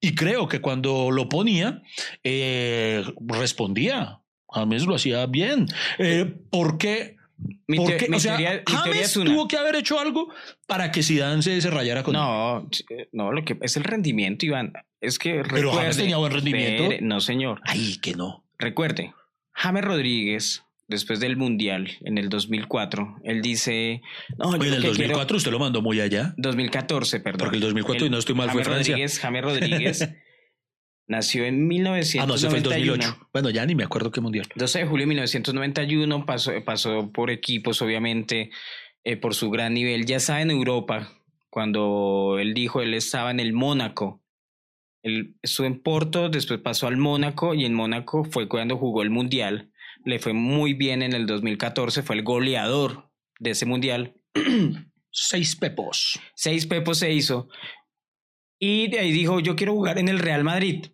y 0.00 0.14
creo 0.14 0.48
que 0.48 0.60
cuando 0.60 1.10
lo 1.10 1.28
ponía, 1.28 1.82
eh, 2.24 3.04
respondía. 3.26 4.20
James 4.50 4.84
lo 4.86 4.94
hacía 4.94 5.26
bien. 5.26 5.66
Eh, 5.98 6.24
¿Por 6.50 6.78
qué? 6.78 7.17
Mi, 7.66 7.76
¿Por 7.76 7.88
teo- 7.90 7.98
qué? 7.98 8.08
mi 8.08 8.16
O 8.16 8.20
sea, 8.20 8.36
teoría, 8.36 8.50
mi 8.58 8.64
teoría 8.64 8.80
James 8.94 9.00
es 9.10 9.16
una. 9.16 9.30
tuvo 9.30 9.48
que 9.48 9.56
haber 9.56 9.76
hecho 9.76 10.00
algo 10.00 10.32
para 10.66 10.90
que 10.90 11.02
Zidane 11.02 11.42
se, 11.42 11.60
se 11.60 11.70
rayara 11.70 12.02
con 12.02 12.14
él. 12.14 12.20
No, 12.20 12.68
eh, 12.90 13.08
no, 13.12 13.30
lo 13.32 13.44
que 13.44 13.56
es 13.60 13.76
el 13.76 13.84
rendimiento, 13.84 14.44
Iván. 14.46 14.72
Es 15.00 15.18
que 15.18 15.42
Pero 15.48 15.72
James 15.72 15.96
tenía 15.96 16.16
buen 16.16 16.32
rendimiento. 16.32 16.82
Espere, 16.84 17.00
no, 17.02 17.20
señor. 17.20 17.60
Ay, 17.64 17.98
que 18.02 18.14
no. 18.14 18.44
Recuerde, 18.58 19.14
James 19.52 19.84
Rodríguez, 19.84 20.64
después 20.88 21.20
del 21.20 21.36
Mundial, 21.36 21.90
en 22.00 22.18
el 22.18 22.28
2004, 22.28 23.18
él 23.22 23.40
dice... 23.42 24.02
No, 24.38 24.48
Oye, 24.48 24.68
en 24.68 24.74
el 24.74 24.80
que 24.82 24.88
2004 24.88 25.26
quiero- 25.26 25.36
usted 25.36 25.50
lo 25.52 25.58
mandó 25.60 25.80
muy 25.82 26.00
allá. 26.00 26.34
2014, 26.38 27.20
perdón. 27.20 27.38
Porque 27.38 27.56
el 27.56 27.62
2004, 27.62 28.06
y 28.06 28.10
no 28.10 28.18
estoy 28.18 28.34
mal, 28.34 28.50
fue 28.50 28.64
James 28.64 28.68
Francia. 28.88 28.94
Rodríguez, 28.94 29.18
James 29.20 29.42
Rodríguez 29.44 30.08
nació 31.08 31.44
en 31.44 31.54
Ah, 31.54 31.58
no, 31.58 31.94
1991. 31.94 32.34
ese 32.34 32.48
fue 32.48 32.58
el 32.58 32.62
2008. 32.64 33.28
Bueno, 33.32 33.50
ya 33.50 33.66
ni 33.66 33.74
me 33.74 33.84
acuerdo 33.84 34.10
qué 34.10 34.20
mundial. 34.20 34.46
12 34.54 34.78
de 34.80 34.86
julio 34.86 35.02
de 35.04 35.08
1991 35.08 36.26
pasó, 36.26 36.52
pasó 36.64 37.10
por 37.10 37.30
equipos, 37.30 37.82
obviamente, 37.82 38.50
eh, 39.04 39.16
por 39.16 39.34
su 39.34 39.50
gran 39.50 39.74
nivel. 39.74 40.04
Ya 40.06 40.16
estaba 40.16 40.42
en 40.42 40.50
Europa, 40.50 41.10
cuando 41.50 42.36
él 42.38 42.54
dijo, 42.54 42.82
él 42.82 42.94
estaba 42.94 43.30
en 43.30 43.40
el 43.40 43.52
Mónaco. 43.52 44.22
Él 45.02 45.36
estuvo 45.42 45.66
en 45.66 45.80
Porto, 45.82 46.28
después 46.28 46.60
pasó 46.60 46.86
al 46.86 46.96
Mónaco 46.96 47.54
y 47.54 47.64
en 47.64 47.72
Mónaco 47.72 48.24
fue 48.24 48.48
cuando 48.48 48.76
jugó 48.76 49.02
el 49.02 49.10
Mundial. 49.10 49.70
Le 50.04 50.18
fue 50.18 50.32
muy 50.32 50.74
bien 50.74 51.02
en 51.02 51.12
el 51.14 51.26
2014, 51.26 52.02
fue 52.02 52.16
el 52.16 52.22
goleador 52.22 53.10
de 53.40 53.50
ese 53.50 53.64
Mundial. 53.64 54.14
Seis 55.10 55.56
pepos. 55.56 56.20
Seis 56.34 56.66
pepos 56.66 56.98
se 56.98 57.12
hizo. 57.12 57.48
Y 58.58 58.88
de 58.88 58.98
ahí 58.98 59.12
dijo, 59.12 59.40
yo 59.40 59.56
quiero 59.56 59.72
jugar 59.72 59.98
en 59.98 60.08
el 60.08 60.18
Real 60.18 60.44
Madrid. 60.44 60.86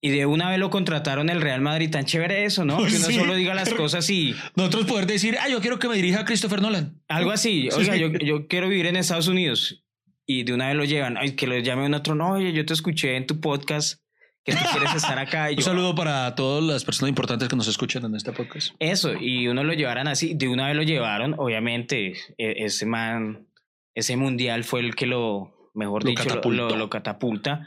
Y 0.00 0.10
de 0.10 0.26
una 0.26 0.50
vez 0.50 0.58
lo 0.58 0.70
contrataron 0.70 1.30
el 1.30 1.40
Real 1.40 1.60
Madrid. 1.60 1.90
Tan 1.90 2.04
chévere 2.04 2.44
eso, 2.44 2.64
¿no? 2.64 2.76
Que 2.76 2.96
uno 2.96 3.06
Sí. 3.06 3.14
solo 3.14 3.34
diga 3.34 3.54
las 3.54 3.72
cosas 3.74 4.08
y 4.10 4.34
Nosotros 4.54 4.84
poder 4.86 5.06
decir, 5.06 5.36
ah, 5.40 5.48
yo 5.48 5.60
quiero 5.60 5.78
que 5.78 5.88
me 5.88 5.96
dirija 5.96 6.24
Christopher 6.24 6.60
Nolan. 6.62 7.00
algo 7.08 7.30
así. 7.30 7.68
Sí, 7.70 7.78
Oiga, 7.78 7.94
sí. 7.94 8.00
yo, 8.00 8.08
yo 8.12 8.46
quiero 8.46 8.68
vivir 8.68 8.86
en 8.86 8.96
Estados 8.96 9.26
Unidos. 9.28 9.82
Y 10.26 10.42
de 10.44 10.52
una 10.52 10.68
vez 10.68 10.76
lo 10.76 10.84
llevan. 10.84 11.16
Ay, 11.16 11.32
que 11.36 11.46
lo 11.46 11.56
llame 11.58 11.86
un 11.86 11.94
otro. 11.94 12.14
No, 12.14 12.32
oye, 12.32 12.52
yo 12.52 12.64
te 12.66 12.72
escuché 12.74 13.16
en 13.16 13.26
tu 13.26 13.40
podcast 13.40 14.00
que 14.44 14.52
tú 14.52 14.58
quieres 14.72 14.94
estar 14.94 15.18
acá. 15.18 15.50
Y 15.50 15.54
Un 15.56 15.58
yo, 15.60 15.64
saludo 15.64 15.94
para 15.94 16.34
todas 16.34 16.62
las 16.62 16.84
personas 16.84 17.08
importantes 17.08 17.48
que 17.48 17.56
nos 17.56 17.66
escuchan 17.68 18.04
en 18.04 18.14
este 18.14 18.32
podcast. 18.32 18.74
Eso, 18.78 19.14
y 19.18 19.48
uno 19.48 19.64
lo 19.64 19.72
llevaran 19.72 20.08
así, 20.08 20.34
de 20.34 20.48
una 20.48 20.66
vez 20.66 20.76
lo 20.76 20.82
llevaron, 20.82 21.34
obviamente, 21.38 22.12
e- 22.38 22.64
ese 22.64 22.86
man, 22.86 23.46
ese 23.94 24.16
mundial 24.16 24.62
fue 24.64 24.80
el 24.80 24.94
que 24.94 25.06
lo, 25.06 25.70
mejor 25.74 26.04
Lo 26.04 26.10
dicho, 26.10 26.40
lo, 26.50 26.76
lo 26.76 26.90
catapulta, 26.90 27.66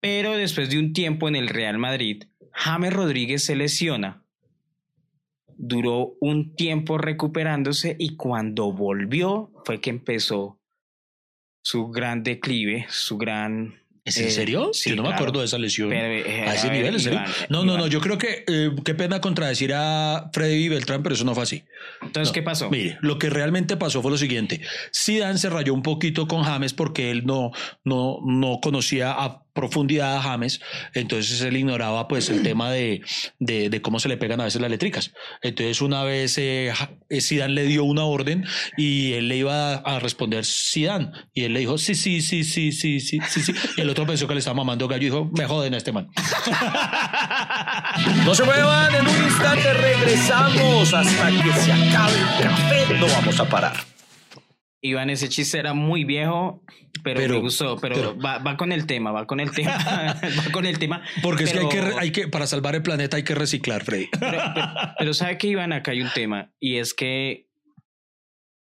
pero 0.00 0.36
después 0.36 0.70
de 0.70 0.78
un 0.78 0.92
tiempo 0.92 1.28
en 1.28 1.36
el 1.36 1.48
Real 1.48 1.78
Madrid, 1.78 2.24
James 2.52 2.92
Rodríguez 2.92 3.44
se 3.44 3.56
lesiona, 3.56 4.24
duró 5.56 6.14
un 6.20 6.54
tiempo 6.54 6.98
recuperándose 6.98 7.96
y 7.98 8.16
cuando 8.16 8.72
volvió 8.72 9.50
fue 9.64 9.80
que 9.80 9.90
empezó 9.90 10.60
su 11.62 11.88
gran 11.88 12.22
declive, 12.22 12.86
su 12.88 13.18
gran... 13.18 13.74
¿Es 14.04 14.16
en 14.16 14.28
eh, 14.28 14.30
serio? 14.30 14.70
sí, 14.72 14.88
yo 14.88 14.96
no 14.96 15.02
me 15.02 15.10
acuerdo 15.10 15.40
de 15.40 15.44
esa 15.44 15.58
lesión. 15.58 15.90
Pero, 15.90 16.26
eh, 16.26 16.44
a 16.48 16.54
ese 16.54 16.68
a 16.68 16.70
ver, 16.70 16.78
nivel, 16.78 16.94
¿en 16.94 17.00
serio? 17.00 17.18
Iván, 17.18 17.32
No, 17.50 17.64
no, 17.64 17.76
no. 17.76 17.88
Yo 17.88 18.00
creo 18.00 18.16
que 18.16 18.42
eh, 18.48 18.70
qué 18.82 18.94
pena 18.94 19.20
contradecir 19.20 19.74
a 19.74 20.30
Freddy 20.32 20.70
Beltrán, 20.70 21.02
pero 21.02 21.14
eso 21.14 21.26
no 21.26 21.34
fue 21.34 21.42
así. 21.42 21.64
Entonces, 22.00 22.30
No. 22.30 22.32
¿qué 22.32 22.42
pasó? 22.42 22.70
Mire, 22.70 22.96
lo 23.02 23.18
que 23.18 23.28
realmente 23.28 23.76
pasó 23.76 24.00
fue 24.00 24.10
lo 24.10 24.16
siguiente. 24.16 24.62
Zidane 24.96 25.36
se 25.36 25.50
rayó 25.50 25.74
un 25.74 25.82
poquito 25.82 26.26
con 26.26 26.42
James 26.42 26.72
porque 26.72 27.10
él 27.10 27.26
no, 27.26 27.50
no, 27.84 28.20
no 28.24 28.60
conocía 28.62 29.12
a 29.12 29.44
profundidad 29.58 30.16
a 30.16 30.22
James, 30.22 30.60
entonces 30.94 31.40
él 31.40 31.56
ignoraba 31.56 32.06
pues 32.06 32.30
el 32.30 32.42
tema 32.44 32.70
de, 32.70 33.02
de, 33.40 33.70
de 33.70 33.82
cómo 33.82 33.98
se 33.98 34.08
le 34.08 34.16
pegan 34.16 34.40
a 34.40 34.44
veces 34.44 34.60
las 34.60 34.68
eléctricas. 34.68 35.12
Entonces 35.42 35.82
una 35.82 36.04
vez 36.04 36.38
eh, 36.38 36.72
eh, 37.08 37.20
Zidane 37.20 37.54
le 37.54 37.64
dio 37.64 37.82
una 37.82 38.04
orden 38.04 38.44
y 38.76 39.14
él 39.14 39.28
le 39.28 39.36
iba 39.38 39.74
a 39.74 39.98
responder 39.98 40.44
Zidane 40.44 41.10
y 41.34 41.42
él 41.42 41.54
le 41.54 41.60
dijo 41.60 41.76
sí, 41.76 41.96
sí, 41.96 42.20
sí, 42.20 42.44
sí, 42.44 42.70
sí, 42.70 43.00
sí, 43.00 43.18
sí, 43.28 43.42
sí. 43.42 43.52
Y 43.76 43.80
el 43.80 43.90
otro 43.90 44.06
pensó 44.06 44.28
que 44.28 44.34
le 44.34 44.38
estaba 44.38 44.54
mamando 44.54 44.86
gallo 44.86 45.02
y 45.02 45.06
dijo, 45.06 45.30
me 45.36 45.44
joden 45.44 45.74
a 45.74 45.76
este 45.78 45.90
man. 45.92 46.08
No 48.24 48.34
se 48.34 48.44
muevan, 48.44 48.94
en 48.94 49.06
un 49.06 49.24
instante 49.24 49.72
regresamos 49.74 50.94
hasta 50.94 51.30
que 51.30 51.52
se 51.52 51.72
acabe 51.72 52.18
el 52.18 52.44
café. 52.44 52.94
No 53.00 53.06
vamos 53.06 53.40
a 53.40 53.48
parar. 53.48 53.97
Iván, 54.80 55.10
ese 55.10 55.28
chiste 55.28 55.58
era 55.58 55.74
muy 55.74 56.04
viejo, 56.04 56.62
pero, 57.02 57.20
Pero- 57.20 57.34
me 57.34 57.40
gustó. 57.40 57.76
Pero, 57.80 57.94
pero- 57.96 58.18
va, 58.18 58.38
va 58.38 58.56
con 58.56 58.70
el 58.72 58.86
tema, 58.86 59.10
va 59.10 59.26
con 59.26 59.40
el 59.40 59.50
tema. 59.50 59.76
va 60.46 60.52
con 60.52 60.66
el 60.66 60.78
tema. 60.78 61.02
Porque 61.22 61.44
es 61.44 61.52
que 61.52 61.58
hay 61.58 61.68
que, 61.68 61.80
hay 61.98 62.12
que, 62.12 62.28
para 62.28 62.46
salvar 62.46 62.74
el 62.76 62.82
planeta 62.82 63.16
hay 63.16 63.24
que 63.24 63.34
reciclar, 63.34 63.84
Freddy. 63.84 64.08
Pero, 64.98 65.14
sabe 65.14 65.36
que 65.38 65.48
Iván, 65.48 65.72
acá 65.72 65.90
hay 65.90 66.00
un 66.02 66.10
tema 66.14 66.50
y 66.60 66.76
es 66.76 66.94
que 66.94 67.46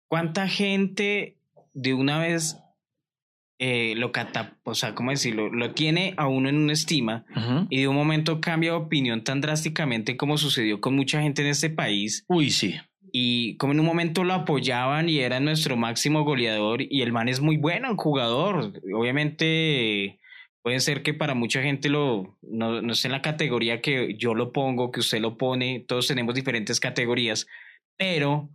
cuánta 0.09 0.49
gente 0.49 1.39
de 1.75 1.95
una 1.95 2.19
vez 2.19 2.59
eh, 3.59 3.95
lo 3.97 4.11
cata, 4.11 4.59
o 4.65 4.75
sea, 4.75 4.95
¿cómo 4.95 5.13
decirlo? 5.13 5.49
Lo 5.49 5.73
tiene 5.73 6.15
a 6.17 6.27
uno 6.27 6.49
en 6.49 6.57
una 6.57 6.73
estima 6.73 7.25
Ujú. 7.37 7.67
y 7.71 7.81
de 7.81 7.89
un 7.89 7.95
momento 7.95 8.41
cambia 8.41 8.73
de 8.73 8.77
opinión 8.77 9.23
tan 9.23 9.41
drásticamente 9.41 10.17
como 10.17 10.37
sucedió 10.37 10.81
con 10.81 10.97
mucha 10.97 11.23
gente 11.23 11.43
en 11.43 11.49
este 11.49 11.71
país 11.71 12.25
Uy, 12.27 12.51
sí. 12.51 12.75
Y 13.13 13.57
como 13.59 13.75
en 13.75 13.81
un 13.81 13.87
momento 13.87 14.25
lo 14.25 14.33
apoyaban 14.33 15.09
y 15.09 15.19
era 15.19 15.39
nuestro 15.39 15.77
máximo 15.77 16.25
goleador 16.25 16.81
y 16.83 17.03
el 17.03 17.13
man 17.13 17.29
es 17.29 17.41
muy 17.41 17.59
bueno 17.59 17.95
jugador. 17.97 18.73
Obviamente 18.95 20.19
puede 20.63 20.81
ser 20.81 21.03
que 21.03 21.13
para 21.13 21.35
mucha 21.35 21.63
gente 21.63 21.89
lo 21.91 22.39
no, 22.43 22.81
no 22.81 22.93
esté 22.95 23.09
en 23.09 23.13
la 23.13 23.23
categoría 23.23 23.83
que 23.83 24.15
yo 24.17 24.35
lo 24.35 24.53
pongo, 24.53 24.91
que 24.91 25.01
usted 25.01 25.21
lo 25.21 25.37
pone, 25.37 25.85
todos 25.87 26.07
tenemos 26.09 26.35
diferentes 26.35 26.81
categorías, 26.81 27.47
pero 27.99 28.49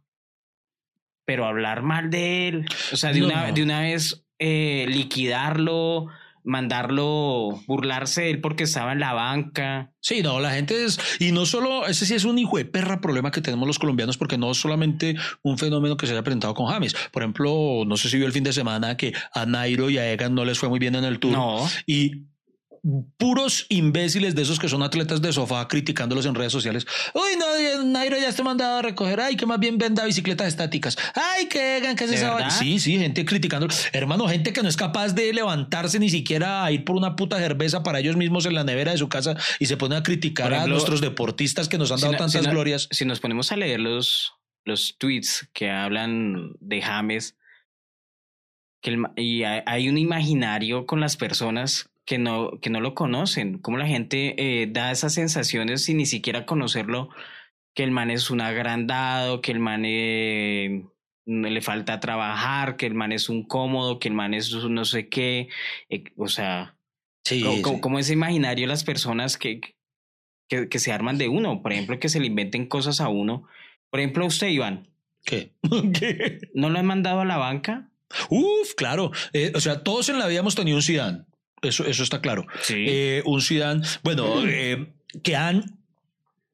pero 1.25 1.45
hablar 1.45 1.83
mal 1.83 2.09
de 2.09 2.47
él, 2.47 2.65
o 2.93 2.95
sea, 2.95 3.11
de, 3.11 3.19
No. 3.19 3.27
una, 3.27 3.51
de 3.51 3.61
una 3.61 3.81
vez 3.81 4.25
eh, 4.39 4.85
liquidarlo, 4.87 6.07
mandarlo, 6.47 7.61
burlarse 7.67 8.21
de 8.21 8.29
él 8.31 8.41
porque 8.41 8.63
estaba 8.63 8.93
en 8.93 8.99
la 8.99 9.13
banca. 9.13 9.91
Sí, 9.99 10.23
no, 10.23 10.39
la 10.39 10.51
gente 10.51 10.85
es, 10.85 10.99
y 11.19 11.31
no 11.31 11.45
solo, 11.45 11.85
ese 11.85 12.05
sí 12.05 12.15
es 12.15 12.23
un 12.23 12.39
hijo 12.39 12.57
de 12.57 12.65
perra 12.65 13.01
problema 13.01 13.31
que 13.31 13.41
tenemos 13.41 13.67
los 13.67 13.77
colombianos, 13.77 14.17
porque 14.17 14.37
no 14.37 14.51
es 14.51 14.57
solamente 14.57 15.15
un 15.43 15.57
fenómeno 15.57 15.97
que 15.97 16.07
se 16.07 16.13
haya 16.13 16.23
presentado 16.23 16.53
con 16.53 16.67
James. 16.67 16.95
Por 17.11 17.21
ejemplo, 17.21 17.83
no 17.85 17.97
sé 17.97 18.09
si 18.09 18.17
vio 18.17 18.25
el 18.25 18.31
fin 18.31 18.43
de 18.43 18.53
semana 18.53 18.97
que 18.97 19.13
a 19.33 19.45
Nairo 19.45 19.89
y 19.89 19.97
a 19.97 20.11
Egan 20.11 20.33
no 20.33 20.45
les 20.45 20.57
fue 20.57 20.69
muy 20.69 20.79
bien 20.79 20.95
en 20.95 21.03
el 21.03 21.19
tour. 21.19 21.33
No, 21.33 21.69
Y 21.85 22.23
puros 23.17 23.65
imbéciles 23.69 24.35
de 24.35 24.41
esos 24.43 24.59
que 24.59 24.69
son 24.69 24.83
atletas 24.83 25.21
de 25.21 25.33
sofá 25.33 25.67
criticándolos 25.67 26.25
en 26.25 26.35
redes 26.35 26.51
sociales. 26.51 26.85
Uy, 27.13 27.37
no, 27.37 27.83
Nairo 27.83 28.17
ya 28.17 28.29
está 28.29 28.43
mandado 28.43 28.77
a 28.77 28.81
recoger. 28.81 29.19
Ay, 29.19 29.35
que 29.35 29.45
más 29.45 29.59
bien 29.59 29.77
venda 29.77 30.05
bicicletas 30.05 30.47
estáticas. 30.47 30.97
Ay, 31.13 31.47
que 31.47 31.77
Egan, 31.77 31.95
que 31.95 32.05
es 32.05 32.11
¿De 32.11 32.15
esa. 32.17 32.49
Sí, 32.49 32.79
sí, 32.79 32.97
gente 32.97 33.25
criticando. 33.25 33.67
Hermano, 33.91 34.27
gente 34.27 34.53
que 34.53 34.61
no 34.61 34.69
es 34.69 34.77
capaz 34.77 35.13
de 35.13 35.33
levantarse 35.33 35.99
ni 35.99 36.09
siquiera 36.09 36.63
a 36.63 36.71
ir 36.71 36.85
por 36.85 36.95
una 36.95 37.15
puta 37.15 37.37
cerveza 37.37 37.83
para 37.83 37.99
ellos 37.99 38.15
mismos 38.15 38.45
en 38.45 38.53
la 38.53 38.63
nevera 38.63 38.91
de 38.91 38.97
su 38.97 39.09
casa 39.09 39.35
y 39.59 39.65
se 39.65 39.77
ponen 39.77 39.97
a 39.99 40.03
criticar 40.03 40.53
a 40.53 40.67
nuestros 40.67 41.01
deportistas 41.01 41.67
que 41.67 41.77
nos 41.77 41.91
han 41.91 41.99
dado 41.99 42.13
tantas 42.13 42.43
si 42.43 42.49
glorias. 42.49 42.87
si 42.91 43.05
nos 43.05 43.19
ponemos 43.19 43.51
a 43.51 43.57
leer 43.57 43.79
los, 43.79 44.33
los 44.65 44.95
tweets 44.97 45.49
que 45.53 45.69
hablan 45.69 46.53
de 46.59 46.81
James, 46.81 47.35
que 48.81 48.91
el 48.91 49.05
y 49.15 49.43
hay 49.43 49.89
un 49.89 49.97
imaginario 49.97 50.85
con 50.85 50.99
las 50.99 51.17
personas 51.17 51.89
que 52.07 52.17
no, 52.17 52.59
que 52.61 52.69
no 52.71 52.79
lo 52.81 52.95
conocen, 52.95 53.59
como 53.59 53.77
la 53.77 53.85
gente 53.85 54.33
eh, 54.61 54.67
da 54.67 54.91
esas 54.91 55.13
sensaciones 55.13 55.83
sin 55.83 55.97
ni 55.97 56.05
siquiera 56.07 56.45
conocerlo, 56.47 57.09
que 57.75 57.83
el 57.83 57.91
man 57.91 58.09
es 58.09 58.31
un 58.31 58.41
agrandado, 58.41 59.41
que 59.41 59.51
el 59.51 59.59
man 59.59 59.83
eh, 59.85 60.85
no 61.25 61.49
le 61.49 61.61
falta 61.61 61.99
trabajar, 61.99 62.77
que 62.77 62.85
el 62.87 62.93
man 62.95 63.11
es 63.11 63.27
un 63.29 63.43
cómodo, 63.43 63.99
que 63.99 64.07
el 64.07 64.13
man 64.15 64.33
es 64.33 64.51
un 64.53 64.73
no 64.73 64.85
sé 64.85 65.09
qué, 65.09 65.49
eh, 65.89 66.05
o 66.15 66.27
sea, 66.27 66.73
Sí, 67.25 67.41
como, 67.41 67.55
sí. 67.57 67.61
como- 67.61 67.81
como 67.81 67.99
ese 67.99 68.13
imaginario 68.13 68.63
de 68.63 68.69
las 68.69 68.85
personas 68.85 69.37
que, 69.37 69.59
que, 70.49 70.69
que 70.69 70.79
se 70.79 70.93
arman 70.93 71.17
de 71.17 71.27
uno, 71.27 71.61
por 71.61 71.73
ejemplo, 71.73 71.99
que 71.99 72.07
se 72.07 72.21
le 72.21 72.27
inventen 72.27 72.67
cosas 72.67 73.01
a 73.01 73.09
uno. 73.09 73.45
Por 73.89 73.99
ejemplo, 73.99 74.25
usted, 74.25 74.47
Iván, 74.47 74.87
¿Qué? 75.25 75.51
¿Qué? 75.93 76.39
¿no 76.55 76.69
lo 76.69 76.79
han 76.79 76.85
mandado 76.85 77.19
a 77.19 77.25
la 77.25 77.35
banca? 77.35 77.89
Uf, 78.29 78.75
claro. 78.77 79.11
Eh, 79.33 79.51
o 79.55 79.59
sea, 79.59 79.83
todos 79.83 80.07
en 80.07 80.19
la 80.19 80.27
vida 80.27 80.39
hemos 80.39 80.55
tenido 80.55 80.77
un 80.77 80.83
Zidane. 80.83 81.25
Eso, 81.61 81.85
eso 81.85 82.03
está 82.03 82.21
claro. 82.21 82.45
Sí. 82.61 82.85
Eh, 82.87 83.23
un 83.25 83.41
Zidane, 83.41 83.81
bueno, 84.03 84.43
eh, 84.45 84.93
que 85.23 85.35
han 85.35 85.77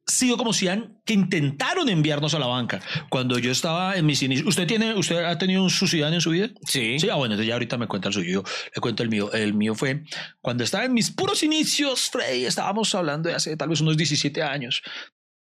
sido 0.06 0.38
como 0.38 0.54
Zidane 0.54 0.89
que 1.06 1.14
intentaron 1.14 1.89
enviarnos 1.89 2.34
a 2.34 2.39
la 2.39 2.47
banca. 2.47 2.82
Cuando 3.10 3.38
yo 3.39 3.51
estaba 3.51 3.95
en 3.95 4.06
mis 4.06 4.22
inicios, 4.22 4.47
¿usted 4.47 4.68
tiene, 4.68 4.93
usted 4.95 5.24
ha 5.24 5.38
tenido 5.38 5.64
un 5.64 5.70
su 5.70 5.88
Zidane 5.88 6.16
en 6.16 6.22
su 6.22 6.32
vida? 6.32 6.49
sí. 6.66 6.99
Sí, 6.99 7.10
ah, 7.10 7.16
bueno, 7.16 7.34
entonces 7.34 7.47
ya 7.47 7.54
ahorita 7.54 7.78
me 7.78 7.88
cuenta 7.88 8.10
el 8.10 8.14
suyo. 8.14 8.32
Yo 8.32 8.43
le 8.76 8.82
cuento 8.82 9.04
el 9.04 9.10
mío. 9.10 9.32
El 9.34 9.54
mío 9.54 9.76
fue 9.76 10.04
cuando 10.41 10.64
estaba 10.64 10.86
en 10.86 10.93
mis 10.93 11.12
puros 11.12 11.43
inicios, 11.43 12.10
Freddy, 12.10 12.45
estábamos 12.45 12.93
hablando 12.95 13.30
de 13.30 13.36
hace 13.36 13.56
tal 13.58 13.70
vez 13.70 13.82
unos 13.82 13.97
17 13.97 14.41
años. 14.41 14.82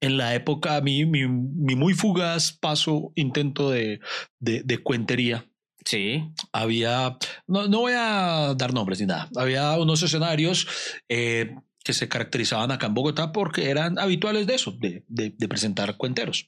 En 0.01 0.17
la 0.19 0.35
época, 0.35 0.81
mi, 0.81 1.07
mi, 1.07 1.27
mi 1.27 1.77
muy 1.77 1.95
fugaz 1.95 2.53
paso, 2.53 3.13
intento 3.15 3.71
de, 3.71 4.01
de, 4.39 4.63
de 4.63 4.79
cuentería 4.79 5.47
Sí. 5.85 6.25
había, 6.53 7.19
no, 7.47 7.69
no 7.69 7.81
voy 7.81 7.93
a 7.97 8.55
dar 8.57 8.73
nombres 8.73 9.01
ni 9.01 9.07
nada, 9.07 9.29
había 9.37 9.73
unos 9.79 10.03
escenarios 10.03 10.67
eh, 11.09 11.55
que 11.85 11.93
se 11.93 12.09
caracterizaban 12.09 12.71
acá 12.73 12.87
en 12.87 12.95
Bogotá 12.95 13.33
porque 13.33 13.69
eran 13.69 13.99
habituales 13.99 14.47
de 14.47 14.55
eso, 14.55 14.73
de, 14.79 15.05
de- 15.09 15.35
de 15.37 15.49
presentar 15.49 15.99
cuenteros. 15.99 16.47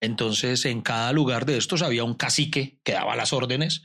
Entonces, 0.00 0.66
en 0.66 0.82
cada 0.82 1.12
lugar 1.12 1.46
de 1.46 1.56
estos 1.56 1.80
había 1.80 2.04
un 2.04 2.14
cacique 2.14 2.78
que 2.84 2.92
daba 2.92 3.16
las 3.16 3.32
órdenes, 3.32 3.82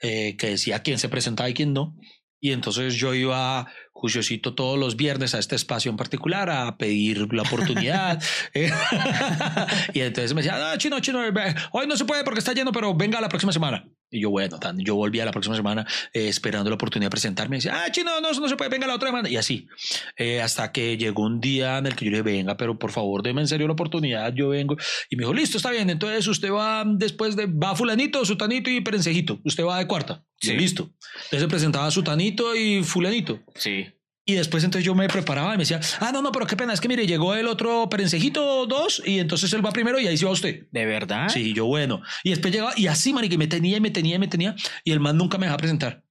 eh, 0.00 0.36
que 0.38 0.48
decía 0.50 0.82
quién 0.82 0.98
se 0.98 1.10
presentaba 1.10 1.50
y 1.50 1.54
quién 1.54 1.74
no. 1.74 1.96
Y 2.40 2.52
entonces 2.52 2.94
yo 2.94 3.12
iba 3.14 3.66
juiciosito 3.92 4.54
todos 4.54 4.78
los 4.78 4.96
viernes 4.96 5.34
a 5.34 5.40
este 5.40 5.56
espacio 5.56 5.90
en 5.90 5.96
particular 5.98 6.48
a 6.48 6.78
pedir 6.78 7.28
la 7.34 7.42
oportunidad. 7.42 8.22
Eh, 8.54 8.70
y 9.92 10.00
entonces 10.00 10.32
me 10.34 10.42
decía, 10.42 10.56
no, 10.58 10.78
chino, 10.78 11.00
chino, 11.00 11.18
ve, 11.32 11.54
hoy 11.72 11.86
no 11.86 11.96
se 11.96 12.04
puede 12.06 12.24
porque 12.24 12.38
está 12.40 12.54
lleno, 12.54 12.72
pero 12.72 12.94
venga 12.94 13.20
la 13.20 13.28
próxima 13.28 13.52
semana. 13.52 13.84
Y 14.10 14.20
yo, 14.20 14.30
bueno, 14.30 14.58
tan, 14.58 14.78
yo 14.78 14.94
volvía 14.94 15.24
la 15.24 15.32
próxima 15.32 15.54
semana 15.56 15.86
eh, 16.12 16.28
esperando 16.28 16.70
la 16.70 16.76
oportunidad 16.76 17.06
de 17.06 17.10
presentarme. 17.10 17.56
Y 17.56 17.58
decía, 17.58 17.82
ah, 17.84 17.90
chino, 17.92 18.20
no, 18.20 18.32
no 18.32 18.48
se 18.48 18.56
puede, 18.56 18.70
venga 18.70 18.86
la 18.86 18.94
otra 18.94 19.08
semana. 19.08 19.28
Y 19.28 19.36
así, 19.36 19.68
Eh, 20.16 20.40
hasta 20.40 20.72
que 20.72 20.96
llegó 20.96 21.22
un 21.24 21.40
día 21.40 21.78
en 21.78 21.86
el 21.86 21.94
que 21.94 22.04
yo 22.06 22.10
le 22.10 22.18
dije, 22.22 22.36
venga, 22.38 22.56
pero 22.56 22.78
por 22.78 22.90
favor, 22.90 23.22
deme 23.22 23.40
en 23.42 23.48
serio 23.48 23.66
la 23.66 23.74
oportunidad, 23.74 24.32
yo 24.34 24.48
vengo. 24.50 24.76
Y 25.10 25.16
me 25.16 25.22
dijo, 25.22 25.34
listo, 25.34 25.56
está 25.58 25.70
bien. 25.70 25.90
Entonces 25.90 26.26
usted 26.26 26.50
va 26.50 26.84
después 26.86 27.36
de, 27.36 27.46
va 27.46 27.76
fulanito, 27.76 28.24
sutanito 28.24 28.70
y 28.70 28.80
perencejito. 28.80 29.38
Usted 29.44 29.64
va 29.64 29.78
de 29.78 29.86
cuarta. 29.86 30.24
Y 30.40 30.46
Sí. 30.48 30.56
listo. 30.56 30.90
Entonces 31.14 31.40
se 31.40 31.48
presentaba 31.48 31.90
sutanito 31.90 32.54
y 32.56 32.82
fulanito. 32.82 33.40
Sí. 33.56 33.86
Y 34.28 34.34
después 34.34 34.62
entonces 34.62 34.84
yo 34.84 34.94
me 34.94 35.08
preparaba 35.08 35.54
y 35.54 35.56
me 35.56 35.62
decía, 35.62 35.80
ah, 36.00 36.12
no, 36.12 36.20
no, 36.20 36.32
pero 36.32 36.46
qué 36.46 36.54
pena, 36.54 36.74
es 36.74 36.82
que 36.82 36.88
mire, 36.88 37.06
llegó 37.06 37.34
el 37.34 37.46
otro 37.46 37.88
perencejito 37.88 38.66
dos 38.66 39.02
y 39.06 39.20
entonces 39.20 39.50
él 39.54 39.64
va 39.64 39.70
primero 39.70 39.98
y 39.98 40.06
ahí 40.06 40.18
se 40.18 40.26
va 40.26 40.32
usted. 40.32 40.66
¿De 40.70 40.84
verdad? 40.84 41.30
Sí, 41.30 41.54
yo 41.54 41.64
bueno. 41.64 42.02
Y 42.22 42.28
después 42.28 42.52
llegaba 42.52 42.74
y 42.76 42.88
así, 42.88 43.14
marica, 43.14 43.36
y 43.36 43.38
me 43.38 43.46
tenía 43.46 43.78
y 43.78 43.80
me 43.80 43.90
tenía 43.90 44.16
y 44.16 44.18
me 44.18 44.28
tenía 44.28 44.54
y 44.84 44.92
el 44.92 45.00
man 45.00 45.16
nunca 45.16 45.38
me 45.38 45.46
dejaba 45.46 45.56
presentar. 45.56 46.04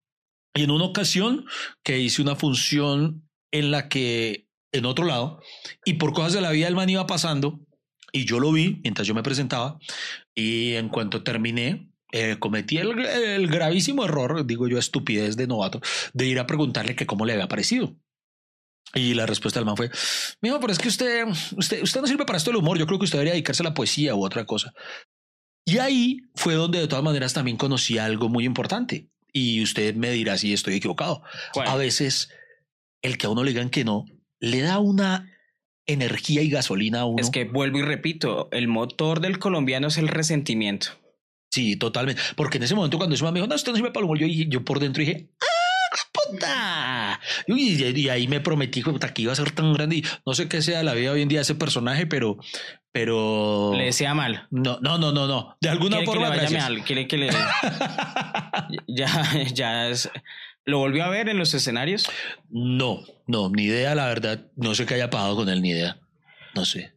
Y 0.55 0.63
en 0.63 0.71
una 0.71 0.85
ocasión 0.85 1.45
que 1.83 1.99
hice 1.99 2.23
una 2.23 2.35
función 2.35 3.29
en 3.51 3.69
la 3.69 3.87
que, 3.87 4.47
en 4.71 4.85
otro 4.85 5.05
lado, 5.05 5.39
y 5.85 5.93
por 5.93 6.13
cosas 6.13 6.33
de 6.33 6.41
la 6.41 6.49
vida 6.49 6.67
el 6.67 6.75
man 6.75 6.89
iba 6.89 7.05
pasando 7.05 7.59
y 8.11 8.25
yo 8.25 8.39
lo 8.39 8.51
vi 8.51 8.79
mientras 8.81 9.07
yo 9.07 9.13
me 9.13 9.21
presentaba 9.21 9.77
y 10.33 10.73
en 10.73 10.89
cuanto 10.89 11.21
terminé, 11.21 11.91
eh, 12.13 12.37
cometí 12.39 12.79
el, 12.79 12.97
el 12.97 13.47
gravísimo 13.47 14.05
error, 14.05 14.43
digo 14.43 14.67
yo, 14.67 14.79
estupidez 14.79 15.37
de 15.37 15.45
novato, 15.45 15.81
de 16.13 16.25
ir 16.25 16.39
a 16.39 16.47
preguntarle 16.47 16.95
que 16.95 17.05
cómo 17.05 17.23
le 17.23 17.33
había 17.33 17.47
parecido. 17.47 17.95
Y 18.93 19.13
la 19.13 19.25
respuesta 19.25 19.59
del 19.59 19.65
man 19.65 19.77
fue, 19.77 19.89
mijo, 20.41 20.59
pero 20.59 20.71
es 20.71 20.79
que 20.79 20.87
usted, 20.87 21.25
usted, 21.57 21.83
usted 21.83 22.01
no 22.01 22.07
sirve 22.07 22.25
para 22.25 22.37
esto 22.37 22.51
del 22.51 22.59
humor, 22.59 22.77
yo 22.77 22.87
creo 22.87 22.97
que 22.97 23.05
usted 23.05 23.17
debería 23.17 23.33
dedicarse 23.33 23.63
a 23.63 23.65
la 23.65 23.73
poesía 23.73 24.15
u 24.15 24.23
otra 24.23 24.45
cosa. 24.45 24.73
Y 25.65 25.79
ahí 25.79 26.21
fue 26.35 26.53
donde 26.55 26.79
de 26.79 26.87
todas 26.87 27.03
maneras 27.03 27.33
también 27.33 27.57
conocí 27.57 27.97
algo 27.97 28.29
muy 28.29 28.45
importante. 28.45 29.09
Y 29.33 29.61
usted 29.61 29.95
me 29.95 30.11
dirá 30.11 30.37
si 30.37 30.53
estoy 30.53 30.75
equivocado. 30.75 31.21
A 31.65 31.75
veces 31.75 32.29
el 33.01 33.17
que 33.17 33.25
a 33.25 33.29
uno 33.29 33.43
le 33.43 33.51
digan 33.51 33.69
que 33.69 33.83
no, 33.83 34.05
le 34.39 34.61
da 34.61 34.79
una 34.79 35.29
energía 35.85 36.41
y 36.41 36.49
gasolina 36.49 37.01
a 37.01 37.05
uno. 37.05 37.21
Es 37.21 37.29
que 37.29 37.45
vuelvo 37.45 37.79
y 37.79 37.81
repito, 37.81 38.47
el 38.51 38.67
motor 38.67 39.19
del 39.19 39.39
colombiano 39.39 39.87
es 39.87 39.97
el 39.97 40.07
resentimiento. 40.07 40.89
Sí, 41.51 41.75
totalmente. 41.75 42.21
Porque 42.35 42.57
en 42.57 42.63
ese 42.63 42.75
momento 42.75 42.97
cuando 42.97 43.15
ese 43.15 43.23
man 43.23 43.33
me 43.33 43.39
dijo, 43.39 43.47
no, 43.47 43.55
usted 43.55 43.71
no 43.71 43.77
sirve 43.77 43.91
para 43.91 44.01
el 44.01 44.05
humor, 44.05 44.19
yo, 44.19 44.27
yo 44.27 44.63
por 44.63 44.79
dentro 44.79 45.01
dije, 45.01 45.29
¡ah, 45.41 45.56
puta! 46.11 47.19
Y, 47.47 47.83
y 47.83 48.09
ahí 48.09 48.27
me 48.27 48.39
prometí 48.39 48.81
puta, 48.81 49.13
que 49.13 49.23
iba 49.23 49.33
a 49.33 49.35
ser 49.35 49.51
tan 49.51 49.73
grande. 49.73 49.97
Y 49.97 50.03
no 50.25 50.33
sé 50.33 50.47
qué 50.47 50.61
sea 50.61 50.83
la 50.83 50.93
vida 50.93 51.11
hoy 51.11 51.21
en 51.21 51.29
día 51.29 51.39
de 51.39 51.43
ese 51.43 51.55
personaje, 51.55 52.07
pero... 52.07 52.37
pero... 52.91 53.73
Le 53.75 53.85
desea 53.85 54.13
mal. 54.13 54.47
No, 54.51 54.79
no, 54.81 54.97
no, 54.97 55.11
no, 55.11 55.27
no. 55.27 55.57
De 55.61 55.69
alguna 55.69 55.99
que 55.99 56.05
forma, 56.05 56.29
le 56.29 56.37
vaya 56.43 56.59
mal, 56.59 56.83
quiere 56.83 57.07
que 57.07 57.17
le... 57.17 57.29
ya, 58.87 59.45
ya 59.53 59.89
es... 59.89 60.09
¿Lo 60.65 60.79
volvió 60.79 61.05
a 61.05 61.09
ver 61.09 61.29
en 61.29 61.37
los 61.37 61.53
escenarios? 61.53 62.09
No, 62.49 63.01
no, 63.25 63.49
ni 63.49 63.63
idea, 63.63 63.95
la 63.95 64.07
verdad. 64.07 64.47
No 64.57 64.75
sé 64.75 64.85
qué 64.85 64.95
haya 64.95 65.09
pasado 65.09 65.37
con 65.37 65.47
él, 65.47 65.61
ni 65.61 65.69
idea. 65.69 65.97
No 66.53 66.65
sé. 66.65 66.91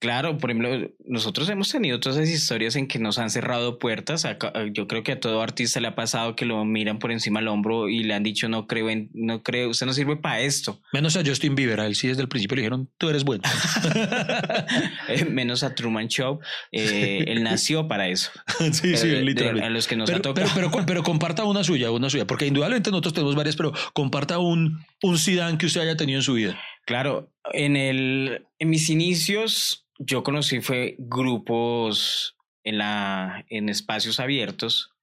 Claro, 0.00 0.38
por 0.38 0.50
ejemplo, 0.50 0.90
nosotros 1.04 1.46
hemos 1.50 1.68
tenido 1.70 2.00
todas 2.00 2.16
esas 2.18 2.34
historias 2.34 2.74
en 2.74 2.88
que 2.88 2.98
nos 2.98 3.18
han 3.18 3.28
cerrado 3.28 3.78
puertas. 3.78 4.24
Acá- 4.24 4.52
Yo 4.72 4.88
creo 4.88 5.02
que 5.02 5.12
a 5.12 5.20
todo 5.20 5.42
artista 5.42 5.78
le 5.78 5.88
ha 5.88 5.94
pasado 5.94 6.34
que 6.36 6.46
lo 6.46 6.64
miran 6.64 6.98
por 6.98 7.12
encima 7.12 7.40
del 7.40 7.48
hombro 7.48 7.88
y 7.90 8.02
le 8.02 8.14
han 8.14 8.22
dicho 8.22 8.48
no 8.48 8.66
creo, 8.66 8.88
en, 8.88 9.10
no 9.12 9.42
creo, 9.42 9.68
usted 9.68 9.84
no 9.84 9.92
sirve 9.92 10.16
para 10.16 10.40
esto. 10.40 10.80
Menos 10.94 11.16
a 11.18 11.22
Justin 11.24 11.54
Bieber, 11.54 11.80
a 11.80 11.86
él 11.86 11.94
sí 11.96 12.08
desde 12.08 12.22
el 12.22 12.28
principio 12.28 12.56
le 12.56 12.62
dijeron, 12.62 12.88
tú 12.96 13.10
eres 13.10 13.24
bueno. 13.24 13.42
Eh, 15.08 15.24
Menos 15.26 15.62
a 15.62 15.74
Truman 15.74 16.08
Show, 16.08 16.40
eh, 16.72 17.24
él 17.26 17.42
nació 17.42 17.86
para 17.88 18.08
eso. 18.08 18.30
sí, 18.72 18.96
sí, 18.96 19.02
Pero 19.02 19.20
literalmente. 19.20 19.66
a 19.66 19.70
los 19.70 19.86
que 19.86 19.96
nos 19.96 20.08
ha 20.08 20.12
pero, 20.14 20.22
tocado. 20.22 20.48
pero, 20.54 20.70
pero, 20.70 20.86
pero 20.86 21.02
comparta 21.02 21.44
una 21.44 21.62
suya, 21.64 21.90
una 21.90 22.08
suya, 22.08 22.26
porque 22.26 22.46
indudablemente 22.46 22.90
nosotros 22.90 23.14
tenemos 23.14 23.34
varias, 23.34 23.56
pero 23.56 23.72
comparta 23.92 24.38
un, 24.38 24.84
un 25.02 25.18
Zidane 25.18 25.58
que 25.58 25.66
usted 25.66 25.82
haya 25.82 25.96
tenido 25.96 26.18
en 26.20 26.22
su 26.22 26.34
vida. 26.34 26.58
Claro, 26.86 27.30
en 27.52 27.76
el 27.76 28.46
en 28.58 28.70
mis 28.70 28.88
inicios 28.90 29.86
yo 30.02 30.22
conocí 30.22 30.60
fue 30.60 30.96
grupos 30.98 32.36
en 32.64 32.78
la 32.78 33.44
en 33.48 33.68
espacios 33.68 34.18
abiertos 34.18 34.94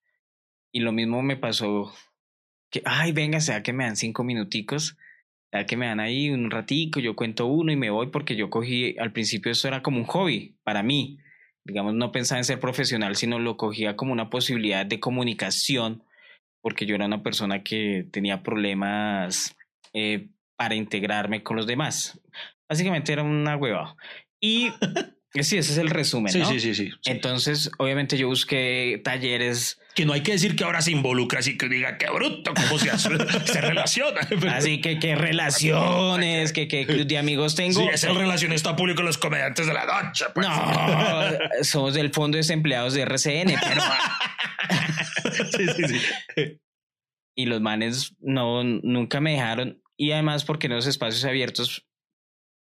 y 0.72 0.80
lo 0.80 0.92
mismo 0.92 1.22
me 1.22 1.38
pasó 1.38 1.94
que 2.72 2.82
ay 2.84 3.12
venga 3.12 3.40
sea 3.40 3.64
que 3.64 3.74
me 3.74 3.86
dan 3.86 3.96
cinco 3.96 4.24
minuticos 4.24 4.98
sea 5.52 5.66
que 5.66 5.78
me 5.78 5.86
dan 5.86 6.00
ahí 6.00 6.30
un 6.32 6.50
ratico 6.50 7.00
yo 7.00 7.16
cuento 7.16 7.46
uno 7.46 7.72
y 7.72 7.76
me 7.76 7.92
voy 7.92 8.08
porque 8.08 8.36
yo 8.36 8.50
cogí 8.50 8.98
al 8.98 9.14
principio 9.14 9.52
esto 9.52 9.68
era 9.68 9.84
como 9.84 10.00
un 10.00 10.06
hobby 10.06 10.58
para 10.64 10.82
mí 10.82 11.20
digamos 11.64 11.94
no 11.94 12.12
pensaba 12.12 12.40
en 12.40 12.46
ser 12.46 12.60
profesional 12.60 13.16
sino 13.16 13.38
lo 13.40 13.56
cogía 13.56 13.96
como 13.96 14.14
una 14.14 14.30
posibilidad 14.32 14.86
de 14.86 15.00
comunicación 15.00 16.04
porque 16.62 16.86
yo 16.86 16.96
era 16.96 17.06
una 17.06 17.24
persona 17.24 17.64
que 17.64 18.08
tenía 18.12 18.44
problemas 18.44 19.56
eh, 19.94 20.30
para 20.58 20.76
integrarme 20.76 21.44
con 21.44 21.56
los 21.56 21.68
demás. 21.68 22.20
Básicamente 22.68 23.14
era 23.14 23.24
una 23.24 23.56
hueva. 23.56 23.96
Y 24.40 24.70
sí, 25.44 25.58
ese 25.58 25.72
es 25.74 25.78
el 25.78 25.90
resumen, 25.90 26.32
Sí, 26.32 26.40
¿no? 26.40 26.50
sí, 26.50 26.60
sí, 26.60 26.74
sí. 26.76 26.90
sí. 26.92 27.12
Entonces, 27.12 27.72
obviamente 27.78 28.18
yo 28.18 28.28
busqué 28.28 29.02
talleres, 29.04 29.80
que 29.96 30.06
no 30.06 30.14
hay 30.14 30.22
que 30.22 30.34
decir 30.34 30.56
que 30.56 30.64
ahora 30.64 30.82
se 30.82 30.92
involucra, 30.92 31.40
así 31.40 31.58
que 31.58 31.68
diga, 31.70 31.98
qué 31.98 32.08
bruto, 32.12 32.54
cómo 32.54 32.78
se, 32.80 32.92
hace- 32.92 33.10
se 33.46 33.62
relaciona. 33.62 34.22
Así 34.56 34.80
que 34.82 35.00
qué 35.00 35.16
relaciones, 35.16 36.54
que 36.54 36.68
qué 36.68 36.86
club 36.86 37.08
de 37.08 37.18
amigos 37.18 37.56
tengo. 37.56 37.82
Sí, 37.82 37.88
es 37.92 38.04
el 38.04 38.16
relacionista 38.16 38.76
público 38.76 39.02
los 39.04 39.18
comediantes 39.18 39.66
de 39.66 39.74
la 39.74 39.86
noche. 39.86 40.26
pues. 40.36 40.48
No, 40.48 41.64
somos 41.64 41.94
del 41.96 42.12
Fondo 42.12 42.36
de 42.36 42.40
Desempleados 42.42 42.94
de 42.94 43.02
RCN, 43.02 43.56
pero... 43.62 43.82
Sí, 45.52 45.66
sí, 45.76 46.00
sí. 46.36 46.60
y 47.36 47.46
los 47.46 47.62
manes 47.62 48.14
no 48.20 48.64
nunca 48.64 49.20
me 49.20 49.32
dejaron 49.32 49.82
y 49.98 50.12
además 50.12 50.44
porque 50.46 50.68
en 50.68 50.74
los 50.74 50.88
espacios 50.88 51.24
abiertos 51.26 51.87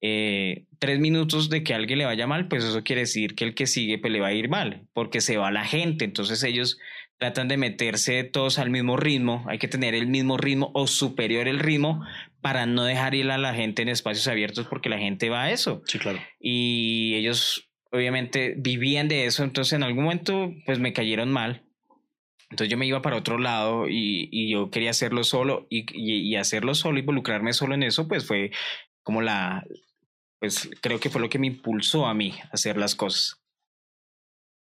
eh, 0.03 0.65
tres 0.79 0.99
minutos 0.99 1.51
de 1.51 1.63
que 1.63 1.75
a 1.75 1.77
alguien 1.77 1.99
le 1.99 2.05
vaya 2.07 2.27
mal 2.27 2.49
pues 2.49 2.65
eso 2.65 2.83
quiere 2.83 3.03
decir 3.03 3.35
que 3.35 3.45
el 3.45 3.55
que 3.55 3.67
sigue 3.67 3.99
pues 3.99 4.13
le 4.13 4.21
va 4.21 4.29
a 4.29 4.33
ir 4.33 4.49
mal 4.49 4.87
porque 4.93 5.21
se 5.21 5.37
va 5.37 5.51
la 5.51 5.65
gente 5.65 6.05
entonces 6.07 6.43
ellos 6.43 6.79
tratan 7.19 7.49
de 7.49 7.59
meterse 7.59 8.25
todos 8.25 8.59
al 8.59 8.71
mismo 8.71 8.97
ritmo 8.97 9.45
hay 9.49 9.59
que 9.59 9.69
tener 9.69 9.95
el 9.95 10.07
mismo 10.07 10.39
ritmo 10.39 10.71
o 10.75 10.87
superior 10.87 11.49
el 11.49 11.59
ritmo 11.59 12.03
para 12.41 12.65
no 12.65 12.85
dejar 12.85 13.15
ir 13.15 13.31
a 13.31 13.37
la 13.37 13.53
gente 13.55 13.83
en 13.83 13.91
espacios 13.91 14.27
abiertos 14.27 14.67
porque 14.69 14.89
la 14.89 14.99
gente 14.99 15.29
va 15.29 15.45
a 15.45 15.51
eso 15.51 15.83
Sí, 15.87 15.99
claro. 15.99 16.19
y 16.41 17.15
ellos 17.17 17.67
obviamente 17.93 18.55
vivían 18.57 19.09
de 19.09 19.27
eso, 19.27 19.43
entonces 19.43 19.73
en 19.73 19.83
algún 19.83 20.05
momento 20.05 20.55
pues 20.65 20.79
me 20.79 20.93
cayeron 20.93 21.33
mal. 21.33 21.65
Entonces 22.49 22.71
yo 22.71 22.79
me 22.79 22.87
iba 22.87 23.03
para 23.03 23.17
otro 23.17 23.37
lado 23.37 23.89
y, 23.89 24.29
y 24.31 24.51
yo 24.53 24.71
quería 24.71 24.91
hacerlo 24.91 25.25
solo 25.25 25.67
y, 25.71 25.87
y, 25.93 26.21
y 26.29 26.37
hacerlo 26.37 26.75
solo, 26.75 27.01
involucrarme 27.01 27.53
solo 27.53 27.75
en 27.75 27.83
eso, 27.83 28.07
pues 28.07 28.25
fue 28.27 28.53
como 29.03 29.23
la, 29.23 29.65
pues 30.41 30.71
creo 30.81 30.99
que 30.99 31.11
fue 31.11 31.21
lo 31.21 31.29
que 31.29 31.39
me 31.39 31.47
impulsó 31.47 32.07
a 32.07 32.15
mí 32.15 32.35
a 32.43 32.49
hacer 32.55 32.77
las 32.77 32.95
cosas. 32.95 33.41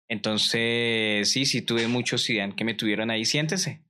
Entonces, 0.09 1.33
sí, 1.33 1.47
sí 1.47 1.63
tuve 1.63 1.89
muchos 1.89 2.27
Zidane 2.27 2.55
que 2.55 2.65
me 2.65 2.75
tuvieron 2.75 3.11
ahí, 3.11 3.25
siéntese. 3.25 3.83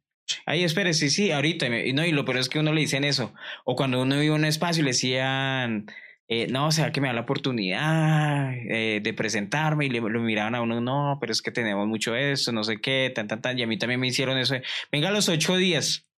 Ahí, 0.47 0.63
espere, 0.63 0.95
sí, 0.95 1.11
sí, 1.11 1.33
ahorita. 1.33 1.67
Y 1.85 1.93
no, 1.93 2.07
y 2.07 2.13
lo 2.13 2.25
peor 2.25 2.39
es 2.39 2.49
que 2.49 2.61
uno 2.61 2.73
le 2.73 2.81
dicen 2.81 3.03
eso. 3.03 3.35
O 3.65 3.75
cuando 3.75 4.01
uno 4.01 4.23
iba 4.23 4.35
a 4.35 4.39
un 4.39 4.45
espacio 4.45 4.83
y 4.83 4.85
le 4.85 4.91
decían, 4.93 5.87
eh, 6.29 6.47
no, 6.49 6.69
o 6.69 6.73
sea, 6.73 6.93
que 6.93 7.01
me 7.01 7.09
da 7.09 7.15
la 7.15 7.23
oportunidad 7.23 8.55
eh, 8.55 9.01
de 9.03 9.15
presentarme 9.15 9.87
y 9.87 9.91
le, 9.91 10.01
lo 10.01 10.21
miraban 10.21 10.55
a 10.55 10.63
uno, 10.63 10.81
no, 10.81 11.19
pero 11.21 11.33
es 11.33 11.43
que 11.43 11.51
tenemos 11.51 11.89
mucho 11.89 12.15
esto, 12.15 12.53
no 12.53 12.63
sé 12.65 12.81
qué, 12.81 13.13
tan, 13.15 13.27
tan, 13.27 13.43
tan. 13.43 13.59
Y 13.59 13.63
a 13.63 13.67
mí 13.67 13.77
también 13.77 14.01
me 14.01 14.07
hicieron 14.07 14.39
eso. 14.39 14.55
de, 14.55 14.63
Venga 14.93 15.09
a 15.09 15.13
los 15.13 15.29
ocho 15.29 15.57
días, 15.57 16.09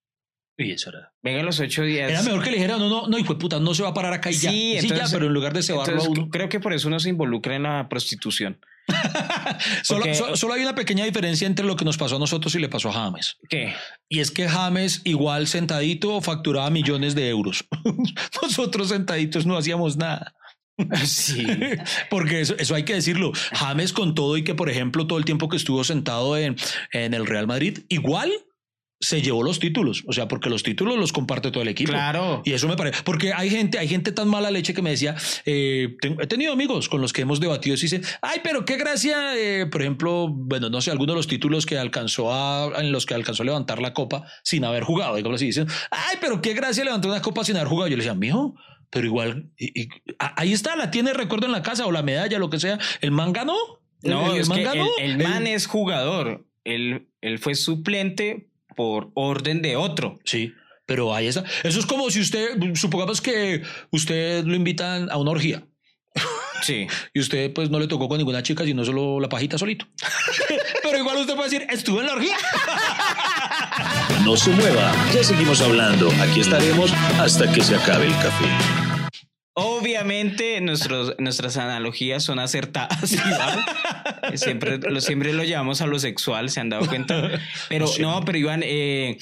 Y 0.57 0.71
eso 0.71 0.91
era. 0.91 1.13
venga 1.23 1.41
a 1.41 1.43
los 1.43 1.59
ocho 1.59 1.83
días. 1.83 2.11
Era 2.11 2.23
mejor 2.23 2.43
que 2.45 2.51
le 2.51 2.57
dijera, 2.57 2.79
no, 2.79 2.89
no, 2.89 3.09
no, 3.09 3.19
hijo 3.19 3.35
de 3.35 3.41
puta, 3.41 3.59
no 3.59 3.75
se 3.75 3.83
va 3.83 3.89
a 3.89 3.95
parar 3.95 4.13
acá 4.13 4.31
y 4.31 4.35
ya. 4.35 4.51
Sí, 4.51 4.77
Sí, 4.81 4.89
ya, 4.89 5.05
pero 5.11 5.27
en 5.27 5.33
lugar 5.33 5.53
de 5.53 5.63
cebarlo 5.63 6.01
a 6.03 6.09
uno. 6.09 6.29
creo 6.31 6.49
que 6.49 6.61
por 6.61 6.73
eso 6.73 6.87
uno 6.89 7.01
se 7.01 7.09
involucra 7.09 7.57
en 7.57 7.65
la 7.65 7.89
prostitución. 7.89 8.61
Solo, 9.83 10.05
porque- 10.05 10.37
solo 10.37 10.55
hay 10.55 10.63
una 10.63 10.75
pequeña 10.75 11.05
diferencia 11.05 11.47
entre 11.47 11.65
lo 11.67 11.75
que 11.77 11.85
nos 11.85 11.97
pasó 11.97 12.17
a 12.17 12.19
nosotros 12.19 12.55
y 12.55 12.59
le 12.59 12.69
pasó 12.69 12.91
a 12.91 12.93
James. 12.93 13.37
¿Qué? 13.49 13.75
Y 14.09 14.21
es 14.21 14.31
que 14.31 14.49
James, 14.49 15.01
igual 15.05 15.47
sentadito, 15.47 16.21
facturaba 16.21 16.71
millones 16.71 17.15
de 17.15 17.29
euros. 17.31 17.65
nosotros 18.43 18.89
sentaditos 18.91 19.47
no 19.47 19.57
hacíamos 19.57 19.97
nada. 19.97 20.35
Sí. 21.05 21.47
Porque 22.11 22.41
eso, 22.41 22.55
eso 22.59 22.75
hay 22.75 22.85
que 22.85 22.95
decirlo. 22.95 23.33
James 23.53 23.93
con 23.93 24.15
todo 24.15 24.37
y 24.37 24.45
que, 24.45 24.55
por 24.55 24.69
ejemplo, 24.71 25.07
todo 25.07 25.19
el 25.19 25.25
tiempo 25.25 25.49
que 25.49 25.57
estuvo 25.57 25.83
sentado 25.85 26.37
en, 26.37 26.57
en 26.93 27.15
el 27.15 27.27
Real 27.27 27.47
Madrid, 27.47 27.81
igual 27.89 28.33
se 29.01 29.21
llevó 29.21 29.43
los 29.43 29.59
títulos. 29.59 30.03
O 30.07 30.13
sea, 30.13 30.29
porque 30.29 30.49
los 30.49 30.63
títulos 30.63 30.97
los 30.99 31.13
comparte 31.13 31.51
todo 31.51 31.63
el 31.63 31.69
equipo. 31.69 31.91
Claro. 31.93 32.43
Y 32.45 32.53
eso 32.53 32.69
me 32.69 32.77
parece, 32.77 33.03
porque 33.05 33.33
hay 33.35 33.51
gente, 33.51 33.79
hay 33.79 33.89
gente 33.89 34.13
tan 34.13 34.29
mala 34.29 34.51
leche 34.51 34.73
que 34.73 34.81
me 34.83 34.91
decía, 34.91 35.15
eh, 35.45 35.97
he 36.21 36.27
tenido 36.27 36.53
amigos 36.53 36.89
con 36.89 37.01
los 37.01 37.13
que 37.13 37.23
hemos 37.23 37.39
debatido 37.41 37.77
y 37.77 37.81
dicen, 37.81 38.03
ay, 38.23 38.41
pero 38.43 38.65
qué 38.65 38.77
gracia, 38.77 39.37
eh, 39.37 39.67
por 39.67 39.83
ejemplo, 39.83 40.29
bueno, 40.29 40.71
no 40.71 40.81
sé, 40.81 40.91
algunos 40.91 41.15
de 41.15 41.19
los 41.19 41.27
títulos 41.27 41.67
que 41.67 41.77
alcanzó 41.77 42.33
a, 42.33 42.73
en 42.81 42.93
los 42.93 43.05
que 43.05 43.15
alcanzó 43.15 43.43
a 43.43 43.47
levantar 43.47 43.81
la 43.83 43.93
copa 43.93 44.25
sin 44.43 44.65
haber 44.65 44.85
jugado, 44.85 45.17
digamos 45.17 45.37
así, 45.37 45.47
dicen, 45.47 45.67
ay, 45.91 46.17
pero 46.21 46.41
qué 46.41 46.55
gracia 46.55 46.85
levantar 46.85 47.11
una 47.11 47.21
copa 47.23 47.45
sin 47.45 47.57
haber 47.57 47.69
jugado. 47.69 47.89
Yo 47.89 47.97
le 47.97 48.03
decía, 48.05 48.15
mijo, 48.15 48.55
pero 48.91 49.07
igual, 49.07 49.51
y- 49.59 49.83
y- 49.83 49.89
a- 50.19 50.41
ahí 50.41 50.53
está, 50.53 50.77
la 50.77 50.91
tiene 50.91 51.13
recuerdo 51.13 51.47
en 51.47 51.53
la 51.53 51.63
casa 51.63 51.87
o 51.87 51.93
la 51.93 52.03
medalla, 52.03 52.39
lo 52.39 52.49
que 52.49 52.61
sea, 52.61 52.79
el 53.01 53.11
man 53.11 53.33
ganó. 53.33 53.57
No, 54.03 54.35
el, 54.35 54.41
es 54.41 54.49
man 54.49 54.59
que 54.59 54.65
ganó. 54.65 54.87
el, 54.99 55.11
el 55.13 55.19
man 55.29 55.47
es 55.47 55.67
jugador. 55.67 56.47
Él, 56.65 57.09
él 57.21 57.39
fue 57.39 57.55
suplente 57.55 58.49
por 58.75 59.11
orden 59.15 59.63
de 59.63 59.77
otro. 59.77 60.19
Sí, 60.25 60.53
pero 60.87 61.15
ahí 61.15 61.27
está. 61.27 61.45
Eso 61.63 61.81
es 61.81 61.87
como 61.87 62.11
si 62.11 62.21
usted, 62.21 62.59
supongamos 62.75 63.21
que 63.21 63.63
usted 63.91 64.45
lo 64.45 64.55
invitan 64.55 65.11
a 65.11 65.17
una 65.17 65.31
orgía. 65.31 65.67
Sí. 66.63 66.87
y 67.15 67.21
usted 67.21 67.53
pues 67.53 67.71
no 67.71 67.79
le 67.79 67.87
tocó 67.87 68.09
con 68.09 68.19
ninguna 68.19 68.43
chica 68.43 68.65
sino 68.65 68.85
solo 68.85 69.21
la 69.21 69.29
pajita 69.29 69.59
solito. 69.59 69.87
Pero 70.83 70.99
igual 70.99 71.19
usted 71.19 71.35
puede 71.35 71.51
decir, 71.51 71.67
estuve 71.71 72.01
en 72.01 72.07
la 72.07 72.13
orgía. 72.15 72.37
No 74.25 74.37
se 74.37 74.51
mueva, 74.51 74.93
ya 75.13 75.25
seguimos 75.25 75.61
hablando. 75.61 76.11
Aquí 76.23 76.41
estaremos 76.41 76.93
hasta 77.19 77.51
que 77.53 77.63
se 77.63 77.77
acabe 77.77 78.07
el 78.07 78.13
café. 78.13 78.84
Obviamente 79.57 80.61
nuestros, 80.61 81.15
nuestras 81.19 81.57
analogías 81.57 82.25
son 82.25 82.41
acertadas. 82.41 83.11
Siempre, 84.35 84.79
lo, 84.79 85.01
siempre 85.01 85.33
lo 85.33 85.45
llevamos 85.45 85.81
a 85.81 85.87
lo 85.87 85.99
sexual, 85.99 86.51
se 86.51 86.59
han 86.59 86.71
dado 86.71 86.87
cuenta. 86.87 87.41
Pero 87.69 87.87
no, 88.01 88.25
pero 88.25 88.39
Iván, 88.39 88.63
eh, 88.65 89.19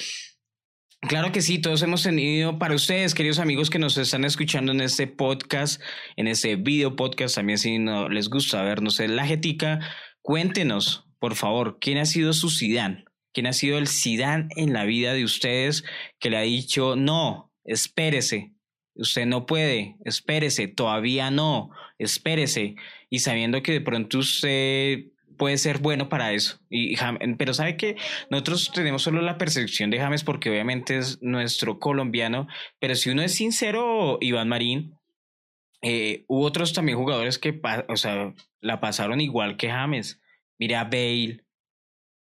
claro 1.00 1.32
que 1.32 1.42
sí, 1.42 1.58
todos 1.58 1.82
hemos 1.82 2.04
tenido, 2.04 2.58
para 2.58 2.74
ustedes, 2.74 3.12
queridos 3.12 3.40
amigos 3.40 3.68
que 3.68 3.78
nos 3.78 3.98
están 3.98 4.24
escuchando 4.24 4.72
en 4.72 4.80
este 4.80 5.06
podcast, 5.06 5.82
en 6.16 6.28
este 6.28 6.56
video 6.56 6.96
podcast, 6.96 7.34
también 7.34 7.58
si 7.58 7.78
no 7.78 8.08
les 8.08 8.28
gusta 8.28 8.62
vernos 8.62 9.00
en 9.00 9.16
la 9.16 9.26
jetica, 9.26 9.80
cuéntenos, 10.22 11.04
por 11.18 11.34
favor, 11.34 11.78
quién 11.80 11.98
ha 11.98 12.06
sido 12.06 12.32
su 12.32 12.48
Sidán. 12.48 13.04
¿Quién 13.34 13.46
ha 13.46 13.52
sido 13.52 13.78
el 13.78 13.86
Sidán 13.86 14.48
en 14.56 14.72
la 14.72 14.84
vida 14.84 15.14
de 15.14 15.24
ustedes 15.24 15.84
que 16.20 16.30
le 16.30 16.36
ha 16.36 16.42
dicho, 16.42 16.96
no, 16.96 17.50
espérese, 17.64 18.52
usted 18.94 19.26
no 19.26 19.46
puede, 19.46 19.96
espérese, 20.04 20.68
todavía 20.68 21.30
no, 21.30 21.70
espérese, 21.98 22.76
y 23.10 23.20
sabiendo 23.20 23.62
que 23.62 23.72
de 23.72 23.80
pronto 23.80 24.18
usted 24.18 25.06
puede 25.36 25.58
ser 25.58 25.78
bueno 25.78 26.08
para 26.08 26.32
eso. 26.32 26.60
Y 26.70 26.96
pero 27.36 27.54
sabe 27.54 27.76
que 27.76 27.96
nosotros 28.30 28.70
tenemos 28.72 29.02
solo 29.02 29.22
la 29.22 29.38
percepción 29.38 29.90
de 29.90 29.98
James 29.98 30.24
porque 30.24 30.50
obviamente 30.50 30.98
es 30.98 31.20
nuestro 31.22 31.78
colombiano, 31.78 32.46
pero 32.78 32.94
si 32.94 33.10
uno 33.10 33.22
es 33.22 33.34
sincero, 33.34 34.18
Iván 34.20 34.48
Marín, 34.48 34.98
eh, 35.82 36.24
hubo 36.28 36.44
otros 36.44 36.72
también 36.72 36.96
jugadores 36.96 37.38
que, 37.38 37.60
o 37.88 37.96
sea, 37.96 38.32
la 38.60 38.80
pasaron 38.80 39.20
igual 39.20 39.56
que 39.56 39.68
James. 39.68 40.20
Mire 40.58 40.76
a 40.76 40.84
Bale. 40.84 41.41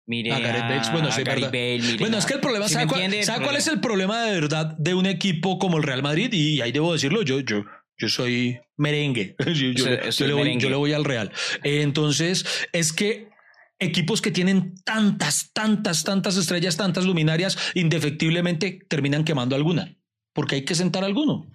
Mire 0.07 0.33
A 0.33 0.39
Gareth 0.39 0.63
Bale, 0.63 0.93
bueno, 0.93 1.11
sí. 1.11 1.23
Bale, 1.25 1.51
mire 1.81 2.19
es 2.19 2.27
que 2.27 2.35
el 2.35 2.41
problema, 2.41 2.69
¿Sí 2.69 2.75
¿sabe, 2.75 2.87
cuál, 2.87 3.57
es 3.57 3.67
el 3.67 3.81
problema. 3.81 4.23
de 4.23 4.41
verdad 4.41 4.75
de 4.79 4.95
un 4.95 5.07
equipo 5.07 5.59
como 5.59 5.79
el 5.79 5.83
Real 5.83 6.03
Madrid? 6.03 6.33
Y 6.33 6.61
ahí 6.61 6.71
debo 6.71 6.93
decirlo, 6.93 7.23
yo, 7.23 7.41
yo, 7.41 7.65
yo 7.99 8.09
soy 8.09 8.59
merengue. 8.77 9.35
Yo, 9.55 9.87
le- 9.87 10.33
voy, 10.33 10.43
merengue. 10.45 10.63
yo 10.63 10.71
le 10.71 10.77
voy 10.77 10.93
al 10.93 11.05
Real. 11.05 11.33
Entonces, 11.65 12.45
es 12.73 12.93
que 12.93 13.29
equipos 13.79 14.23
que 14.23 14.31
tienen 14.31 14.75
tantas, 14.85 15.51
tantas, 15.53 16.05
tantas 16.05 16.37
estrellas, 16.37 16.77
tantas 16.77 17.05
luminarias, 17.05 17.59
indefectiblemente 17.75 18.79
terminan 18.89 19.25
quemando 19.25 19.57
alguna, 19.57 19.97
porque 20.33 20.57
hay 20.57 20.65
que 20.65 20.75
sentar 20.75 21.05
alguno. 21.05 21.47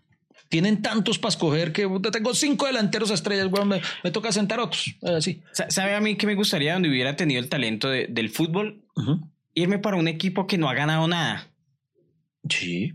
Tienen 0.51 0.81
tantos 0.83 1.17
para 1.17 1.29
escoger 1.29 1.71
que 1.71 1.87
tengo 2.11 2.35
cinco 2.35 2.67
delanteros 2.67 3.09
a 3.09 3.13
estrellas, 3.15 3.47
weón, 3.49 3.69
me, 3.69 3.81
me 4.03 4.11
toca 4.11 4.31
sentar 4.31 4.59
otros. 4.59 4.87
eh, 5.01 5.15
Así. 5.17 5.41
Sa- 5.53 5.71
¿Sabe 5.71 5.95
a 5.95 6.01
mí 6.01 6.15
que 6.17 6.27
me 6.27 6.35
gustaría 6.35 6.73
donde 6.73 6.89
hubiera 6.89 7.15
tenido 7.15 7.39
el 7.39 7.47
talento 7.49 7.89
de- 7.89 8.07
del 8.07 8.29
fútbol? 8.29 8.83
Irme 9.55 9.79
para 9.79 9.95
un 9.97 10.07
equipo 10.09 10.45
que 10.47 10.57
no 10.57 10.69
ha 10.69 10.73
ganado 10.73 11.07
nada 11.07 11.47
Sí. 12.49 12.93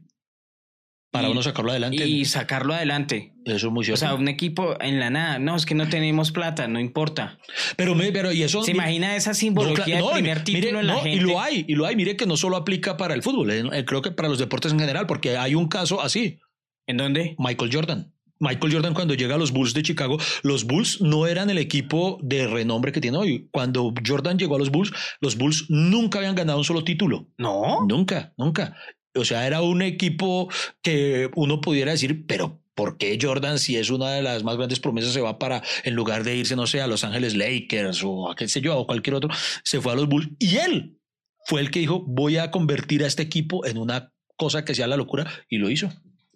Para 1.10 1.28
Y- 1.28 1.30
uno 1.32 1.42
sacarlo 1.42 1.70
adelante. 1.70 2.04
y 2.06 2.24
sacarlo 2.26 2.74
adelante. 2.74 3.32
Eso 3.46 3.68
es 3.68 3.72
muy 3.72 3.82
O 3.82 3.84
cierto. 3.84 4.00
sea, 4.00 4.14
un 4.14 4.28
equipo 4.28 4.76
en 4.82 5.00
la 5.00 5.08
nada. 5.08 5.38
No, 5.38 5.56
es 5.56 5.64
que 5.64 5.74
no 5.74 5.88
tenemos 5.88 6.32
plata, 6.32 6.68
no 6.68 6.78
importa. 6.78 7.38
pero, 7.76 7.94
me- 7.94 8.12
pero 8.12 8.32
y 8.32 8.42
eso. 8.42 8.62
¿Se 8.64 8.72
imagina 8.72 9.16
esa 9.16 9.32
simbología 9.32 9.98
no, 10.00 10.06
del 10.08 10.14
primer 10.16 10.42
mire, 10.46 10.60
título 10.60 10.80
en 10.80 10.86
la 10.88 10.92
no, 10.94 11.00
gente? 11.00 11.16
Y 11.16 11.20
lo 11.20 11.40
hay, 11.40 11.64
y 11.66 11.74
lo 11.74 11.86
hay. 11.86 11.96
Mire 11.96 12.16
que 12.16 12.26
no 12.26 12.36
solo 12.36 12.56
aplica 12.56 12.96
para 12.98 13.14
el 13.14 13.22
fútbol, 13.22 13.50
eh, 13.50 13.62
eh, 13.72 13.84
creo 13.86 14.02
que 14.02 14.10
para 14.10 14.28
los 14.28 14.38
deportes 14.38 14.72
en 14.72 14.78
general, 14.80 15.06
porque 15.06 15.38
hay 15.38 15.54
un 15.54 15.68
caso 15.68 16.02
así. 16.02 16.38
¿En 16.86 16.96
dónde? 16.96 17.34
Michael 17.38 17.70
Jordan. 17.72 18.12
Michael 18.38 18.72
Jordan 18.72 18.94
cuando 18.94 19.14
llega 19.14 19.34
a 19.34 19.38
los 19.38 19.50
Bulls 19.50 19.72
de 19.72 19.82
Chicago, 19.82 20.18
los 20.42 20.64
Bulls 20.64 21.00
no 21.00 21.26
eran 21.26 21.48
el 21.48 21.58
equipo 21.58 22.18
de 22.22 22.46
renombre 22.46 22.92
que 22.92 23.00
tiene 23.00 23.16
hoy. 23.16 23.48
Cuando 23.50 23.92
Jordan 24.06 24.38
llegó 24.38 24.56
a 24.56 24.58
los 24.58 24.70
Bulls, 24.70 24.92
los 25.20 25.36
Bulls 25.36 25.66
nunca 25.68 26.18
habían 26.18 26.34
ganado 26.34 26.58
un 26.58 26.64
solo 26.64 26.84
título. 26.84 27.28
No. 27.38 27.86
Nunca, 27.88 28.34
nunca. 28.36 28.76
O 29.14 29.24
sea, 29.24 29.46
era 29.46 29.62
un 29.62 29.80
equipo 29.80 30.50
que 30.82 31.30
uno 31.34 31.62
pudiera 31.62 31.92
decir, 31.92 32.26
pero 32.26 32.60
¿por 32.74 32.98
qué 32.98 33.18
Jordan, 33.20 33.58
si 33.58 33.76
es 33.76 33.88
una 33.88 34.10
de 34.10 34.22
las 34.22 34.44
más 34.44 34.58
grandes 34.58 34.80
promesas, 34.80 35.14
se 35.14 35.22
va 35.22 35.38
para, 35.38 35.62
en 35.84 35.94
lugar 35.94 36.22
de 36.22 36.36
irse, 36.36 36.56
no 36.56 36.66
sé, 36.66 36.82
a 36.82 36.86
Los 36.86 37.04
Ángeles 37.04 37.34
Lakers 37.34 38.02
o 38.04 38.30
a 38.30 38.36
qué 38.36 38.46
sé 38.48 38.60
yo, 38.60 38.76
o 38.76 38.86
cualquier 38.86 39.14
otro, 39.14 39.30
se 39.64 39.80
fue 39.80 39.92
a 39.92 39.94
los 39.96 40.08
Bulls? 40.08 40.28
Y 40.38 40.56
él 40.56 40.98
fue 41.46 41.62
el 41.62 41.70
que 41.70 41.80
dijo, 41.80 42.04
voy 42.06 42.36
a 42.36 42.50
convertir 42.50 43.02
a 43.02 43.06
este 43.06 43.22
equipo 43.22 43.64
en 43.64 43.78
una 43.78 44.12
cosa 44.36 44.66
que 44.66 44.74
sea 44.74 44.86
la 44.86 44.98
locura, 44.98 45.26
y 45.48 45.56
lo 45.56 45.70
hizo. 45.70 45.90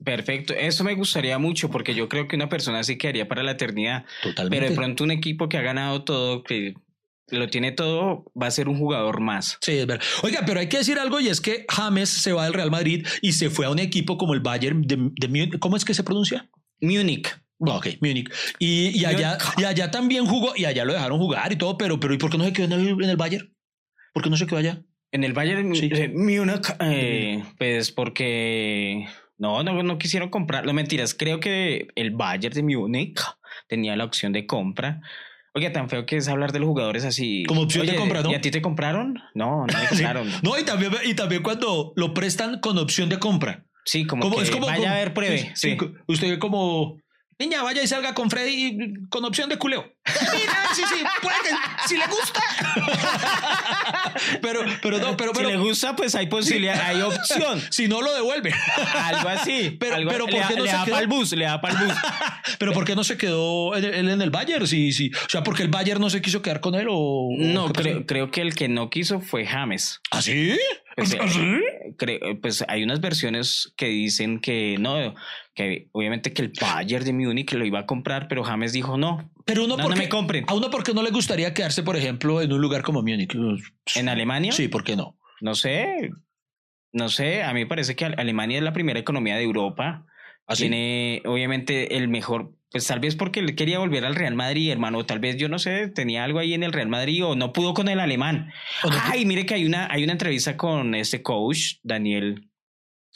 Perfecto. 0.04 0.54
Eso 0.54 0.82
me 0.84 0.94
gustaría 0.94 1.38
mucho 1.38 1.70
porque 1.70 1.94
yo 1.94 2.08
creo 2.08 2.26
que 2.28 2.36
una 2.36 2.48
persona 2.48 2.78
así 2.80 2.96
quedaría 2.96 3.28
para 3.28 3.42
la 3.42 3.52
eternidad. 3.52 4.04
Totalmente. 4.22 4.56
Pero 4.58 4.70
de 4.70 4.76
pronto 4.76 5.04
un 5.04 5.10
equipo 5.10 5.48
que 5.48 5.58
ha 5.58 5.62
ganado 5.62 6.04
todo, 6.04 6.42
que 6.42 6.74
lo 7.28 7.48
tiene 7.48 7.70
todo, 7.72 8.24
va 8.40 8.46
a 8.46 8.50
ser 8.50 8.68
un 8.68 8.78
jugador 8.78 9.20
más. 9.20 9.58
Sí, 9.60 9.72
es 9.72 9.86
verdad. 9.86 10.04
Oiga, 10.22 10.40
pero 10.46 10.58
hay 10.60 10.68
que 10.68 10.78
decir 10.78 10.98
algo 10.98 11.20
y 11.20 11.28
es 11.28 11.40
que 11.40 11.64
James 11.68 12.08
se 12.08 12.32
va 12.32 12.44
del 12.44 12.54
Real 12.54 12.70
Madrid 12.70 13.06
y 13.22 13.32
se 13.32 13.50
fue 13.50 13.66
a 13.66 13.70
un 13.70 13.78
equipo 13.78 14.16
como 14.18 14.34
el 14.34 14.40
Bayern 14.40 14.82
de, 14.82 14.96
de 14.96 15.28
Múnich. 15.28 15.58
¿Cómo 15.58 15.76
es 15.76 15.84
que 15.84 15.94
se 15.94 16.02
pronuncia? 16.02 16.48
Múnich. 16.80 17.28
Ok, 17.58 17.88
Múnich. 18.00 18.30
Y, 18.58 18.98
y 18.98 19.04
allá, 19.04 19.36
y 19.58 19.64
allá 19.64 19.90
también 19.90 20.24
jugó, 20.24 20.54
y 20.56 20.64
allá 20.64 20.84
lo 20.86 20.94
dejaron 20.94 21.18
jugar 21.18 21.52
y 21.52 21.56
todo, 21.56 21.76
pero, 21.76 22.00
pero 22.00 22.14
¿y 22.14 22.18
por 22.18 22.30
qué 22.30 22.38
no 22.38 22.44
se 22.46 22.52
quedó 22.54 22.64
en 22.64 22.72
el, 22.72 22.88
en 22.88 23.10
el 23.10 23.16
Bayern? 23.18 23.54
¿Por 24.14 24.22
qué 24.24 24.30
no 24.30 24.36
se 24.38 24.46
quedó 24.46 24.56
allá? 24.58 24.82
En 25.12 25.24
el 25.24 25.32
Bayern 25.34 25.74
Sí. 25.74 25.90
eh, 25.92 26.08
Múnich, 26.08 26.74
eh, 26.80 27.44
pues 27.58 27.92
porque 27.92 29.06
no, 29.40 29.64
no, 29.64 29.82
no 29.82 29.98
quisieron 29.98 30.28
comprar. 30.28 30.64
No 30.64 30.72
mentiras, 30.72 31.14
creo 31.14 31.40
que 31.40 31.88
el 31.96 32.12
Bayern 32.12 32.54
de 32.54 32.62
Múnich 32.62 33.20
tenía 33.68 33.96
la 33.96 34.04
opción 34.04 34.32
de 34.32 34.46
compra. 34.46 35.00
Oye, 35.54 35.68
tan 35.70 35.88
feo 35.88 36.06
que 36.06 36.16
es 36.16 36.28
hablar 36.28 36.52
de 36.52 36.60
los 36.60 36.68
jugadores 36.68 37.04
así. 37.04 37.42
Como 37.48 37.62
opción 37.62 37.84
de 37.84 37.96
compra, 37.96 38.22
¿no? 38.22 38.30
¿Y 38.30 38.34
a 38.36 38.40
ti 38.40 38.52
te 38.52 38.62
compraron? 38.62 39.18
No, 39.34 39.66
no 39.66 39.72
me 39.72 39.72
Sí. 39.80 39.88
compraron. 39.88 40.28
No, 40.42 40.56
y 40.56 40.62
también, 40.64 40.92
y 41.04 41.14
también 41.14 41.42
cuando 41.42 41.92
lo 41.96 42.14
prestan 42.14 42.60
con 42.60 42.78
opción 42.78 43.08
de 43.08 43.18
compra. 43.18 43.64
Sí, 43.84 44.06
como, 44.06 44.22
Como- 44.22 44.36
que 44.36 44.42
es 44.42 44.50
como, 44.50 44.66
vaya 44.66 44.78
como- 44.78 44.92
a 44.92 44.98
ver, 44.98 45.14
pruebe. 45.14 45.38
sí, 45.54 45.70
Sí, 45.72 45.78
usted 46.06 46.38
como, 46.38 46.99
niña, 47.40 47.62
vaya 47.62 47.82
y 47.82 47.86
salga 47.88 48.14
con 48.14 48.30
Freddy 48.30 48.76
con 49.08 49.24
opción 49.24 49.48
de 49.48 49.56
culeo. 49.58 49.82
Mira, 50.06 50.58
sí, 50.74 50.82
sí, 50.88 51.02
puede 51.22 51.36
que, 51.42 51.88
si 51.88 51.96
le 51.96 52.06
gusta. 52.06 52.40
pero, 54.42 54.60
pero 54.82 54.98
no, 54.98 55.16
pero, 55.16 55.32
si 55.32 55.38
pero, 55.38 55.48
le 55.50 55.56
gusta, 55.56 55.96
pues 55.96 56.14
hay 56.14 56.26
posibilidad, 56.26 56.80
hay 56.80 57.00
opción. 57.00 57.60
si 57.70 57.88
no 57.88 58.02
lo 58.02 58.12
devuelve. 58.14 58.54
Algo 58.94 59.28
así. 59.28 59.76
Pero- 59.80 59.96
algo- 59.96 60.10
pero 60.10 60.26
le, 60.26 60.32
¿por 60.32 60.40
qué 60.48 60.54
da- 60.54 60.58
no 60.58 60.64
le 60.64 60.70
se 60.70 60.76
da 60.76 60.84
quedó? 60.84 60.92
para 60.94 61.02
el 61.02 61.08
bus, 61.08 61.32
le 61.32 61.44
da 61.44 61.60
para 61.60 61.80
el 61.80 61.86
bus. 61.86 61.96
pero 62.58 62.72
¿por 62.72 62.84
qué 62.84 62.94
no 62.94 63.04
se 63.04 63.16
quedó 63.16 63.74
él 63.74 63.84
en, 63.86 64.08
en 64.08 64.22
el 64.22 64.30
Bayern? 64.30 64.66
Sí, 64.66 64.92
sí. 64.92 65.10
O 65.26 65.28
sea, 65.30 65.42
porque 65.42 65.62
el 65.62 65.68
Bayern 65.68 66.00
no 66.00 66.10
se 66.10 66.20
quiso 66.22 66.42
quedar 66.42 66.60
con 66.60 66.74
él 66.74 66.86
o. 66.90 67.28
No, 67.38 67.72
creo, 67.72 68.04
creo 68.06 68.30
que 68.30 68.42
el 68.42 68.54
que 68.54 68.68
no 68.68 68.90
quiso 68.90 69.20
fue 69.20 69.46
James. 69.46 70.00
¿Ah, 70.10 70.20
sí? 70.22 70.58
Pues, 70.96 71.16
¿Ah, 71.18 71.26
sí? 71.28 71.40
Eh, 71.90 71.94
creo- 71.96 72.40
pues 72.40 72.64
hay 72.68 72.82
unas 72.82 73.00
versiones 73.00 73.72
que 73.76 73.86
dicen 73.86 74.40
que 74.40 74.76
no, 74.78 75.14
que 75.54 75.88
obviamente 75.92 76.32
que 76.32 76.42
el 76.42 76.52
Bayern 76.60 77.04
de 77.04 77.12
Múnich 77.12 77.52
lo 77.52 77.64
iba 77.64 77.80
a 77.80 77.86
comprar, 77.86 78.28
pero 78.28 78.42
James 78.44 78.72
dijo 78.72 78.96
no. 78.96 79.30
Pero 79.44 79.64
uno 79.64 79.76
No, 79.76 79.82
no 79.82 79.88
porque, 79.88 80.00
me 80.02 80.08
compren. 80.08 80.44
a 80.48 80.54
uno 80.54 80.70
porque 80.70 80.94
no 80.94 81.02
le 81.02 81.10
gustaría 81.10 81.52
quedarse, 81.54 81.82
por 81.82 81.96
ejemplo, 81.96 82.40
en 82.42 82.52
un 82.52 82.60
lugar 82.60 82.82
como 82.82 83.02
Múnich. 83.02 83.34
¿En 83.94 84.08
Alemania? 84.08 84.52
Sí, 84.52 84.68
¿por 84.68 84.84
qué 84.84 84.96
no? 84.96 85.16
No 85.40 85.54
sé. 85.54 86.10
No 86.92 87.08
sé, 87.08 87.42
a 87.44 87.52
mí 87.54 87.60
me 87.60 87.66
parece 87.66 87.94
que 87.94 88.04
Alemania 88.06 88.58
es 88.58 88.64
la 88.64 88.72
primera 88.72 88.98
economía 88.98 89.36
de 89.36 89.42
Europa. 89.44 90.04
Así. 90.46 90.64
Tiene 90.64 91.22
obviamente 91.24 91.96
el 91.96 92.08
mejor, 92.08 92.52
pues 92.70 92.86
tal 92.86 93.00
vez 93.00 93.16
porque 93.16 93.40
él 93.40 93.54
quería 93.56 93.78
volver 93.80 94.04
al 94.04 94.14
Real 94.14 94.34
Madrid, 94.34 94.70
hermano, 94.70 95.04
tal 95.06 95.18
vez 95.18 95.36
yo 95.36 95.48
no 95.48 95.58
sé, 95.58 95.88
tenía 95.88 96.24
algo 96.24 96.38
ahí 96.38 96.54
en 96.54 96.62
el 96.62 96.72
Real 96.72 96.88
Madrid 96.88 97.24
o 97.24 97.34
no 97.34 97.52
pudo 97.52 97.74
con 97.74 97.88
el 97.88 97.98
alemán. 98.00 98.52
O 98.84 98.90
no- 98.90 98.96
Ay, 99.04 99.24
mire 99.24 99.46
que 99.46 99.54
hay 99.54 99.64
una, 99.66 99.88
hay 99.90 100.04
una 100.04 100.12
entrevista 100.12 100.56
con 100.56 100.94
este 100.94 101.22
coach, 101.22 101.76
Daniel, 101.82 102.49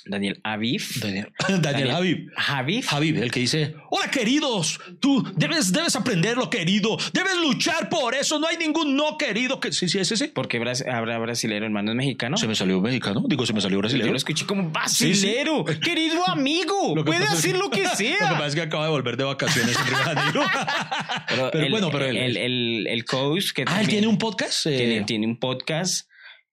Daniel 0.06 0.38
Aviv. 0.44 0.82
Daniel, 1.00 1.32
Daniel 1.48 1.62
Daniel-. 1.62 2.30
Aviv. 2.36 3.22
El 3.22 3.30
que 3.30 3.40
dice, 3.40 3.74
hola 3.90 4.10
queridos, 4.10 4.78
tú 5.00 5.24
debes, 5.36 5.72
debes 5.72 5.96
aprenderlo 5.96 6.50
querido, 6.50 6.98
debes 7.12 7.36
luchar 7.38 7.88
por 7.88 8.14
eso, 8.14 8.38
no 8.38 8.46
hay 8.46 8.56
ningún 8.58 8.96
no 8.96 9.16
querido 9.16 9.60
que... 9.60 9.72
Sí, 9.72 9.88
sí, 9.88 9.98
ese 9.98 10.16
sí. 10.16 10.28
Porque 10.34 10.58
habrá 10.90 11.18
brasilero, 11.18 11.64
hermano, 11.64 11.92
es 11.92 11.96
mexicano. 11.96 12.36
Se 12.36 12.46
me 12.46 12.54
salió 12.54 12.80
mexicano, 12.80 13.24
digo, 13.26 13.46
se 13.46 13.52
me 13.54 13.60
salió 13.60 13.76
Yo 13.76 13.80
brasileño. 13.82 14.10
lo 14.10 14.16
escuché 14.16 14.44
como 14.46 14.62
Sí, 14.62 15.14
sí. 15.14 15.26
brasilero, 15.26 15.64
querido 15.64 16.28
amigo. 16.28 16.94
Puede 17.04 17.24
es 17.24 17.40
que- 17.42 17.52
lo 17.54 17.70
que 17.70 17.82
Lo 17.84 17.90
que 17.90 17.96
sea. 17.96 18.18
pasa 18.30 18.46
es 18.48 18.54
que 18.54 18.62
acaba 18.62 18.84
de 18.84 18.90
volver 18.90 19.16
de 19.16 19.24
vacaciones 19.24 19.76
en 19.78 19.86
Río 19.86 19.96
Janeiro. 19.96 20.42
Pero, 21.28 21.50
Pero 21.52 21.64
el, 21.64 21.70
bueno, 21.70 21.90
pero 21.90 22.04
él- 22.06 22.16
el, 22.16 22.36
el, 22.36 22.86
el 22.88 23.04
coach 23.04 23.52
que 23.52 23.64
ah, 23.66 23.80
él 23.80 23.88
tiene 23.88 24.06
un 24.06 24.18
podcast. 24.18 24.66
eh, 24.66 24.76
tiene, 24.76 25.04
tiene 25.04 25.26
un 25.26 25.38
podcast. 25.38 26.08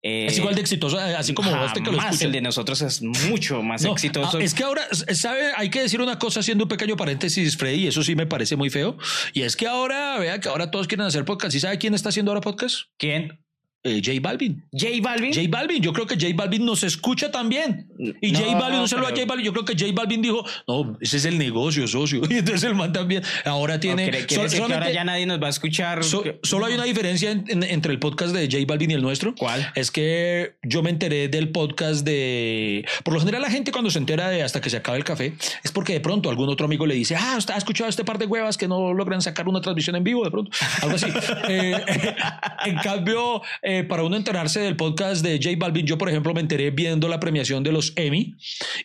Eh, 0.07 0.27
es 0.29 0.37
igual 0.37 0.55
de 0.55 0.61
exitoso, 0.61 1.01
eh, 1.01 1.15
así 1.17 1.33
como 1.33 1.51
este 1.65 1.83
que 1.83 1.91
lo 1.91 1.97
jamás 1.97 2.15
escucha. 2.15 2.27
el 2.27 2.33
de 2.33 2.41
nosotros 2.43 2.83
es 2.83 3.01
mucho 3.03 3.63
más 3.63 3.83
No, 3.83 3.93
exitoso. 3.93 4.39
es 4.39 4.53
que 4.53 4.63
ahora, 4.63 4.83
¿sabe? 5.15 5.53
Hay 5.57 5.71
que 5.71 5.81
decir 5.81 6.01
una 6.03 6.19
cosa 6.19 6.41
haciendo 6.41 6.65
un 6.65 6.69
pequeño 6.69 6.97
paréntesis, 6.97 7.57
Freddy, 7.57 7.85
y 7.85 7.87
eso 7.87 8.03
sí 8.03 8.15
me 8.15 8.27
parece 8.27 8.55
muy 8.57 8.69
feo. 8.69 8.99
Y 9.33 9.43
es 9.43 9.57
que 9.57 9.67
ahora, 9.67 10.19
vea 10.19 10.39
que 10.41 10.49
ahora 10.51 10.71
todos 10.71 10.87
quieren 10.89 11.07
hacer 11.07 11.25
podcast. 11.25 11.55
¿Y 11.57 11.61
sabe 11.61 11.79
quién 11.79 11.95
está 11.95 12.11
haciendo 12.11 12.31
ahora 12.33 12.43
podcast? 12.43 12.77
¿Quién? 12.99 13.41
Eh, 13.87 14.01
J 14.03 14.19
Balvin. 14.23 14.65
J 14.73 14.89
Balvin. 15.03 15.33
J 15.35 15.43
Balvin, 15.51 15.83
yo 15.83 15.93
creo 15.93 16.07
que 16.07 16.15
J 16.15 16.29
Balvin 16.35 16.65
nos 16.65 16.83
escucha 16.85 17.31
también. 17.31 17.87
Y 18.23 18.33
No, 18.33 18.39
J 18.41 18.59
Balvin, 18.59 18.81
un 18.81 18.89
saludo 18.89 19.09
a 19.09 19.11
pero- 19.11 19.21
J 19.21 19.29
Balvin. 19.29 19.45
Yo 19.45 19.53
creo 19.53 19.65
que 19.67 19.75
J 19.75 19.93
Balvin 19.95 20.23
dijo, 20.23 20.43
no, 20.67 20.97
ese 21.03 21.19
es 21.19 21.25
el 21.27 21.37
negocio, 21.37 21.87
socio. 21.87 22.23
Y 22.31 22.39
entonces 22.39 22.65
el 22.65 22.75
man 22.75 22.93
también. 22.95 23.23
Ahora 23.45 23.75
No, 23.75 23.81
tiene. 23.81 24.05
quiere- 24.05 24.25
quiere 24.27 24.49
que 24.49 24.57
ahora 24.63 24.91
ya 24.91 25.05
nadie 25.05 25.27
nos 25.27 25.39
va 25.43 25.49
a 25.49 25.51
escuchar. 25.51 26.03
so- 26.03 26.25
solo 26.43 26.65
hay 26.65 26.75
una 26.75 26.85
diferencia 26.85 27.31
en- 27.31 27.45
en- 27.49 27.63
entre 27.63 27.93
el 27.93 27.99
podcast 27.99 28.35
de 28.35 28.47
J 28.51 28.65
Balvin 28.67 28.91
y 28.93 28.95
el 28.95 29.03
nuestro. 29.03 29.35
¿Cuál? 29.35 29.71
Es 29.75 29.91
que 29.91 30.55
yo 30.63 30.83
me 30.83 30.89
enteré 30.89 31.29
del 31.29 31.51
podcast 31.51 32.07
de. 32.07 32.87
Por 33.05 33.13
lo 33.13 33.21
general, 33.21 33.43
la 33.43 33.51
gente 33.51 33.71
cuando 33.71 33.91
se 33.91 33.99
entera 33.99 34.31
de 34.31 34.43
hasta 34.43 34.63
que 34.63 34.71
se 34.71 34.79
acaba 34.79 34.97
el 34.97 35.05
café 35.05 35.35
es 35.63 35.71
porque 35.73 35.93
de 35.93 36.01
pronto 36.01 36.31
algún 36.31 36.49
otro 36.49 36.65
amigo 36.65 36.87
le 36.87 36.95
dice, 36.95 37.17
ah, 37.17 37.35
usted 37.37 37.53
ha 37.53 37.59
escuchado 37.59 37.91
este 37.91 38.03
par 38.05 38.17
de 38.17 38.25
huevas 38.25 38.57
que 38.57 38.67
no 38.67 38.95
logran 38.95 39.21
sacar 39.21 39.47
una 39.47 39.61
transmisión 39.61 39.95
en 39.97 40.05
vivo 40.05 40.25
de 40.25 40.31
pronto. 40.31 40.51
Algo 40.83 40.97
así. 40.97 41.07
Eh, 41.49 41.75
en 42.65 42.77
cambio, 42.79 43.43
eh, 43.63 43.74
para 43.83 44.05
uno 44.05 44.17
enterarse 44.17 44.61
del 44.61 44.77
podcast 44.77 45.25
de 45.25 45.41
J 45.43 45.57
Balvin, 45.59 45.87
yo, 45.87 45.99
por 45.99 46.09
ejemplo, 46.09 46.33
me 46.33 46.41
enteré 46.41 46.71
viendo 46.71 47.09
la 47.09 47.19
premiación 47.19 47.65
de 47.65 47.73
los 47.73 47.93
Emmy 47.97 48.37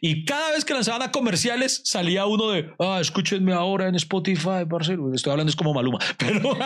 y 0.01 0.25
cada 0.25 0.51
vez 0.53 0.65
que 0.65 0.73
lanzaban 0.73 1.03
a 1.03 1.11
comerciales 1.11 1.81
salía 1.83 2.25
uno 2.25 2.49
de, 2.49 2.71
ah, 2.79 2.97
escúchenme 2.99 3.53
ahora 3.53 3.87
en 3.87 3.95
Spotify, 3.95 4.63
Barcelona. 4.65 5.15
Estoy 5.15 5.31
hablando 5.31 5.51
es 5.51 5.55
como 5.55 5.73
Maluma, 5.75 5.99
pero, 6.17 6.57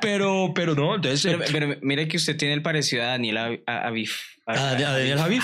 pero, 0.00 0.52
pero 0.54 0.74
no, 0.74 0.94
entonces. 0.96 1.24
eh, 1.24 1.38
Pero, 1.38 1.52
pero 1.52 1.78
mire 1.82 2.08
que 2.08 2.16
usted 2.16 2.36
tiene 2.36 2.54
el 2.54 2.62
parecido 2.62 3.02
a 3.02 3.06
Daniel 3.06 3.36
Av- 3.38 3.60
a- 3.66 3.86
Aviv. 3.86 4.10
¿A- 4.46 4.74
Daniel 4.74 5.18
Aviv. 5.18 5.42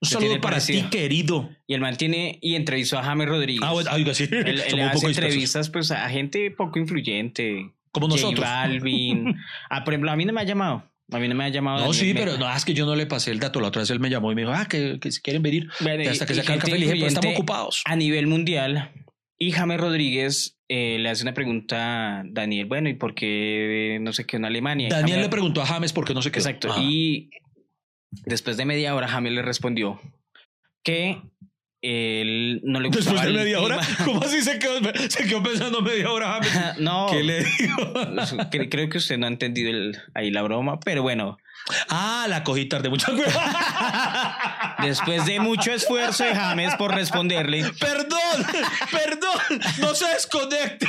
Un 0.00 0.08
saludo 0.08 0.40
para 0.40 0.58
ti, 0.60 0.74
parecido. 0.74 0.90
querido. 0.90 1.50
Y 1.66 1.74
el 1.74 1.80
man 1.80 1.96
tiene 1.96 2.38
y 2.40 2.54
entrevistó 2.54 2.98
a 2.98 3.02
James 3.02 3.26
Rodríguez. 3.28 3.62
Ah, 3.64 3.72
bueno, 3.72 3.90
oiga, 3.92 4.14
sí. 4.14 4.28
Él, 4.30 4.46
él 4.46 4.60
hace 4.60 4.76
dispersos. 4.76 5.04
entrevistas 5.16 5.70
pues 5.70 5.90
a 5.90 6.08
gente 6.08 6.50
poco 6.52 6.78
influyente. 6.78 7.72
Como 7.94 8.08
nosotros. 8.08 8.44
J 8.44 8.50
Balvin. 8.50 9.36
ah, 9.70 9.84
por 9.84 9.94
ejemplo, 9.94 10.10
a 10.10 10.16
mí 10.16 10.24
no 10.24 10.32
me 10.32 10.40
ha 10.40 10.44
llamado. 10.44 10.90
A 11.12 11.18
mí 11.18 11.28
no 11.28 11.34
me 11.34 11.44
ha 11.44 11.48
llamado. 11.48 11.84
No, 11.86 11.92
sí, 11.92 12.12
pero 12.12 12.36
no, 12.36 12.52
es 12.54 12.64
que 12.64 12.74
yo 12.74 12.86
no 12.86 12.96
le 12.96 13.06
pasé 13.06 13.30
el 13.30 13.38
dato. 13.38 13.60
La 13.60 13.68
otra 13.68 13.80
vez 13.82 13.90
él 13.90 14.00
me 14.00 14.10
llamó 14.10 14.32
y 14.32 14.34
me 14.34 14.40
dijo, 14.42 14.52
ah, 14.52 14.66
que, 14.66 14.98
que 15.00 15.12
si 15.12 15.22
quieren 15.22 15.42
venir. 15.42 15.68
Bueno, 15.80 16.02
Y 16.02 16.06
hasta 16.08 16.26
que 16.26 16.34
se 16.34 16.40
acabe 16.40 16.56
el 16.56 16.60
café, 16.62 16.72
le 16.72 16.78
dije, 16.86 16.92
pero 16.94 17.06
estamos 17.06 17.32
ocupados. 17.34 17.82
A 17.84 17.94
nivel 17.94 18.26
mundial. 18.26 18.90
Y 19.38 19.52
James 19.52 19.78
Rodríguez 19.80 20.58
eh, 20.68 20.98
le 20.98 21.10
hace 21.10 21.22
una 21.22 21.34
pregunta 21.34 22.20
a 22.20 22.22
Daniel. 22.26 22.66
Bueno, 22.66 22.88
¿y 22.88 22.94
por 22.94 23.14
qué 23.14 23.98
no 24.00 24.12
sé 24.12 24.24
qué 24.26 24.36
en 24.36 24.44
Alemania? 24.44 24.88
Daniel 24.88 25.10
James- 25.18 25.26
le 25.26 25.28
preguntó 25.30 25.62
a 25.62 25.66
James 25.66 25.92
por 25.92 26.04
qué 26.04 26.14
no 26.14 26.22
se 26.22 26.30
quedó. 26.32 26.40
Exacto. 26.40 26.70
Ajá. 26.70 26.80
Y 26.82 27.30
después 28.24 28.56
de 28.56 28.64
media 28.64 28.94
hora, 28.94 29.06
James 29.06 29.32
le 29.32 29.42
respondió 29.42 30.00
que 30.82 31.20
él 31.84 32.60
no 32.64 32.80
le 32.80 32.88
Después 32.88 33.04
gustaba 33.06 33.22
de 33.26 33.28
el 33.32 33.36
media 33.36 33.60
hora. 33.60 33.78
¿cómo 34.04 34.22
así 34.22 34.40
se 34.42 34.58
quedó, 34.58 34.78
se 35.08 35.24
quedó 35.24 35.42
pensando 35.42 35.80
media 35.82 36.10
hora? 36.10 36.32
James? 36.34 36.74
No, 36.78 37.06
¿Qué 37.10 37.22
le 37.22 37.44
dijo? 37.44 37.92
cre- 38.50 38.68
creo 38.70 38.88
que 38.88 38.98
usted 38.98 39.18
no 39.18 39.26
ha 39.26 39.28
entendido 39.28 39.70
el- 39.70 39.96
ahí 40.14 40.30
la 40.30 40.42
broma, 40.42 40.80
pero 40.80 41.02
bueno, 41.02 41.36
Ah, 41.88 42.26
la 42.28 42.44
cogí 42.44 42.66
tarde, 42.66 42.90
mucha 42.90 43.10
después 44.82 45.24
de 45.24 45.40
mucho 45.40 45.72
esfuerzo 45.72 46.22
de 46.24 46.34
James 46.34 46.74
por 46.76 46.94
responderle, 46.94 47.64
Perdón, 47.80 48.46
perdón, 48.90 49.60
no 49.80 49.94
se 49.94 50.06
desconecte. 50.08 50.86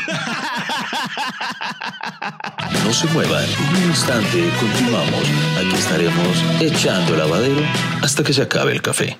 No 2.83 2.93
se 2.93 3.07
muevan. 3.07 3.43
En 3.45 3.83
un 3.83 3.89
instante 3.89 4.49
continuamos. 4.59 5.23
Aquí 5.59 5.75
estaremos 5.75 6.43
echando 6.61 7.15
lavadero 7.15 7.61
hasta 8.01 8.23
que 8.23 8.33
se 8.33 8.41
acabe 8.41 8.73
el 8.73 8.81
café. 8.81 9.17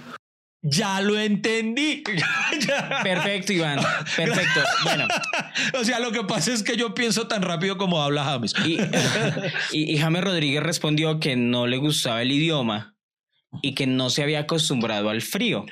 Ya 0.67 0.99
lo 0.99 1.19
entendí. 1.19 2.01
Perfecto, 3.03 3.53
Iván, 3.53 3.77
perfecto. 4.15 4.61
Bueno, 4.83 5.07
O 5.79 5.83
sea, 5.83 5.99
lo 5.99 6.11
que 6.11 6.23
pasa 6.23 6.51
es 6.51 6.63
que 6.63 6.75
yo 6.75 6.95
pienso 6.95 7.27
tan 7.27 7.43
rápido 7.43 7.77
como 7.77 8.01
habla 8.01 8.23
James. 8.23 8.55
y, 8.65 8.79
y, 9.71 9.93
y 9.93 9.97
James 9.99 10.23
Rodríguez 10.23 10.63
respondió 10.63 11.19
que 11.19 11.35
no 11.35 11.67
le 11.67 11.77
gustaba 11.77 12.23
el 12.23 12.31
idioma 12.31 12.95
y 13.61 13.75
que 13.75 13.85
no 13.85 14.09
se 14.09 14.23
había 14.23 14.39
acostumbrado 14.39 15.09
al 15.09 15.21
frío. 15.21 15.65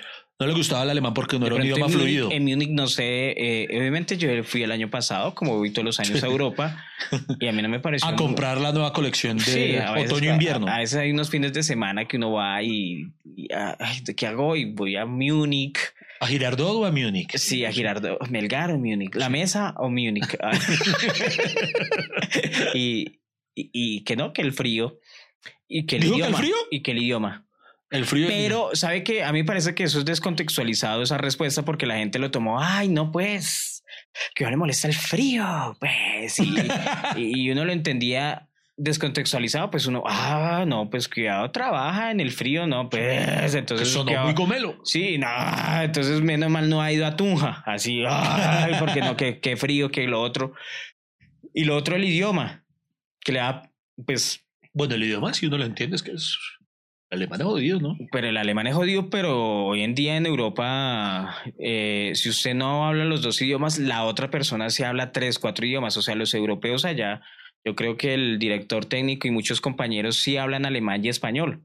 No 0.43 0.47
le 0.47 0.53
gustaba 0.55 0.83
el 0.83 0.89
alemán 0.89 1.13
porque 1.13 1.39
no 1.39 1.45
De 1.45 1.47
era 1.47 1.55
un 1.55 1.63
idioma 1.63 1.85
en 1.85 1.91
Múnich- 1.91 1.95
fluido. 1.97 2.31
En 2.31 2.43
Múnich, 2.43 2.69
no 2.71 2.87
sé, 2.87 3.33
eh, 3.37 3.67
obviamente 3.77 4.17
yo 4.17 4.27
fui 4.43 4.61
el 4.63 4.71
año 4.73 4.89
pasado, 4.89 5.33
como 5.33 5.55
voy 5.57 5.71
todos 5.71 5.85
los 5.85 5.99
años 6.01 6.21
a 6.21 6.27
Europa, 6.27 6.83
y 7.39 7.47
a 7.47 7.53
mí 7.53 7.61
no 7.61 7.69
me 7.69 7.79
pareció... 7.79 8.09
A 8.09 8.15
comprar 8.17 8.59
la 8.59 8.73
nueva 8.73 8.91
colección 8.91 9.37
de 9.37 9.43
Sí, 9.43 9.75
otoño-invierno. 10.05 10.67
A, 10.67 10.75
a 10.75 10.79
veces 10.79 10.99
hay 10.99 11.11
unos 11.11 11.29
fines 11.29 11.53
de 11.53 11.63
semana 11.63 12.05
que 12.09 12.17
uno 12.17 12.33
va 12.33 12.61
y, 12.61 13.05
y, 13.23 13.47
ah, 13.53 13.77
ay, 13.79 14.03
¿qué 14.17 14.27
hago? 14.27 14.57
Y 14.57 14.65
voy 14.73 14.97
a 14.97 15.05
Múnich, 15.05 15.77
¿A 16.19 16.27
Girardot 16.27 16.75
o 16.75 16.85
a 16.85 16.91
Múnich? 16.91 17.35
sí, 17.37 17.63
a 17.65 17.71
Girardot, 17.71 18.27
Melgar 18.29 18.71
o 18.71 18.77
Múnich, 18.77 19.15
la 19.15 19.29
mesa 19.29 19.73
o 19.77 19.89
Múnich. 19.89 20.37
Ah. 20.41 20.51
y, 22.73 23.19
y, 23.55 23.69
y 23.73 24.03
que 24.03 24.15
no, 24.15 24.33
que 24.33 24.41
el 24.41 24.53
frío. 24.53 24.99
Y 25.67 25.85
que 25.85 25.97
el 25.97 26.03
¿Dijo 26.03 26.15
que 26.15 26.21
el 26.21 26.25
idioma. 26.29 26.37
frío? 26.37 26.55
Y 26.71 26.81
que 26.81 26.91
el 26.91 26.97
idioma. 27.01 27.45
El 27.93 28.05
frío. 28.05 28.27
Pero, 28.27 28.71
¿sabe 28.73 29.03
qué? 29.03 29.23
A 29.23 29.31
mí 29.31 29.43
parece 29.43 29.75
que 29.75 29.83
eso 29.83 29.99
es 29.99 30.05
descontextualizado, 30.05 31.03
esa 31.03 31.19
respuesta, 31.19 31.63
porque 31.63 31.85
la 31.85 31.97
gente 31.97 32.17
lo 32.17 32.31
tomó, 32.31 32.59
ay, 32.59 32.87
no, 32.87 33.11
pues, 33.11 33.83
que 34.33 34.43
no 34.43 34.49
le 34.49 34.57
molesta 34.57 34.87
el 34.87 34.95
frío, 34.95 35.77
pues, 35.79 36.39
y, 37.15 37.43
y 37.45 37.51
uno 37.51 37.65
lo 37.65 37.71
entendía 37.71 38.49
descontextualizado, 38.77 39.69
pues 39.69 39.85
uno, 39.85 40.01
ah, 40.07 40.65
no, 40.65 40.89
pues 40.89 41.07
cuidado, 41.07 41.51
trabaja 41.51 42.09
en 42.09 42.19
el 42.19 42.31
frío, 42.31 42.65
no, 42.65 42.89
pues, 42.89 43.53
entonces... 43.53 43.95
¿qué 44.07 44.15
va? 44.15 44.23
muy 44.23 44.33
gomelo. 44.33 44.79
Sí, 44.83 45.19
no, 45.19 45.27
entonces 45.79 46.19
menos 46.21 46.49
mal 46.49 46.67
no 46.67 46.81
ha 46.81 46.91
ido 46.91 47.05
a 47.05 47.15
Tunja, 47.15 47.61
así, 47.67 48.03
ay, 48.09 48.73
porque 48.79 49.01
no, 49.01 49.15
que, 49.15 49.39
que 49.39 49.55
frío, 49.55 49.91
que 49.91 50.07
lo 50.07 50.19
otro. 50.19 50.55
Y 51.53 51.65
lo 51.65 51.75
otro, 51.75 51.95
el 51.95 52.05
idioma, 52.05 52.65
que 53.19 53.33
le 53.33 53.39
da, 53.39 53.71
pues, 54.03 54.43
Bueno, 54.73 54.95
el 54.95 55.03
idioma, 55.03 55.31
si 55.35 55.45
uno 55.45 55.59
lo 55.59 55.65
entiende, 55.65 55.95
es 55.95 56.01
que 56.01 56.13
es 56.13 56.35
alemán 57.13 57.41
es 57.41 57.47
jodido, 57.47 57.79
¿no? 57.79 57.97
Pero 58.11 58.27
el 58.27 58.37
alemán 58.37 58.67
es 58.67 58.75
jodido, 58.75 59.09
pero 59.09 59.65
hoy 59.65 59.81
en 59.81 59.95
día 59.95 60.17
en 60.17 60.25
Europa, 60.25 61.35
eh, 61.59 62.11
si 62.15 62.29
usted 62.29 62.53
no 62.53 62.85
habla 62.87 63.05
los 63.05 63.21
dos 63.21 63.41
idiomas, 63.41 63.79
la 63.79 64.03
otra 64.03 64.29
persona 64.29 64.69
se 64.69 64.85
habla 64.85 65.11
tres, 65.11 65.39
cuatro 65.39 65.65
idiomas. 65.65 65.95
O 65.97 66.01
sea, 66.01 66.15
los 66.15 66.33
europeos 66.33 66.85
allá, 66.85 67.21
yo 67.63 67.75
creo 67.75 67.97
que 67.97 68.13
el 68.13 68.39
director 68.39 68.85
técnico 68.85 69.27
y 69.27 69.31
muchos 69.31 69.61
compañeros 69.61 70.17
sí 70.17 70.37
hablan 70.37 70.65
alemán 70.65 71.03
y 71.05 71.09
español, 71.09 71.63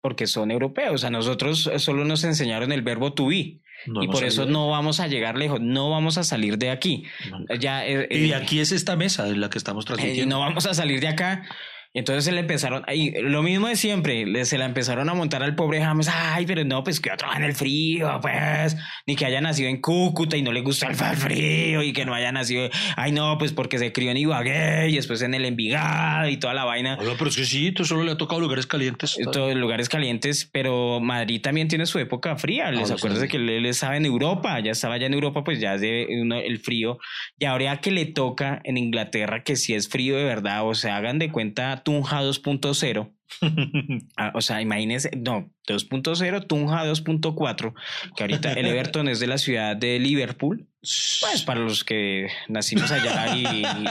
porque 0.00 0.26
son 0.26 0.50
europeos. 0.50 1.04
A 1.04 1.10
nosotros 1.10 1.70
solo 1.78 2.04
nos 2.04 2.24
enseñaron 2.24 2.72
el 2.72 2.82
verbo 2.82 3.12
to 3.12 3.26
be 3.26 3.60
No 3.86 4.02
y 4.02 4.08
por 4.08 4.24
eso 4.24 4.46
no 4.46 4.68
vamos 4.68 5.00
a 5.00 5.08
llegar 5.08 5.36
lejos, 5.36 5.60
no 5.60 5.90
vamos 5.90 6.18
a 6.18 6.22
salir 6.24 6.58
de 6.58 6.70
aquí. 6.70 7.04
No. 7.30 7.56
Ya, 7.56 7.86
eh, 7.86 8.06
Y 8.10 8.20
de 8.20 8.28
eh, 8.28 8.34
aquí 8.34 8.60
es 8.60 8.72
esta 8.72 8.94
mesa 8.94 9.28
en 9.28 9.40
la 9.40 9.50
que 9.50 9.58
estamos 9.58 9.84
eh, 9.84 9.88
transmitiendo. 9.88 10.36
no 10.36 10.40
vamos 10.40 10.66
a 10.66 10.74
salir 10.74 11.00
de 11.00 11.08
acá. 11.08 11.44
Entonces 11.92 12.24
se 12.24 12.30
le 12.32 12.40
empezaron, 12.40 12.84
y 12.94 13.20
lo 13.20 13.42
mismo 13.42 13.66
de 13.66 13.74
siempre, 13.74 14.24
le- 14.24 14.44
se 14.44 14.58
la 14.58 14.64
empezaron 14.64 15.08
a 15.08 15.14
montar 15.14 15.42
al 15.42 15.56
pobre 15.56 15.82
James, 15.82 16.08
ay, 16.08 16.46
pero 16.46 16.62
no, 16.64 16.84
pues 16.84 17.00
que 17.00 17.10
otro 17.10 17.26
en 17.34 17.42
el 17.42 17.52
frío, 17.54 18.18
pues, 18.22 18.76
ni 19.08 19.16
que 19.16 19.26
haya 19.26 19.40
nacido 19.40 19.68
en 19.68 19.80
Cúcuta 19.80 20.36
y 20.36 20.42
no 20.42 20.52
le 20.52 20.60
gusta 20.60 20.86
el 20.86 20.94
frío, 20.94 21.82
y 21.82 21.92
que 21.92 22.04
no 22.04 22.14
haya 22.14 22.30
nacido, 22.30 22.68
ay, 22.96 23.10
no, 23.10 23.36
pues 23.38 23.52
porque 23.52 23.78
se 23.78 23.90
crió 23.92 24.12
en 24.12 24.18
Ibagué 24.18 24.88
y 24.88 24.94
después 24.94 25.20
en 25.22 25.34
el 25.34 25.44
Envigado 25.44 26.28
y 26.28 26.36
toda 26.36 26.54
la 26.54 26.64
vaina, 26.64 26.96
Oiga, 27.00 27.14
pero 27.18 27.28
es 27.30 27.36
que 27.36 27.44
sí, 27.44 27.72
tú 27.72 27.84
solo 27.84 28.04
le 28.04 28.12
ha 28.12 28.16
tocado 28.16 28.40
lugares 28.40 28.66
calientes. 28.68 29.16
todos 29.32 29.54
lugares 29.56 29.88
calientes, 29.88 30.48
pero 30.52 31.00
Madrid 31.00 31.40
también 31.42 31.66
tiene 31.66 31.86
su 31.86 31.98
época 31.98 32.36
fría, 32.36 32.70
les 32.70 32.92
acuerdas 32.92 33.18
sé. 33.18 33.24
de 33.24 33.28
que 33.28 33.36
él, 33.38 33.66
estaba 33.66 33.96
en 33.96 34.06
Europa, 34.06 34.60
ya 34.60 34.70
estaba 34.70 34.96
ya 34.96 35.06
en 35.06 35.14
Europa, 35.14 35.42
pues 35.42 35.58
ya 35.58 35.74
es 35.74 35.80
de 35.80 36.06
uno- 36.22 36.36
el 36.38 36.60
frío, 36.60 36.98
y 37.36 37.46
ahora 37.46 37.80
que 37.80 37.90
le 37.90 38.06
toca 38.06 38.60
en 38.62 38.76
Inglaterra, 38.76 39.42
que 39.42 39.56
si 39.56 39.74
es 39.74 39.88
frío 39.88 40.16
de 40.16 40.22
verdad, 40.24 40.64
o 40.68 40.74
sea, 40.74 40.96
hagan 40.96 41.18
de 41.18 41.32
cuenta 41.32 41.79
Tunja 41.82 42.22
2.0, 42.22 43.12
Ah, 44.16 44.32
o 44.34 44.40
sea, 44.40 44.60
imagínense, 44.60 45.10
no, 45.16 45.52
2.0, 45.68 46.46
Tunja 46.46 46.84
2.4, 46.84 47.74
que 48.16 48.22
ahorita 48.24 48.52
el 48.54 48.66
Everton 48.66 49.08
es 49.08 49.20
de 49.20 49.26
la 49.26 49.38
ciudad 49.38 49.76
de 49.76 49.98
Liverpool, 49.98 50.66
pues 50.80 51.42
para 51.44 51.60
los 51.60 51.84
que 51.84 52.28
nacimos 52.48 52.90
allá 52.90 53.36
y... 53.36 53.44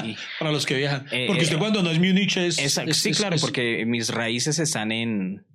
y- 0.09 0.17
Para 0.39 0.51
los 0.51 0.65
que 0.65 0.75
viajan. 0.75 1.05
Eh, 1.11 1.25
Porque 1.27 1.43
usted 1.43 1.55
eh, 1.55 1.59
cuando 1.59 1.81
no 1.83 1.91
es 1.91 1.99
Múnich 1.99 2.37
es, 2.37 2.57
es- 2.59 2.77
es- 2.77 2.97
sí, 2.97 3.09
es- 3.11 3.17
claro, 3.17 3.37
porque 3.39 3.85
mis 3.85 4.09
raíces 4.09 4.59
están 4.59 4.91
en, 4.91 5.45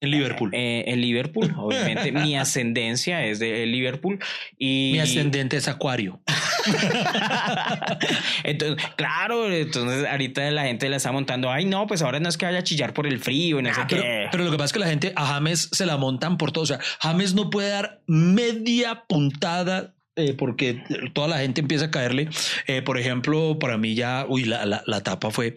en 0.00 0.10
Liverpool. 0.10 0.50
eh, 0.52 0.84
en 0.88 1.00
Liverpool, 1.00 1.54
obviamente 1.56 2.12
mi 2.26 2.36
ascendencia 2.36 3.24
es 3.24 3.38
de 3.38 3.64
Liverpool 3.66 4.18
y 4.58 4.90
Mi 4.92 4.98
ascendente 5.00 5.56
es 5.56 5.68
Acuario. 5.68 6.20
entonces, 8.44 8.86
claro, 8.96 9.50
entonces 9.52 10.06
ahorita 10.08 10.50
la 10.50 10.64
gente 10.64 10.88
la 10.88 10.96
está 10.96 11.12
montando, 11.12 11.50
ay 11.50 11.64
no, 11.64 11.86
pues 11.86 12.02
ahora 12.02 12.20
no 12.20 12.28
es 12.28 12.36
que 12.36 12.46
vaya 12.46 12.58
a 12.58 12.64
chillar 12.64 12.92
por 12.94 13.06
el 13.06 13.18
frío 13.20 13.58
y 13.58 13.62
no 13.62 13.74
sé 13.74 13.82
pero, 13.88 14.02
qué. 14.02 14.28
pero 14.30 14.44
lo 14.44 14.50
que 14.50 14.56
pasa 14.56 14.66
es 14.66 14.72
que 14.72 14.78
la 14.78 14.88
gente 14.88 15.12
a 15.16 15.26
James 15.26 15.68
se 15.72 15.86
la 15.86 15.96
montan 15.96 16.38
por 16.38 16.52
todo. 16.52 16.64
O 16.64 16.66
sea, 16.66 16.80
James 17.00 17.34
no 17.34 17.50
puede 17.50 17.70
dar 17.70 18.00
media 18.06 19.04
puntada. 19.08 19.94
eh, 20.16 20.32
porque 20.32 20.82
toda 21.12 21.28
la 21.28 21.38
gente 21.38 21.60
empieza 21.60 21.86
a 21.86 21.90
caerle. 21.90 22.28
Eh, 22.66 22.80
por 22.82 22.98
ejemplo, 22.98 23.58
para 23.58 23.76
mí 23.76 23.94
ya, 23.94 24.24
uy, 24.28 24.44
la, 24.44 24.64
la, 24.64 24.82
la 24.86 25.02
tapa 25.02 25.30
fue 25.30 25.56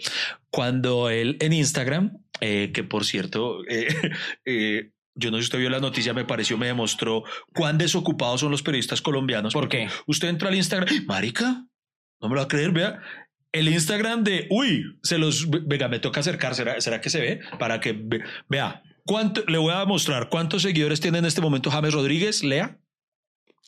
cuando 0.50 1.10
él 1.10 1.38
en 1.40 1.54
Instagram, 1.54 2.18
eh, 2.42 2.72
que 2.74 2.84
por 2.84 3.06
cierto, 3.06 3.60
yo 5.20 5.30
no 5.32 5.38
sé 5.38 5.44
si 5.44 5.46
usted 5.48 5.60
vio 5.60 5.70
la 5.70 5.80
noticia, 5.80 6.14
me 6.14 6.26
pareció, 6.26 6.58
me 6.58 6.68
demostró 6.68 7.24
cuán 7.54 7.78
desocupados 7.78 8.40
son 8.42 8.52
los 8.52 8.64
periodistas 8.64 9.02
colombianos. 9.02 9.54
¿Por 9.54 9.64
porque 9.64 9.88
qué? 9.88 9.90
Usted 10.08 10.28
entra 10.30 10.50
al 10.50 10.56
Instagram, 10.56 11.06
marica, 11.06 11.66
no 12.22 12.30
me 12.30 12.36
lo 12.36 12.42
va 12.42 12.46
a 12.46 12.48
creer, 12.48 12.72
vea. 12.72 13.00
El 13.52 13.68
Instagram 13.68 14.24
de, 14.24 14.48
uy, 14.52 14.84
se 15.04 15.18
los, 15.18 15.50
venga, 15.50 15.88
me 15.88 16.00
toca 16.00 16.20
acercar, 16.20 16.54
¿será, 16.56 16.80
será 16.82 17.02
que 17.02 17.10
se 17.10 17.20
ve? 17.20 17.40
Para 17.58 17.80
que 17.80 17.94
ve- 17.94 18.22
vea, 18.48 18.84
¿cuánto, 19.06 19.44
le 19.48 19.58
voy 19.58 19.74
a 19.74 19.86
mostrar 19.86 20.30
cuántos 20.30 20.62
seguidores 20.62 21.00
tiene 21.00 21.18
en 21.18 21.26
este 21.26 21.42
momento 21.42 21.72
James 21.72 21.94
Rodríguez, 21.94 22.44
lea. 22.44 22.80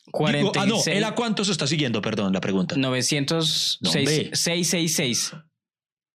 Digo, 0.04 0.52
ah, 0.56 0.66
no, 0.66 0.74
46, 0.76 0.96
él 0.96 1.04
a 1.04 1.14
cuántos 1.14 1.48
está 1.48 1.66
siguiendo, 1.66 2.02
perdón, 2.02 2.32
la 2.32 2.40
pregunta. 2.40 2.76
906, 2.76 3.78
No, 3.80 3.92
ve. 3.92 4.30
666. 4.34 5.32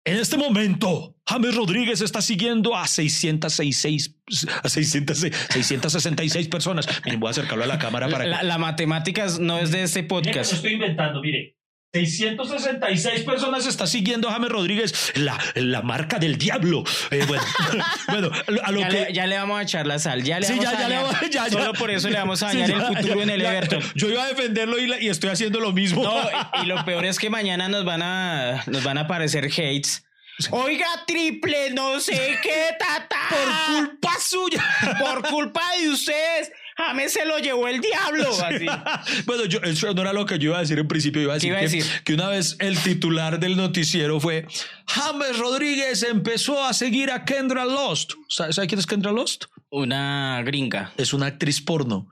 En 0.06 0.18
este 0.18 0.36
momento, 0.36 1.16
James 1.26 1.56
Rodríguez 1.56 2.02
está 2.02 2.22
siguiendo 2.22 2.76
a 2.76 2.88
666, 2.88 4.16
a 4.62 4.68
600 4.68 5.18
666 5.18 6.48
personas. 6.50 6.88
Miren, 7.06 7.22
voy 7.22 7.30
a 7.30 7.32
acercarlo 7.32 7.64
a 7.64 7.68
la 7.68 7.80
cámara 7.80 8.10
para 8.10 8.26
La, 8.26 8.40
que... 8.40 8.46
la 8.46 8.58
matemática 8.58 9.26
no 9.40 9.60
es 9.60 9.72
de 9.72 9.84
este 9.84 10.04
podcast. 10.04 10.52
lo 10.52 10.58
estoy 10.58 10.74
inventando, 10.74 11.22
mire. 11.22 11.56
666 11.94 13.22
personas 13.24 13.68
está 13.68 13.86
siguiendo 13.86 14.28
a 14.28 14.32
James 14.34 14.50
Rodríguez, 14.50 15.12
la, 15.16 15.38
la 15.54 15.84
marca 15.84 16.18
del 16.18 16.40
diablo. 16.40 16.84
Eh, 17.12 17.24
bueno, 17.28 17.44
bueno, 18.08 18.32
a 18.64 18.72
lo 18.72 18.80
Ya, 18.80 18.90
que... 18.90 18.94
le, 19.06 19.14
ya 19.14 19.28
le 19.28 19.38
vamos 19.38 19.60
a 19.60 19.62
echar 19.62 19.86
la 19.86 20.00
sal. 20.00 20.24
Ya 20.24 20.40
le 20.40 20.48
Sí, 20.48 20.54
vamos 20.54 20.66
ya, 20.66 20.72
a 20.72 20.74
ya 20.74 20.88
le 20.90 20.96
dañar. 20.96 21.14
vamos- 21.14 21.30
ya. 21.30 21.50
Solo 21.52 21.74
por 21.74 21.92
eso 21.92 22.10
le 22.10 22.18
vamos 22.18 22.42
a 22.42 22.50
Sí, 22.50 22.58
dañar 22.58 22.80
ya, 22.80 22.88
el 22.88 22.96
futuro 22.98 23.16
ya, 23.18 23.24
en 23.24 23.30
el 23.30 23.42
ya. 23.42 23.58
Everton. 23.58 23.84
Yo 23.94 24.10
iba 24.10 24.24
a 24.24 24.28
defenderlo 24.28 24.80
y, 24.80 24.88
la- 24.88 25.00
y 25.00 25.08
estoy 25.10 25.30
haciendo 25.30 25.60
lo 25.60 25.72
mismo. 25.72 26.04
No, 26.04 26.16
y, 26.60 26.64
y 26.64 26.66
lo 26.66 26.84
peor 26.84 27.06
es 27.06 27.20
que 27.20 27.30
mañana 27.30 27.70
nos 27.70 27.86
van 27.86 28.02
a 28.02 28.64
nos 28.66 28.84
van 28.84 28.98
a 28.98 29.02
aparecer 29.02 29.46
hates. 29.46 30.04
Oiga, 30.50 30.88
triple, 31.06 31.70
no 31.74 32.00
sé 32.00 32.40
qué, 32.42 32.70
tata. 32.80 33.18
Por 33.30 33.76
culpa 33.88 34.14
suya. 34.20 34.66
Por 35.00 35.30
culpa 35.30 35.62
de 35.80 35.90
ustedes. 35.90 36.52
James 36.78 37.14
se 37.14 37.26
lo 37.26 37.40
llevó 37.40 37.68
el 37.68 37.82
diablo. 37.82 38.30
Así. 38.44 38.66
Bueno, 39.26 39.46
yo, 39.46 39.60
eso 39.60 39.94
no 39.94 40.02
era 40.02 40.14
lo 40.14 40.26
que 40.26 40.40
yo 40.40 40.50
iba 40.50 40.58
a 40.58 40.62
decir 40.62 40.80
en 40.80 40.88
principio. 40.88 41.22
Iba 41.22 41.34
a 41.34 41.36
decir, 41.36 41.50
iba 41.50 41.58
a 41.58 41.62
que, 41.62 41.68
decir? 41.68 41.86
que 42.04 42.14
una 42.14 42.28
vez 42.28 42.56
el 42.60 42.78
titular 42.80 43.40
del 43.40 43.56
noticiero 43.56 44.20
fue 44.20 44.48
James 44.88 45.38
Rodríguez 45.38 46.04
empezó 46.04 46.64
a 46.64 46.74
seguir 46.74 47.12
a 47.12 47.26
Kendra 47.26 47.66
Lost. 47.66 48.14
¿Sabe, 48.30 48.54
sabe 48.54 48.68
quién 48.68 48.80
es 48.80 48.88
Kendra 48.88 49.12
Lost? 49.12 49.46
Una 49.70 50.42
gringa. 50.44 50.94
Es 50.98 51.14
una 51.14 51.28
actriz 51.28 51.62
porno. 51.62 52.10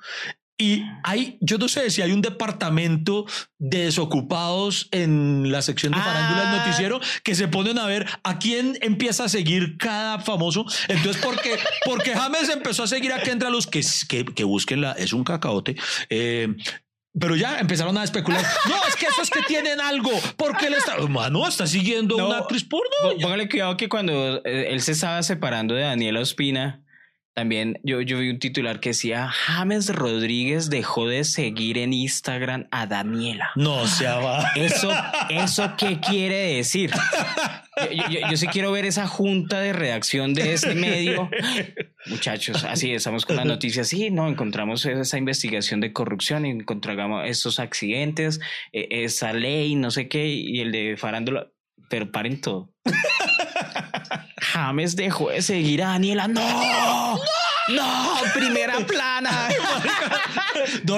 Y 0.61 0.83
hay, 1.03 1.37
yo 1.41 1.57
no 1.57 1.67
sé 1.67 1.89
si 1.89 2.03
hay 2.03 2.11
un 2.11 2.21
departamento 2.21 3.25
de 3.57 3.85
desocupados 3.85 4.87
en 4.91 5.51
la 5.51 5.61
sección 5.63 5.91
de 5.93 5.99
farándula 5.99 6.41
del 6.51 6.59
Ah. 6.59 6.63
noticiero 6.65 6.99
que 7.23 7.33
se 7.33 7.47
ponen 7.47 7.79
a 7.79 7.85
ver 7.87 8.05
a 8.23 8.37
quién 8.37 8.77
empieza 8.81 9.23
a 9.23 9.29
seguir 9.29 9.77
cada 9.77 10.19
famoso. 10.19 10.65
Entonces, 10.87 11.21
porque, 11.21 11.57
porque 11.85 12.11
James 12.13 12.49
empezó 12.49 12.83
a 12.83 12.87
seguir 12.87 13.11
a 13.13 13.21
Kendra 13.23 13.49
Luz, 13.49 13.65
que, 13.65 13.81
que, 14.07 14.25
que 14.25 14.43
busquen 14.43 14.81
la, 14.81 14.91
es 14.93 15.13
un 15.13 15.23
cacaote. 15.23 15.75
eh, 16.09 16.49
pero 17.19 17.35
ya 17.35 17.59
empezaron 17.59 17.97
a 17.97 18.05
especular. 18.05 18.41
No, 18.69 18.75
es 18.87 18.95
que 18.95 19.05
eso 19.07 19.21
es 19.21 19.29
que 19.29 19.41
tienen 19.41 19.81
algo. 19.81 20.11
Porque 20.37 20.67
él 20.67 20.75
está, 20.75 20.95
mano, 21.09 21.45
está 21.45 21.67
siguiendo 21.67 22.15
No. 22.17 22.27
una 22.29 22.37
actriz 22.37 22.63
porno. 22.63 22.87
Pó- 23.01 23.17
Póngale 23.19 23.49
cuidado 23.49 23.75
que 23.75 23.89
cuando 23.89 24.37
eh, 24.45 24.67
él 24.69 24.81
se 24.81 24.93
estaba 24.93 25.21
separando 25.21 25.73
de 25.75 25.81
Daniela 25.81 26.21
Ospina, 26.21 26.80
también 27.33 27.79
yo, 27.83 28.01
yo 28.01 28.19
vi 28.19 28.29
un 28.29 28.39
titular 28.39 28.79
que 28.79 28.89
decía 28.89 29.27
James 29.29 29.87
Rodríguez 29.89 30.69
dejó 30.69 31.07
de 31.07 31.23
seguir 31.23 31.77
en 31.77 31.93
Instagram 31.93 32.67
a 32.71 32.85
Daniela. 32.87 33.51
No, 33.55 33.87
se 33.87 34.05
va. 34.05 34.51
Eso, 34.55 34.91
¿Eso 35.29 35.73
qué 35.77 35.99
quiere 35.99 36.55
decir? 36.55 36.91
Yo, 37.89 38.09
yo- 38.09 38.19
yo 38.29 38.37
sí 38.37 38.47
quiero 38.47 38.71
ver 38.71 38.85
esa 38.85 39.07
junta 39.07 39.59
de 39.59 39.73
redacción 39.73 40.33
de 40.33 40.53
ese 40.53 40.75
medio. 40.75 41.29
Muchachos, 42.07 42.63
así 42.63 42.91
estamos 42.93 43.25
con 43.25 43.35
las 43.37 43.45
noticias. 43.45 43.87
Sí, 43.87 44.09
no, 44.11 44.27
encontramos 44.27 44.85
esa 44.85 45.17
investigación 45.17 45.79
de 45.79 45.93
corrupción, 45.93 46.45
encontramos 46.45 47.23
estos 47.27 47.59
accidentes, 47.59 48.39
eh, 48.73 48.87
esa 48.91 49.33
ley, 49.33 49.75
no 49.75 49.89
sé 49.91 50.07
qué, 50.07 50.27
y 50.27 50.59
el 50.59 50.71
de 50.71 50.95
farándula. 50.97 51.47
Pero 51.89 52.11
paren 52.11 52.39
todo. 52.41 52.70
James 54.37 54.95
dejó 54.95 55.29
de 55.29 55.41
seguir 55.41 55.83
a 55.83 55.89
Daniela. 55.89 56.27
¡No! 56.27 57.19
¡Primera 58.33 58.79
plana! 58.85 59.49
No, 60.85 60.97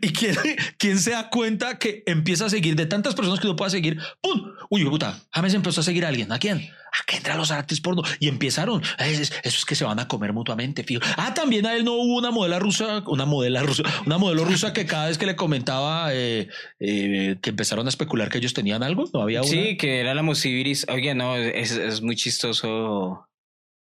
y 0.00 0.12
quién, 0.12 0.36
quién 0.78 0.98
se 0.98 1.10
da 1.10 1.28
cuenta 1.28 1.78
que 1.78 2.02
empieza 2.06 2.46
a 2.46 2.50
seguir 2.50 2.74
de 2.74 2.86
tantas 2.86 3.14
personas 3.14 3.38
que 3.38 3.46
no 3.46 3.54
pueda 3.56 3.70
seguir. 3.70 3.98
¡Pum! 4.20 4.52
Uy, 4.70 4.84
puta, 4.86 5.20
James 5.32 5.54
empezó 5.54 5.80
a 5.80 5.84
seguir 5.84 6.04
a 6.04 6.08
alguien. 6.08 6.32
¿A 6.32 6.38
quién? 6.38 6.58
¿A 6.58 7.04
qué 7.06 7.16
entra 7.16 7.36
los 7.36 7.50
actrices 7.50 7.80
porno? 7.82 8.02
Y 8.18 8.28
empezaron. 8.28 8.82
Es- 8.98 9.20
es- 9.20 9.32
Eso 9.44 9.58
es 9.58 9.64
que 9.64 9.74
se 9.74 9.84
van 9.84 9.98
a 10.00 10.08
comer 10.08 10.32
mutuamente, 10.32 10.84
fijo. 10.84 11.00
Ah, 11.16 11.32
también 11.34 11.66
a 11.66 11.74
él 11.74 11.84
no 11.84 11.92
hubo 11.92 12.16
una 12.18 12.30
modela 12.30 12.58
rusa, 12.58 13.02
una 13.06 13.24
modela 13.24 13.62
rusa, 13.62 13.82
una 14.06 14.18
modelo 14.18 14.44
rusa 14.44 14.72
que 14.72 14.86
cada 14.86 15.08
vez 15.08 15.18
que 15.18 15.26
le 15.26 15.36
comentaba 15.36 16.12
eh, 16.14 16.48
eh, 16.80 17.36
que 17.40 17.50
empezaron 17.50 17.86
a 17.86 17.90
especular 17.90 18.28
que 18.30 18.38
ellos 18.38 18.54
tenían 18.54 18.82
algo, 18.82 19.08
no 19.12 19.20
había 19.22 19.42
una. 19.42 19.50
Sí, 19.50 19.76
que 19.76 20.00
era 20.00 20.14
la 20.14 20.22
Musibiris. 20.22 20.86
Oye, 20.90 21.14
no, 21.14 21.36
es, 21.36 21.70
es 21.72 22.02
muy 22.02 22.16
chistoso 22.16 23.26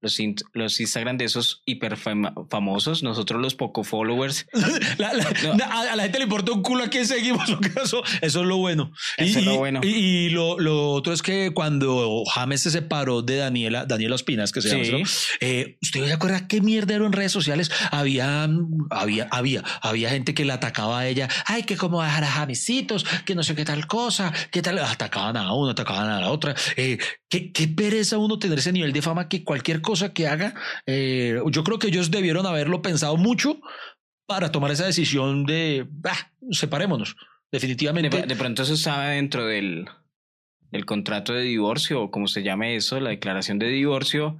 los, 0.01 0.20
in- 0.20 0.36
los 0.53 0.78
Instagram 0.80 1.16
de 1.18 1.24
esos 1.24 1.62
hiper 1.64 1.97
famosos, 1.97 3.03
nosotros 3.03 3.40
los 3.40 3.55
poco 3.55 3.82
followers. 3.84 4.47
La- 4.99 5.12
la- 5.12 5.30
No. 5.57 5.64
a, 5.64 5.92
a 5.92 5.97
la 5.97 6.03
gente 6.05 6.18
le 6.18 6.24
importa 6.24 6.53
un 6.53 6.62
culo 6.62 6.84
a 6.84 6.88
quién 6.88 7.07
seguimos. 7.07 7.44
Eso, 7.82 8.03
eso 8.22 8.40
es 8.40 8.47
lo 8.47 8.57
bueno. 8.57 8.92
Eso 9.16 9.38
y, 9.38 9.42
es 9.42 9.47
lo 9.47 9.57
bueno. 9.59 9.80
Y, 9.82 9.88
y 9.88 10.30
lo, 10.30 10.59
lo 10.59 10.90
otro 10.90 11.12
es 11.12 11.22
que 11.22 11.51
cuando 11.55 12.22
James 12.34 12.62
se 12.62 12.70
separó 12.70 13.22
de 13.22 13.36
Daniela, 13.36 13.86
Daniela 13.86 14.14
Ospinas, 14.14 14.53
que 14.53 14.61
se 14.62 14.68
llama, 14.70 14.84
Sí. 14.84 14.92
¿no? 14.92 14.99
Eh, 15.40 15.78
¿usted 15.82 16.05
se 16.07 16.12
acuerda 16.12 16.47
qué 16.49 16.61
mierdero 16.61 17.07
en 17.07 17.12
redes 17.12 17.32
sociales? 17.32 17.70
Había, 17.90 18.49
había, 18.90 19.28
había, 19.30 19.62
había 19.82 20.11
gente 20.11 20.34
que 20.34 20.44
la 20.44 20.55
atacaba 20.55 21.01
a 21.01 21.07
ella. 21.09 21.28
Ay, 21.47 21.62
que 21.64 21.76
cómo 21.76 22.03
dejar 22.03 22.24
a 22.24 22.30
Jamesitos, 22.30 23.05
que 23.24 23.34
no 23.34 23.42
sé 23.42 23.55
qué 23.55 23.64
tal 23.64 23.86
cosa, 23.86 24.32
qué 24.51 24.62
tal. 24.62 24.78
Atacaban 24.78 25.36
a 25.36 25.53
uno, 25.53 25.70
atacaban 25.70 26.09
a 26.09 26.20
la 26.20 26.30
otra. 26.30 26.55
Eh, 26.76 26.99
qué, 27.28 27.53
qué 27.53 27.68
pereza 27.68 28.18
uno 28.18 28.38
tener 28.38 28.59
ese 28.59 28.72
nivel 28.72 28.92
de 28.92 29.03
fama 29.03 29.28
que 29.28 29.44
cualquier 29.44 29.80
cosa 29.87 30.12
que 30.12 30.26
haga, 30.28 30.53
eh, 30.87 31.41
yo 31.51 31.64
creo 31.64 31.78
que 31.78 31.87
ellos 31.87 32.11
debieron 32.11 32.45
haberlo 32.45 32.82
pensado 32.82 33.16
mucho 33.16 33.59
para 34.26 34.53
tomar 34.53 34.70
esa 34.72 34.84
decisión 34.84 35.47
de 35.47 35.87
"Ah, 36.05 36.32
separémonos. 36.51 37.14
De, 37.51 37.59
Definitivamente. 37.59 38.22
de 38.26 38.37
pronto 38.37 38.62
eso 38.64 38.74
estaba 38.74 39.09
dentro 39.11 39.47
del, 39.47 39.87
del 40.72 40.84
contrato 40.84 41.32
de 41.32 41.43
divorcio, 41.43 42.03
o 42.03 42.11
como 42.11 42.26
se 42.26 42.43
llame 42.43 42.76
eso, 42.76 43.01
la 43.01 43.11
declaración 43.11 43.59
de 43.59 43.68
divorcio. 43.68 44.39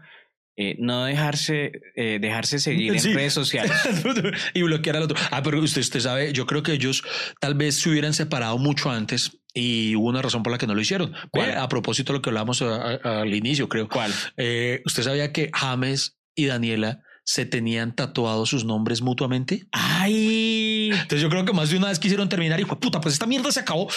Eh, 0.57 0.76
no 0.78 1.04
dejarse, 1.04 1.72
eh, 1.94 2.18
dejarse 2.20 2.59
seguir 2.59 2.92
en 2.94 3.00
Sí. 3.00 3.12
redes 3.12 3.34
sociales. 3.34 3.72
y 4.54 4.62
bloquear 4.62 4.96
al 4.96 5.02
otro. 5.02 5.16
Ah, 5.30 5.42
pero 5.42 5.61
usted, 5.61 5.80
usted 5.82 6.00
sabe, 6.00 6.32
yo 6.32 6.46
creo 6.46 6.62
que 6.62 6.72
ellos 6.72 7.02
tal 7.40 7.54
vez 7.54 7.76
se 7.76 7.90
hubieran 7.90 8.14
separado 8.14 8.57
mucho 8.59 8.90
antes 8.90 9.38
y 9.54 9.94
hubo 9.96 10.09
una 10.09 10.22
razón 10.22 10.42
por 10.42 10.52
la 10.52 10.59
que 10.59 10.66
no 10.66 10.74
lo 10.74 10.80
hicieron. 10.80 11.14
A 11.57 11.68
propósito 11.68 12.12
de 12.12 12.18
lo 12.18 12.22
que 12.22 12.30
hablábamos 12.30 12.62
a- 12.62 12.98
a- 13.02 13.20
al 13.22 13.34
inicio, 13.34 13.68
creo. 13.68 13.88
¿Cuál? 13.88 14.12
Eh, 14.36 14.82
¿Usted 14.86 15.02
sabía 15.02 15.32
que 15.32 15.50
James 15.54 16.16
y 16.34 16.46
Daniela 16.46 17.00
se 17.24 17.44
tenían 17.44 17.94
tatuados 17.96 18.50
sus 18.50 18.64
nombres 18.64 19.02
mutuamente? 19.02 19.66
¡Ay! 19.72 20.90
Entonces 20.92 21.20
yo 21.22 21.28
creo 21.28 21.44
que 21.44 21.52
más 21.52 21.70
de 21.70 21.76
una 21.78 21.88
vez 21.88 21.98
quisieron 21.98 22.28
terminar 22.28 22.61
y 22.61 22.64
fue 22.64 22.78
puta, 22.78 23.00
pues 23.00 23.14
esta 23.14 23.26
mierda 23.26 23.50
se 23.50 23.61
acabó. 23.61 23.88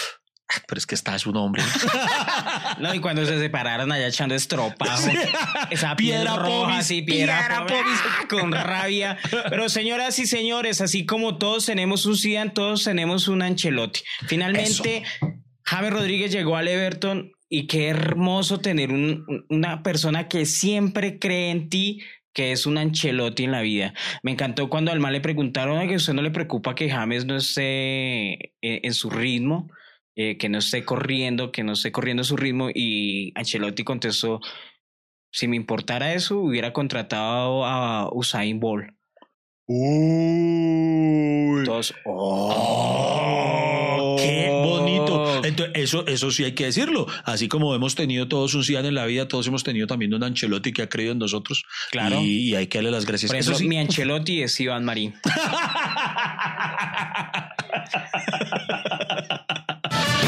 Ah, 0.52 0.62
Pero 0.66 0.78
es 0.78 0.86
que 0.86 0.94
está 0.94 1.18
su 1.18 1.32
nombre. 1.32 1.62
No, 2.78 2.94
y 2.94 3.00
cuando 3.00 3.26
se 3.26 3.38
separaron 3.38 3.92
allá 3.92 4.06
echando 4.08 4.34
estropajo. 4.34 5.08
Esa 5.70 5.96
Piedra 5.96 5.96
piedra 5.96 6.36
roja, 6.36 6.70
Pobis, 6.72 6.86
sí, 6.86 7.02
piedra, 7.02 7.66
con 8.28 8.52
rabia. 8.52 9.18
Pero 9.50 9.68
señoras 9.68 10.18
y 10.18 10.26
señores, 10.26 10.80
así 10.80 11.04
como 11.04 11.36
todos 11.36 11.66
tenemos 11.66 12.06
un 12.06 12.16
Zidane, 12.16 12.50
todos 12.50 12.84
tenemos 12.84 13.28
un 13.28 13.42
Ancelotti. 13.42 14.00
Finalmente, 14.26 15.02
James 15.64 15.92
Rodríguez 15.92 16.32
llegó 16.32 16.56
al 16.56 16.68
Everton 16.68 17.32
y 17.48 17.66
qué 17.66 17.88
hermoso 17.88 18.60
tener 18.60 18.92
un- 18.92 19.44
una 19.50 19.82
persona 19.82 20.28
que 20.28 20.46
siempre 20.46 21.18
cree 21.18 21.50
en 21.50 21.68
ti, 21.68 22.00
que 22.32 22.52
es 22.52 22.64
un 22.64 22.78
Ancelotti 22.78 23.44
en 23.44 23.50
la 23.52 23.60
vida. 23.60 23.92
Me 24.22 24.30
encantó 24.30 24.70
cuando 24.70 24.90
al 24.92 25.00
mal 25.00 25.12
le 25.12 25.20
preguntaron 25.20 25.76
"Oiga, 25.76 25.90
que 25.90 25.96
usted 25.96 26.14
no 26.14 26.22
le 26.22 26.30
preocupa 26.30 26.74
que 26.74 26.88
James 26.88 27.26
no 27.26 27.36
esté 27.36 28.32
eh, 28.32 28.50
en 28.62 28.94
su 28.94 29.10
ritmo, 29.10 29.68
eh, 30.22 30.36
que 30.36 30.50
no 30.50 30.58
esté 30.58 30.84
corriendo, 30.84 31.50
que 31.50 31.64
no 31.64 31.72
esté 31.72 31.92
corriendo 31.92 32.24
su 32.24 32.36
ritmo 32.36 32.68
y 32.74 33.32
Ancelotti 33.34 33.84
contestó, 33.84 34.38
si 35.32 35.48
me 35.48 35.56
importara 35.56 36.12
eso, 36.12 36.40
hubiera 36.40 36.74
contratado 36.74 37.64
a 37.64 38.06
Usain 38.12 38.60
Bolt. 38.60 38.90
Uy. 39.66 41.64
Todos, 41.64 41.94
Oh, 42.04 43.16
qué 44.18 44.50
bonito. 44.62 45.42
Entonces, 45.42 45.72
eso, 45.76 46.06
eso 46.06 46.30
sí 46.30 46.44
hay 46.44 46.52
que 46.52 46.66
decirlo. 46.66 47.06
Así 47.24 47.48
como 47.48 47.74
hemos 47.74 47.94
tenido 47.94 48.28
todos 48.28 48.52
un 48.52 48.62
Zidane 48.62 48.88
en 48.88 48.94
la 48.96 49.06
vida, 49.06 49.26
todos 49.26 49.46
hemos 49.46 49.64
tenido 49.64 49.86
también 49.86 50.12
un 50.12 50.22
Ancelotti 50.22 50.74
que 50.74 50.82
ha 50.82 50.88
creído 50.90 51.12
en 51.12 51.18
nosotros. 51.18 51.64
Claro. 51.92 52.20
Y, 52.20 52.50
y 52.50 52.54
hay 52.56 52.66
que 52.66 52.76
darle 52.76 52.90
las 52.90 53.06
gracias. 53.06 53.30
Por 53.30 53.38
Eso 53.38 53.52
eso 53.52 53.60
sí. 53.60 53.68
mi 53.68 53.78
Ancelotti 53.78 54.42
es 54.42 54.60
Iván 54.60 54.84
Marín. 54.84 55.14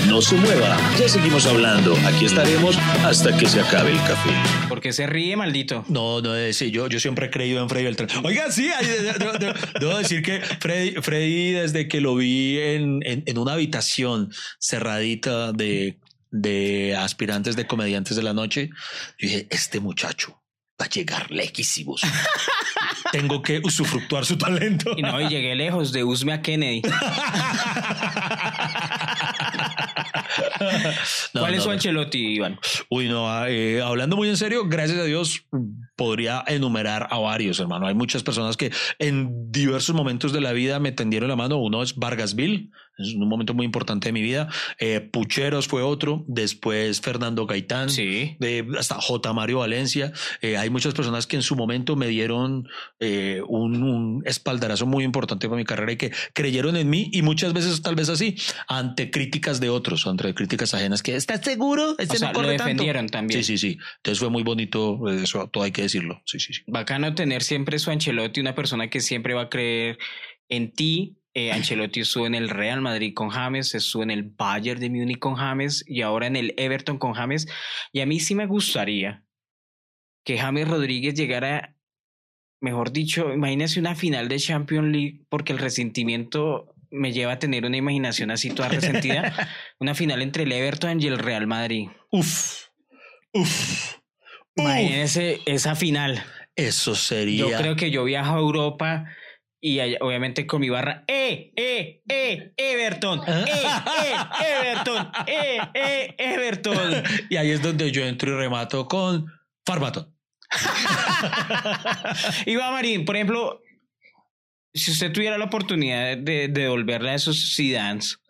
No 0.09 0.21
se 0.21 0.35
mueva, 0.37 0.77
ya 0.99 1.09
seguimos 1.09 1.47
hablando. 1.47 1.97
Aquí 2.07 2.27
estaremos 2.27 2.77
hasta 3.05 3.37
que 3.37 3.47
se 3.49 3.61
acabe 3.61 3.93
el 3.93 3.99
café. 3.99 4.31
Porque 4.69 4.93
se 4.93 5.07
ríe, 5.07 5.37
maldito. 5.37 5.85
No, 5.89 6.21
no, 6.21 6.37
eh, 6.37 6.53
sí, 6.53 6.71
yo, 6.71 6.87
yo 6.89 7.01
siempre 7.01 7.27
he 7.27 7.31
creído 7.31 7.63
en 7.63 7.69
Freddy 7.69 7.85
Beltrán. 7.85 8.09
Oiga, 8.25 8.51
sí, 8.51 8.69
ay, 8.77 8.87
de- 8.87 9.03
de- 9.03 9.13
de- 9.13 9.39
de- 9.39 9.55
debo 9.81 9.97
decir 9.97 10.23
que 10.23 10.41
Freddy, 10.61 10.93
Freddy, 11.01 11.53
desde 11.53 11.89
que 11.89 12.01
lo 12.01 12.15
vi 12.17 12.59
en, 12.59 13.01
en, 13.05 13.23
en 13.27 13.39
una 13.39 13.53
habitación 13.55 14.31
cerradita 14.61 15.53
de, 15.53 15.99
de 16.31 16.95
aspirantes 16.97 17.57
de 17.57 17.67
comediantes 17.67 18.17
de 18.17 18.23
la 18.23 18.35
noche, 18.35 18.71
yo 19.19 19.29
dije, 19.29 19.47
este 19.51 19.81
muchacho 19.81 20.39
va 20.81 20.87
a 20.87 20.89
llegar 20.89 21.31
lejísimos. 21.31 22.03
Tengo 23.13 23.43
que 23.43 23.61
usufructuar 23.63 24.25
su 24.25 24.37
talento. 24.39 24.95
Y 24.97 25.03
no, 25.03 25.21
y 25.21 25.29
llegué 25.29 25.55
lejos 25.55 25.93
de 25.93 26.03
Usme 26.05 26.33
a 26.33 26.41
Kennedy. 26.43 26.83
No, 31.35 31.41
¿Cuál 31.41 31.55
es 31.55 31.59
no, 31.59 31.65
su. 31.65 31.71
Ancelotti, 31.71 32.35
Iván? 32.35 32.59
Uy, 32.91 33.09
no, 33.09 33.31
ah, 33.31 33.49
eh, 33.49 33.81
hablando 33.83 34.17
muy 34.17 34.29
en 34.29 34.37
serio, 34.37 34.67
gracias 34.67 34.99
a 34.99 35.05
Dios 35.05 35.47
podría 35.97 36.45
enumerar 36.47 37.09
a 37.11 37.19
varios, 37.19 37.61
hermano. 37.61 37.87
Hay 37.87 37.95
muchas 37.95 38.23
personas 38.23 38.57
que 38.57 38.73
en 38.99 39.51
diversos 39.51 39.95
momentos 39.95 40.33
de 40.33 40.41
la 40.41 40.53
vida 40.53 40.79
me 40.79 40.93
tendieron 40.93 41.29
la 41.29 41.37
mano. 41.37 41.59
Uno 41.59 41.83
es 41.83 41.97
Vargasville, 41.97 42.71
es 42.99 43.15
un 43.15 43.29
momento 43.29 43.55
muy 43.55 43.65
importante 43.65 44.09
de 44.09 44.13
mi 44.13 44.23
vida. 44.23 44.49
Eh, 44.79 45.01
Pucheros 45.01 45.67
fue 45.67 45.83
otro, 45.83 46.25
después 46.29 47.01
Fernando 47.01 47.47
Gaitán. 47.47 47.91
Sí. 47.91 48.37
hasta 48.79 49.01
J. 49.01 49.33
Mario 49.33 49.59
Valencia. 49.59 50.13
Eh, 50.41 50.57
hay 50.57 50.71
muchas 50.71 50.95
personas 50.95 51.27
que 51.27 51.37
en 51.37 51.43
su 51.43 51.57
momento 51.57 51.97
me 51.97 52.07
dieron 52.07 52.69
eh, 53.01 53.41
un, 53.49 53.83
un 53.83 54.23
espaldarazo 54.27 54.87
muy 54.87 55.05
importante 55.05 55.49
para 55.49 55.57
mi 55.57 55.65
carrera 55.65 55.93
y 55.93 55.97
que 55.97 56.13
creyeron 56.35 56.77
en 56.77 56.91
mí 56.91 57.09
y 57.13 57.23
muchas 57.23 57.53
veces 57.53 57.83
tal 57.83 57.95
vez 57.95 58.09
así, 58.09 58.37
ante 58.69 59.11
críticas 59.11 59.61
de 59.61 59.71
otros, 59.71 60.07
ante 60.07 60.35
críticas 60.35 60.75
ajenas, 60.75 61.03
que 61.03 61.17
¿estás 61.17 61.41
seguro? 61.41 61.97
Este 61.99 62.17
O 62.17 62.19
sea, 62.19 62.29
no 62.29 62.33
lo 62.35 62.41
corre 62.41 62.57
tanto". 62.57 62.65
defendieron 62.65 63.09
también. 63.09 63.43
Sí, 63.43 63.57
sí, 63.57 63.71
sí. 63.71 63.79
Entonces 63.97 64.19
fue 64.19 64.31
muy 64.31 64.43
bonito, 64.43 65.09
eso 65.09 65.49
todo 65.49 65.65
hay 65.65 65.73
que 65.73 65.83
decirlo. 65.83 66.23
Sí, 66.27 66.39
sí, 66.39 66.53
sí. 66.53 66.63
Bacano 66.67 67.15
tener 67.15 67.43
siempre 67.43 67.79
su 67.79 67.91
Ancelotti, 67.91 68.41
una 68.41 68.55
persona 68.55 68.89
que 68.91 69.01
siempre 69.01 69.35
va 69.35 69.43
a 69.43 69.49
creer 69.49 69.99
en 70.49 70.73
ti. 70.73 71.17
Eh, 71.35 71.51
Ancelotti 71.51 72.01
estuvo 72.01 72.27
en 72.27 72.35
el 72.35 72.51
Real 72.51 72.81
Madrid 72.81 73.15
con 73.15 73.31
James, 73.31 73.75
estuvo 73.75 74.03
en 74.03 74.11
el 74.11 74.23
Bayern 74.23 74.81
de 74.81 74.91
Múnich 74.91 75.19
con 75.19 75.37
James 75.37 75.83
y 75.87 76.03
ahora 76.03 76.27
en 76.27 76.37
el 76.37 76.55
Everton 76.59 76.99
con 76.99 77.15
James. 77.15 77.47
Y 77.93 78.01
a 78.01 78.07
mí 78.07 78.21
sí 78.21 78.35
me 78.35 78.47
gustaría 78.47 79.25
que 80.25 80.39
James 80.39 80.69
Rodríguez 80.69 81.15
llegara 81.15 81.77
mejor 82.63 82.93
dicho, 82.93 83.33
imagínese 83.33 83.81
una 83.81 83.95
final 83.95 84.29
de 84.29 84.39
Champions 84.39 84.93
League 84.93 85.21
porque 85.29 85.53
el 85.53 85.59
resentimiento 85.59 86.75
me 86.91 87.13
lleva 87.13 87.33
a 87.33 87.39
tener 87.39 87.65
una 87.65 87.77
imaginación 87.77 88.31
así 88.31 88.51
toda 88.51 88.69
resentida. 88.69 89.35
una 89.81 89.95
final 89.95 90.23
entre 90.23 90.45
el 90.45 90.53
Everton 90.53 91.01
y 91.01 91.07
el 91.07 91.19
Real 91.19 91.47
Madrid. 91.47 91.89
Uf, 92.11 92.67
uf. 93.33 93.97
Imagínese 94.55 95.41
esa 95.47 95.75
final. 95.75 96.23
Eso 96.55 96.95
sería. 96.95 97.49
Yo 97.49 97.57
creo 97.57 97.77
que 97.77 97.91
yo 97.91 98.05
viajo 98.05 98.35
a 98.35 98.39
Europa 98.39 99.07
y 99.65 99.79
allá- 99.79 99.99
obviamente 100.01 100.45
con 100.47 100.61
mi 100.61 100.69
barra, 100.69 101.05
¡eh, 101.07 101.53
eh, 101.57 102.03
eh, 102.09 102.53
Everton! 102.57 103.21
¡eh, 103.27 103.45
eh, 103.47 104.61
Everton! 104.61 105.09
¡eh, 105.27 105.59
eh, 105.73 106.15
Everton! 106.19 107.03
Y 107.31 107.37
ahí 107.37 107.51
es 107.51 107.63
donde 107.63 107.91
yo 107.93 108.05
entro 108.05 108.33
y 108.33 108.37
remato 108.37 108.87
con 108.89 109.27
Farmaton. 109.65 110.13
Iba 112.47 112.71
Marín, 112.73 113.05
por 113.05 113.17
ejemplo, 113.17 113.63
si 114.75 114.91
usted 114.91 115.13
tuviera 115.13 115.39
la 115.39 115.45
oportunidad 115.47 116.17
de, 116.19 116.49
de 116.49 116.49
devolverle 116.49 117.11
a 117.11 117.15
esos 117.15 117.55
Zidans 117.55 118.21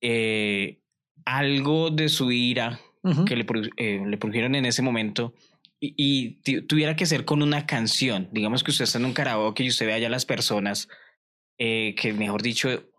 eh, 0.00 0.78
algo 1.24 1.90
de 1.90 2.08
su 2.08 2.30
ira 2.32 2.80
que 3.26 3.36
le, 3.36 3.46
eh, 3.76 4.02
le 4.04 4.16
produjeron 4.18 4.54
en 4.56 4.64
ese 4.66 4.82
momento 4.82 5.32
y, 5.96 6.40
y 6.44 6.62
tuviera 6.62 6.96
que 6.96 7.06
ser 7.06 7.24
con 7.24 7.42
una 7.42 7.66
canción, 7.66 8.28
digamos 8.32 8.64
que 8.64 8.70
usted 8.70 8.84
está 8.84 8.98
en 8.98 9.04
un 9.04 9.12
karaoke 9.12 9.62
y 9.62 9.68
usted 9.68 9.86
ve 9.86 9.94
allá 9.94 10.06
a 10.06 10.10
las 10.10 10.26
personas 10.26 10.88
eh, 11.58 11.94
que, 11.96 12.12
mejor 12.12 12.42
dicho, 12.42 12.90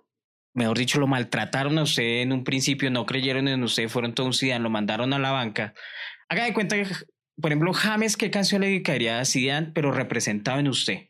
mejor 0.54 0.78
dicho, 0.78 1.00
lo 1.00 1.08
maltrataron 1.08 1.78
a 1.78 1.84
usted 1.84 2.22
en 2.22 2.32
un 2.32 2.44
principio, 2.44 2.90
no 2.90 3.06
creyeron 3.06 3.48
en 3.48 3.64
usted, 3.64 3.90
fueron 3.90 4.14
todo 4.14 4.28
un 4.28 4.34
Zidane, 4.34 4.64
lo 4.64 4.70
mandaron 4.70 5.14
a 5.14 5.20
la 5.20 5.32
banca. 5.32 5.74
Haga 6.30 6.46
de 6.46 6.54
cuenta 6.54 6.76
por 7.40 7.52
ejemplo, 7.52 7.72
James, 7.72 8.18
¿qué 8.18 8.32
canción 8.32 8.62
le 8.62 8.68
dedicaría 8.68 9.20
a 9.20 9.26
Zidane, 9.26 9.72
pero 9.74 9.92
representado 9.92 10.60
en 10.60 10.68
usted? 10.68 11.10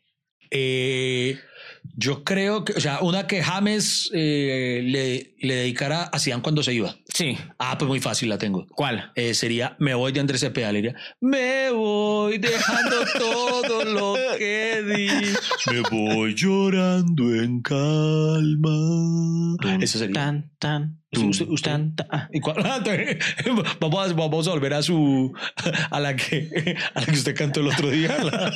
Eh, 0.51 1.39
yo 1.95 2.23
creo 2.23 2.65
que, 2.65 2.73
o 2.73 2.79
sea, 2.79 2.99
una 3.01 3.27
que 3.27 3.43
James 3.43 4.09
eh, 4.13 4.81
le, 4.83 5.35
le 5.39 5.55
dedicara 5.55 6.03
a 6.03 6.19
Zidane 6.19 6.41
cuando 6.43 6.63
se 6.63 6.73
iba. 6.73 6.95
Sí. 7.13 7.37
Ah, 7.57 7.77
pues 7.77 7.87
muy 7.87 7.99
fácil 7.99 8.29
la 8.29 8.37
tengo. 8.37 8.65
¿Cuál? 8.67 9.11
Eh, 9.15 9.33
sería 9.33 9.75
Me 9.79 9.93
voy 9.93 10.11
de 10.11 10.19
Andrés 10.19 10.41
Cepeda. 10.41 10.71
Le 10.71 10.81
diría, 10.81 10.95
Me 11.19 11.71
voy 11.71 12.37
dejando 12.37 12.97
todo 13.17 13.85
lo 13.85 14.15
que 14.37 14.83
di. 14.83 15.09
Me 15.71 15.81
voy 15.89 16.35
llorando 16.35 17.35
en 17.35 17.61
calma. 17.61 19.55
Eso 19.81 19.99
sería. 19.99 20.13
Tan, 20.13 20.51
tan, 20.59 21.01
Usted- 21.11 21.47
usted- 21.47 21.71
vamos, 23.79 24.09
a, 24.09 24.13
vamos 24.13 24.47
a 24.47 24.51
volver 24.51 24.73
a 24.73 24.81
su 24.81 25.33
a 25.89 25.99
la 26.01 26.15
que 26.15 26.75
a 26.93 26.99
la 26.99 27.05
que 27.05 27.11
usted 27.13 27.33
cantó 27.35 27.61
el 27.61 27.67
otro 27.67 27.89
día. 27.89 28.17
La- 28.23 28.51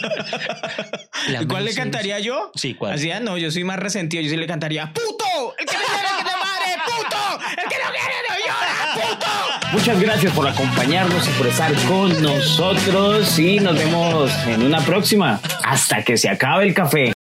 la 1.29 1.41
¿Y 1.43 1.47
¿Cuál 1.47 1.63
le 1.65 1.73
cantaría 1.73 2.19
yo? 2.19 2.51
Sí, 2.55 2.73
¿cuál? 2.73 2.93
Así, 2.93 3.09
ah, 3.11 3.19
no, 3.21 3.37
yo 3.37 3.51
soy 3.51 3.63
más 3.63 3.79
resentido. 3.79 4.21
Yo 4.23 4.29
sí 4.29 4.35
le 4.37 4.47
cantaría 4.47 4.91
¡Puto! 4.93 5.55
¡El 5.59 5.65
que 5.65 5.77
me 5.77 5.83
quiere 5.85 6.07
que 6.17 6.23
te 6.23 6.35
madre! 6.35 6.77
¡Puto! 6.85 7.39
¡El 7.49 7.55
que 7.69 7.77
no 7.77 7.89
quiere 7.91 8.15
no 8.27 8.35
llora! 8.45 8.75
¡Puto! 8.95 9.27
Muchas 9.71 9.97
gracias 10.01 10.33
por 10.33 10.45
acompañarnos 10.47 11.27
y 11.27 11.31
por 11.31 11.47
estar 11.47 11.73
con 11.87 12.21
nosotros. 12.21 13.39
Y 13.39 13.59
nos 13.61 13.75
vemos 13.77 14.29
en 14.47 14.63
una 14.63 14.81
próxima. 14.81 15.39
Hasta 15.63 16.03
que 16.03 16.17
se 16.17 16.27
acabe 16.27 16.65
el 16.65 16.73
café. 16.73 17.13